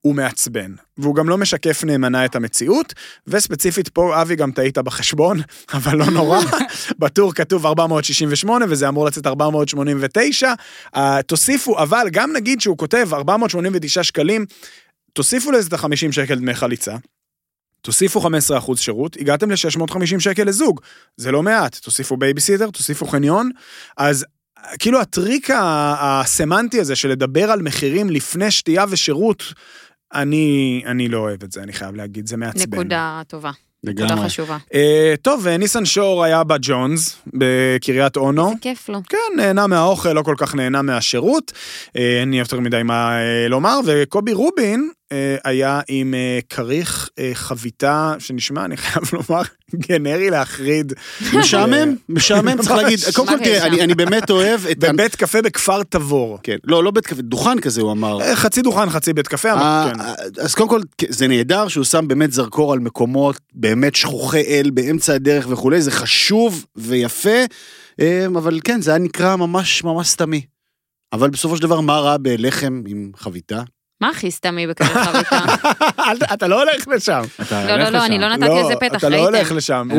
[0.00, 2.94] הוא מעצבן, והוא גם לא משקף נאמנה את המציאות,
[3.26, 5.40] וספציפית פה, אבי, גם טעית בחשבון,
[5.74, 6.38] אבל לא נורא,
[6.98, 10.52] בטור כתוב 468 וזה אמור לצאת 489,
[10.96, 14.46] uh, תוסיפו, אבל גם נגיד שהוא כותב 489 שקלים,
[15.12, 16.96] תוסיפו לזה את ה-50 שקל דמי חליצה.
[17.88, 20.80] תוסיפו 15% שירות, הגעתם ל-650 שקל לזוג,
[21.16, 23.50] זה לא מעט, תוסיפו בייביסיטר, תוסיפו חניון,
[23.96, 24.26] אז
[24.78, 25.50] כאילו הטריק
[25.98, 29.42] הסמנטי הזה של לדבר על מחירים לפני שתייה ושירות,
[30.14, 32.78] אני, אני לא אוהב את זה, אני חייב להגיד, זה מעצבן.
[32.78, 33.50] נקודה טובה.
[33.84, 34.24] נקודה לגמרי.
[34.24, 34.58] חשובה.
[34.74, 38.48] אה, טוב, וניסן שור היה בג'ונס, בקריית אונו.
[38.48, 38.98] זה כיף לו.
[39.08, 41.52] כן, נהנה מהאוכל, לא כל כך נהנה מהשירות,
[41.96, 44.97] אה, אין לי יותר מדי מה אה, לומר, וקובי רובין אה,
[45.44, 49.42] היה עם אה, כריך אה, חביתה, שנשמע, אני חייב לומר,
[49.74, 50.92] גנרי להחריד.
[51.34, 52.98] משעמם, משעמם, צריך להגיד.
[53.14, 54.78] קודם כל, תראה, אני- באמת אוהב את...
[54.78, 56.38] בבית קפה בכפר תבור.
[56.42, 58.20] כן, לא, לא בית קפה, דוכן כזה הוא אמר.
[58.22, 60.00] אה, חצי דוכן, חצי בית קפה, אה, כן.
[60.00, 64.70] אה, אז קודם כל, זה נהדר שהוא שם באמת זרקור על מקומות באמת שכוחי אל
[64.70, 67.38] באמצע הדרך וכולי, זה חשוב ויפה,
[68.00, 70.42] אה, אבל כן, זה היה נקרא ממש ממש סתמי.
[71.12, 73.62] אבל בסופו של דבר, מה רע בלחם עם חביתה?
[74.00, 75.38] מה הכי סתמי בכזה חביתה?
[76.34, 77.22] אתה לא הולך לשם.
[77.52, 78.18] לא, לא, לא, אני.
[78.18, 79.34] לא נתתי לזה פתח, אתה לא ראיתם?
[79.34, 79.88] הולך לשם.
[79.90, 79.98] אין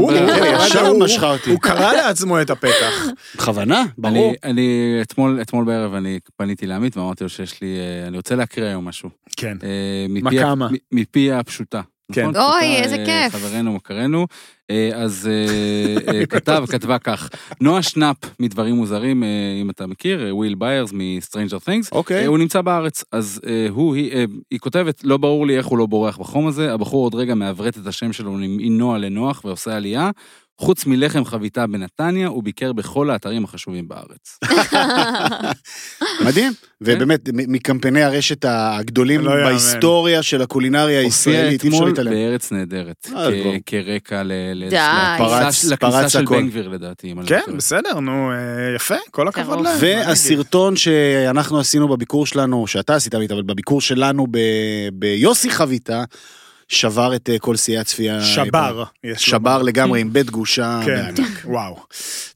[1.48, 3.06] הוא- קרא לעצמו את הפתח.
[3.36, 4.34] בכוונה, ברור.
[4.44, 5.00] אני, אני,
[5.42, 9.10] אתמול, בערב אני פניתי לעמית ואמרתי לו שיש לי, אה, אני רוצה להקריא היום משהו.
[9.38, 9.58] כן.
[9.64, 10.68] אה, מה כמה?
[10.92, 11.82] מפי הפשוטה.
[12.12, 12.30] כן.
[12.30, 12.42] נכון?
[12.42, 13.42] אוי, איזה אה, כיף.
[13.42, 14.28] חברנו, מכרנו.
[14.72, 17.30] אה, אז אה, כתב, כתבה כך,
[17.62, 19.24] נואה שנאפ מדברים מוזרים,
[19.62, 21.90] אם אתה מכיר, וויל ביירס מ-Stranger Things.
[21.92, 22.22] אוקיי.
[22.22, 25.86] אה, הוא נמצא בארץ, אז הוא, היא, היא כותבת, לא ברור לי איך הוא לא
[25.86, 30.12] בורח בחום הזה, הבחור עוד רגע מעברת את השם שלו מנוע לנוח ועושה עלייה.
[30.60, 34.40] חוץ מלחם חביתה בנתניה, הוא ביקר בכל האתרים החשובים בארץ.
[36.26, 36.54] מדהים.
[36.82, 39.32] ובאמת, מ- מקמפייני הרשת הגדולים לא.
[39.36, 42.12] בהיסטוריה של הקולינריה הופיע הישראלית, אי אפשר אתמול להתעלם.
[42.12, 43.28] בארץ נהדרת, אה.
[43.66, 44.24] כרקע.
[45.72, 46.36] לכניסה- של.
[46.38, 47.14] בן גביר לדעתי.
[47.18, 47.42] לא כן.
[47.58, 48.36] בסדר, נו, אה,
[48.76, 49.62] יפה, כל הכבוד.
[49.62, 49.78] להם.
[49.80, 54.28] והסרטון שאנחנו עשינו בביקור שלנו, שאתה עשית אבל בביקור שלנו
[54.94, 56.04] ביוסי חביתה,
[56.70, 58.22] שבר את אה, כל שיאי הצפייה.
[58.22, 58.84] שבר.
[59.18, 59.62] שבר.
[59.62, 60.80] לגמרי עם בית גושה.
[60.86, 61.14] כן.
[61.46, 61.80] וואו.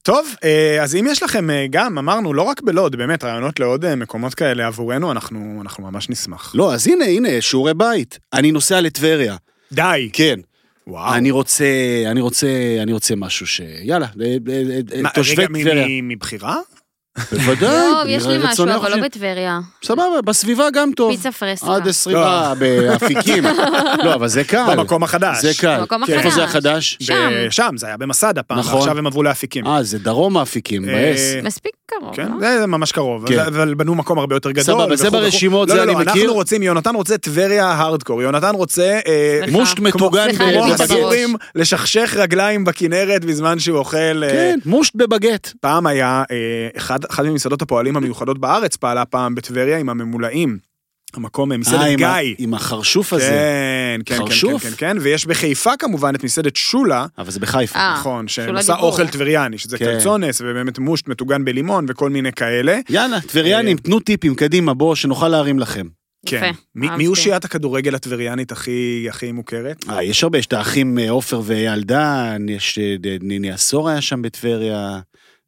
[0.02, 3.96] טוב, אה, אז אם יש לכם אה, גם, אמרנו, לא רק בלוד, באמת, רעיונות לעוד
[3.96, 6.52] מקומות כאלה עבורנו, אנחנו אנחנו ממש נשמח.
[6.56, 8.20] לא, אז הנה, הנה, שיעורי בית.
[8.34, 9.36] אני נוסע לטבריה.
[9.72, 10.10] די.
[10.14, 10.40] כן.
[10.88, 11.14] וואו.
[11.14, 11.66] אני רוצה,
[12.12, 12.48] אני רוצה,
[12.82, 13.62] אני רוצה משהו ש...
[13.84, 14.08] יאללה,
[15.14, 15.86] תושבי רגע, טבריה.
[15.90, 16.58] מ- מבחירה?
[17.32, 17.92] בוודאי.
[17.92, 18.96] טוב, יש לי משהו, אבל.
[18.96, 19.60] לא בטבריה.
[19.84, 21.12] סבבה, בסביבה גם טוב.
[21.12, 21.76] פיצה פרסקה.
[21.76, 23.44] עד 20, אה, באפיקים.
[24.04, 24.76] לא, אבל זה קל.
[24.76, 25.42] במקום החדש.
[25.42, 25.80] זה קל.
[25.80, 26.34] במקום איפה החדש.
[26.34, 26.98] זה החדש?
[27.02, 27.30] שם.
[27.50, 28.76] שם, זה היה במסדה פעם, נכון.
[28.76, 29.68] ועכשיו הם עברו לאפיקים.
[29.68, 31.20] אה, זה דרום האפיקים, מבאס.
[31.36, 32.60] אה, מספיק קרוב, כן, לא?
[32.60, 33.40] זה ממש קרוב, כן.
[33.40, 34.64] אבל בנו מקום הרבה יותר גדול.
[34.64, 35.10] סבבה, זה.
[35.10, 36.22] ברשימות, לא, זה לא, אני לא, מכיר.
[36.22, 39.00] אנחנו רוצים, יונתן רוצה טבריה הארדקור, יונתן רוצה...
[39.08, 39.40] אה.
[39.52, 40.90] מושט מטוגן בבגט.
[41.56, 44.24] לשכשך רגליים בכנרת בזמן שהוא אוכל...
[44.24, 45.52] אה, כן, מושט בבגט.
[45.62, 46.24] פעם היה,
[46.78, 50.58] אחד, אחת ממסעדות הפועלים המיוחדות בארץ פעלה פעם בטבריה עם הממולאים.
[51.16, 52.36] המקום, אה, מסעדת אה, גיא.
[52.38, 53.26] עם החרשוף הזה.
[53.26, 54.64] כן, כן, כן, כן, חרשוף?
[54.64, 57.80] כן, כן, ויש בחיפה כמובן את מסעדת שולה, אבל זה בחיפה.
[57.80, 58.76] אה, נכון, שעושה.
[58.76, 59.86] אוכל טבריאני, שזה כן.
[59.86, 62.80] קלצונס, ובאמת מושט מטוגן בלימון וכל מיני כאלה.
[62.90, 65.88] יאללה, טבריאנים, תנו טיפים, קדימה, בואו, שנוכל להרים לכם.
[66.26, 66.52] כן.
[66.78, 69.86] יפה, מי- אושיית הכדורגל הטבריאנית הכי הכי מוכרת?
[69.90, 72.80] אה, יש הרבה, יש את האחים עופר ואייל דן, יש
[73.22, 75.00] ניני עשור היה שם בטבריה,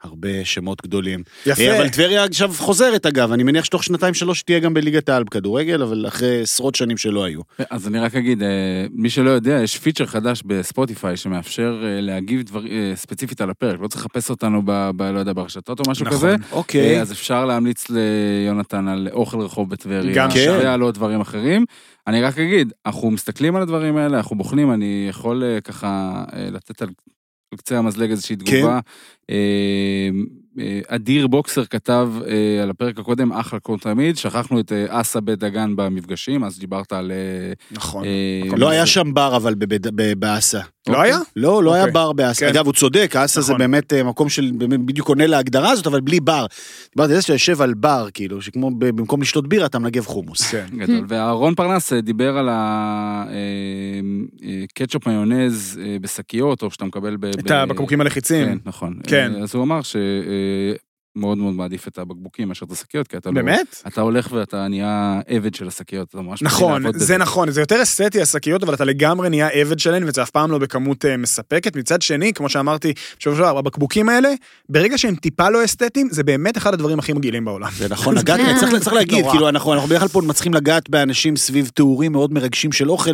[0.05, 1.23] הרבה שמות גדולים.
[1.45, 1.61] יפה.
[1.61, 5.23] אה, אבל טבריה עכשיו חוזרת אגב, אני מניח שתוך שנתיים שלוש תהיה גם בליגת העל
[5.23, 7.41] בכדורגל, אבל אחרי עשרות שנים שלא היו.
[7.69, 8.47] אז אני רק אגיד, אה,
[8.91, 12.61] מי שלא יודע, יש פיצ'ר חדש בספוטיפיי שמאפשר אה, להגיב דבר,
[12.95, 14.89] ספציפית על הפרק, לא צריך לחפש אותנו ב...
[14.95, 16.17] ב לא יודע, ברשתות או משהו נכון.
[16.17, 16.35] כזה.
[16.51, 16.95] אוקיי.
[16.95, 20.57] אה, אז אפשר להמליץ ליונתן על אוכל רחוב בטבריה, גם כן.
[20.63, 21.65] ועל עוד דברים אחרים.
[22.07, 26.89] אני רק אגיד, אנחנו מסתכלים על הדברים האלה, אנחנו בוחנים, אני יכול ככה לתת על
[27.55, 28.59] על קצה המזלג איזושהי כן.
[28.59, 28.79] תגובה.
[29.29, 30.09] אה,
[30.87, 35.75] אדיר בוקסר כתב אה, על הפרק הקודם, אחלה כמו תמיד, שכחנו את אסא בית דגן
[35.75, 37.11] במפגשים, אז דיברת על...
[37.71, 38.05] נכון.
[38.57, 39.55] לא היה שם בר אבל
[40.19, 40.61] באסה.
[40.89, 41.17] לא היה?
[41.35, 41.93] לא, לא היה אוקיי.
[41.93, 42.39] בר באסה.
[42.45, 42.47] כן.
[42.51, 43.59] אגב, הוא צודק, האסה זה נכון.
[43.59, 46.45] באמת אה, מקום של, בדיוק עונה להגדרה הזאת, אבל בלי בר.
[46.95, 50.05] דיברתי על זה שאתה יושב על בר, כאילו, שכמו ב- במקום לשתות בירה אתה מנגב
[50.05, 50.41] חומוס.
[50.41, 50.65] כן.
[50.79, 51.05] גדול.
[51.07, 52.49] ואהרון פרנס אה, דיבר על
[54.63, 57.25] הקטשופ מיונז אה, בשקיות, או שאתה מקבל ב...
[57.25, 58.45] את ב- הבקבוקים הלחיצים.
[58.47, 58.93] כן, נכון.
[59.07, 59.31] כן.
[59.43, 60.84] אז הוא אמר שמאוד
[61.15, 63.35] מאוד מעדיף את הבקבוקים מאשר את השקיות, כי אתה לא...
[63.35, 63.81] באמת?
[63.87, 66.41] אתה הולך ואתה נהיה עבד של השקיות, אתה ממש...
[66.41, 67.17] נכון, זה בזה.
[67.17, 70.57] נכון, זה יותר אסתטי השקיות, אבל אתה לגמרי נהיה עבד שלהן, וזה אף פעם לא
[70.57, 71.75] בכמות אה, מספקת.
[71.75, 74.29] מצד שני, כמו שאמרתי, בשבוע שעבר, הבקבוקים האלה,
[74.69, 77.69] ברגע שהם טיפה לא אסתטיים, זה באמת אחד הדברים הכי מגעילים בעולם.
[77.77, 79.25] זה נכון, נגעת, צריך, צריך להגיד.
[79.31, 83.13] כאילו, אנחנו, אנחנו בדרך כלל פה מצליחים לגעת באנשים סביב תיאורים מאוד מרגשים של אוכל.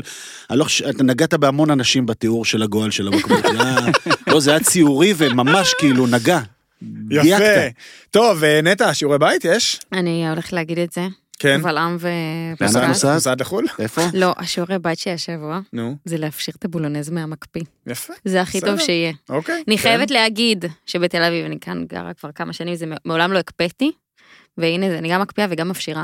[0.50, 3.46] לא אתה נגעת בהמון אנשים בתיאור של הגועל של הבקבוק.
[4.28, 6.40] לא, זה היה ציורי וממש כאילו נגע.
[7.12, 7.24] יפה.
[7.24, 7.72] דייקת.
[8.10, 9.80] טוב, אה, נטע, שיעורי בית יש?
[9.94, 11.08] אני הולכת להגיד את זה.
[11.42, 11.60] כן.
[11.60, 12.62] קבל עם לאן את.
[12.88, 13.14] נוסעת?
[13.14, 13.66] נוסעת לחו"ל?
[13.80, 14.02] איפה?
[14.14, 17.62] לא, השיעורי בית שלי השבוע נו, זה להפשיר את הבולונז מהמקפיא.
[17.88, 18.14] יפה.
[18.26, 18.80] זה הכי טוב.
[18.80, 19.14] שיהיה.
[19.30, 19.64] אוקיי.
[19.68, 19.84] אני כן.
[19.84, 23.92] חייבת להגיד שבתל אביב, אני כאן גרה כבר כמה שנים, זה מעולם לא הקפאתי,
[24.58, 26.04] והנה, זה, אני גם מקפיאה וגם מפשירה.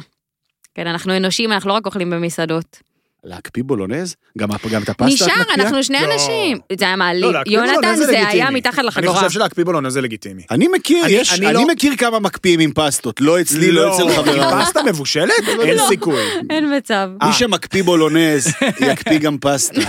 [0.76, 2.82] כן, אנחנו אנושיים, אנחנו לא רק אוכלים במסעדות.
[3.24, 4.16] להקפיא בולונז?
[4.38, 5.56] גם גם את הפסטה את נשאר, מקפיאה?
[5.66, 6.14] אנחנו שני לא.
[6.14, 6.58] אנשים.
[6.80, 7.26] זה היה מעליב.
[7.26, 8.50] לא, יונתן, זה זה היה.
[8.52, 9.14] מתחת אני לחגורה.
[9.16, 10.42] חושב שלהקפיא בולונז זה לגיטימי.
[10.52, 13.94] אני מכיר, אני- יש, אני אני לא- מכיר כמה מקפיאים עם פסטות, לא אצלי, לא
[13.96, 14.66] אצל עם חבריי.
[14.66, 15.32] פסטה מבושלת?
[15.64, 16.22] אין סיכוי.
[16.50, 17.10] אין מצב.
[17.22, 17.28] אה.
[17.28, 18.48] מי שמקפיא בולונז,
[18.92, 19.82] יקפיא גם פסטה.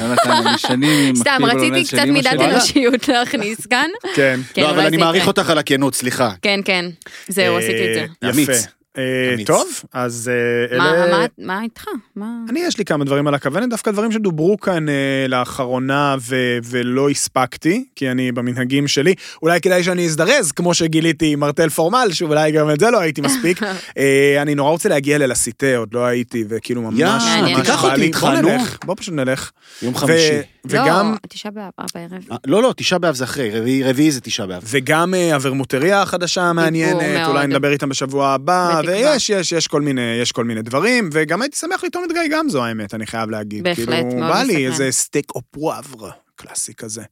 [0.71, 2.33] אני סתם, רציתי קצת מידת.
[2.41, 3.89] אנושיות להכניס כאן.
[4.15, 4.41] כן.
[4.55, 5.27] כן, לא, אבל אולי אני מעריך.
[5.27, 6.31] אותך על הכנות, סליחה.
[6.43, 6.85] כן, כן.
[7.29, 8.41] זהו, אה, עשיתי את זה.
[8.43, 8.78] יפה.
[8.99, 9.45] אה.
[9.47, 10.31] טוב, אז
[10.73, 11.19] אה, מה- אלה...
[11.19, 11.85] מה- מה איתך?
[12.17, 12.27] מה?
[12.49, 14.95] אני, יש לי כמה דברים על הכוונת, דווקא דברים שדוברו כאן אה,
[15.29, 19.15] לאחרונה ו- ולא הספקתי, כי אני במנהגים שלי.
[19.43, 23.21] אולי כדאי שאני אזדרז, כמו שגיליתי עם מרטל פורמל, שאולי גם את זה לא הייתי
[23.21, 23.63] מספיק.
[23.99, 27.25] אה, אני נורא רוצה להגיע ללסיטה, עוד לא הייתי, וכאילו ממש ממש
[27.57, 28.03] תיקח בא אותי.
[28.03, 28.49] איתך, בוא נו.
[28.49, 29.51] נלך, בוא פשוט נלך.
[29.83, 30.33] יום ו- חמישי.
[30.65, 31.11] וגם...
[31.13, 32.23] לא, תשעה באב בערב.
[32.47, 33.51] לא, לא, תשעה באב זה אחרי,
[33.85, 34.63] רביעי- זה תשעה באב.
[34.67, 37.27] וגם הוורמוטריה החדשה המעניינת.
[37.29, 38.81] אולי נדבר איתם בשבוע הבא.
[38.89, 42.21] ויש, יש, יש כל מיני, יש כל מיני דברים, וגם הייתי שמח לטעום את גיא
[42.39, 43.65] גמזו, האמת, אני חייב להגיד.
[43.65, 44.67] בהחלט, כאילו, מאוד בא לי.
[44.67, 47.03] איזה סטייק או פואבר, קלאסי כזה.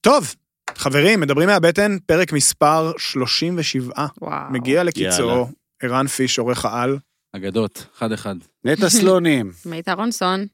[0.00, 0.34] טוב,
[0.74, 4.52] חברים, מדברים מהבטן, פרק מספר 37, וואו.
[4.52, 5.48] מגיע לקיצו.
[5.82, 6.98] ערן פיש, עורך העל,
[7.36, 8.34] אגדות, אחד-אחד.
[8.64, 10.46] נטע סלונים, מיתר רונסון.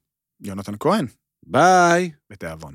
[0.43, 1.07] יונתן כהן,
[1.47, 2.11] ביי.
[2.31, 2.75] בתיאבון.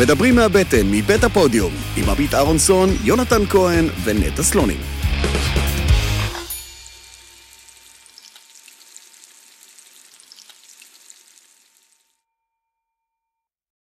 [0.00, 4.99] מדברים מהבטן, מבית הפודיום, עם עמית אהרונסון, יונתן כהן ונטע סלונים.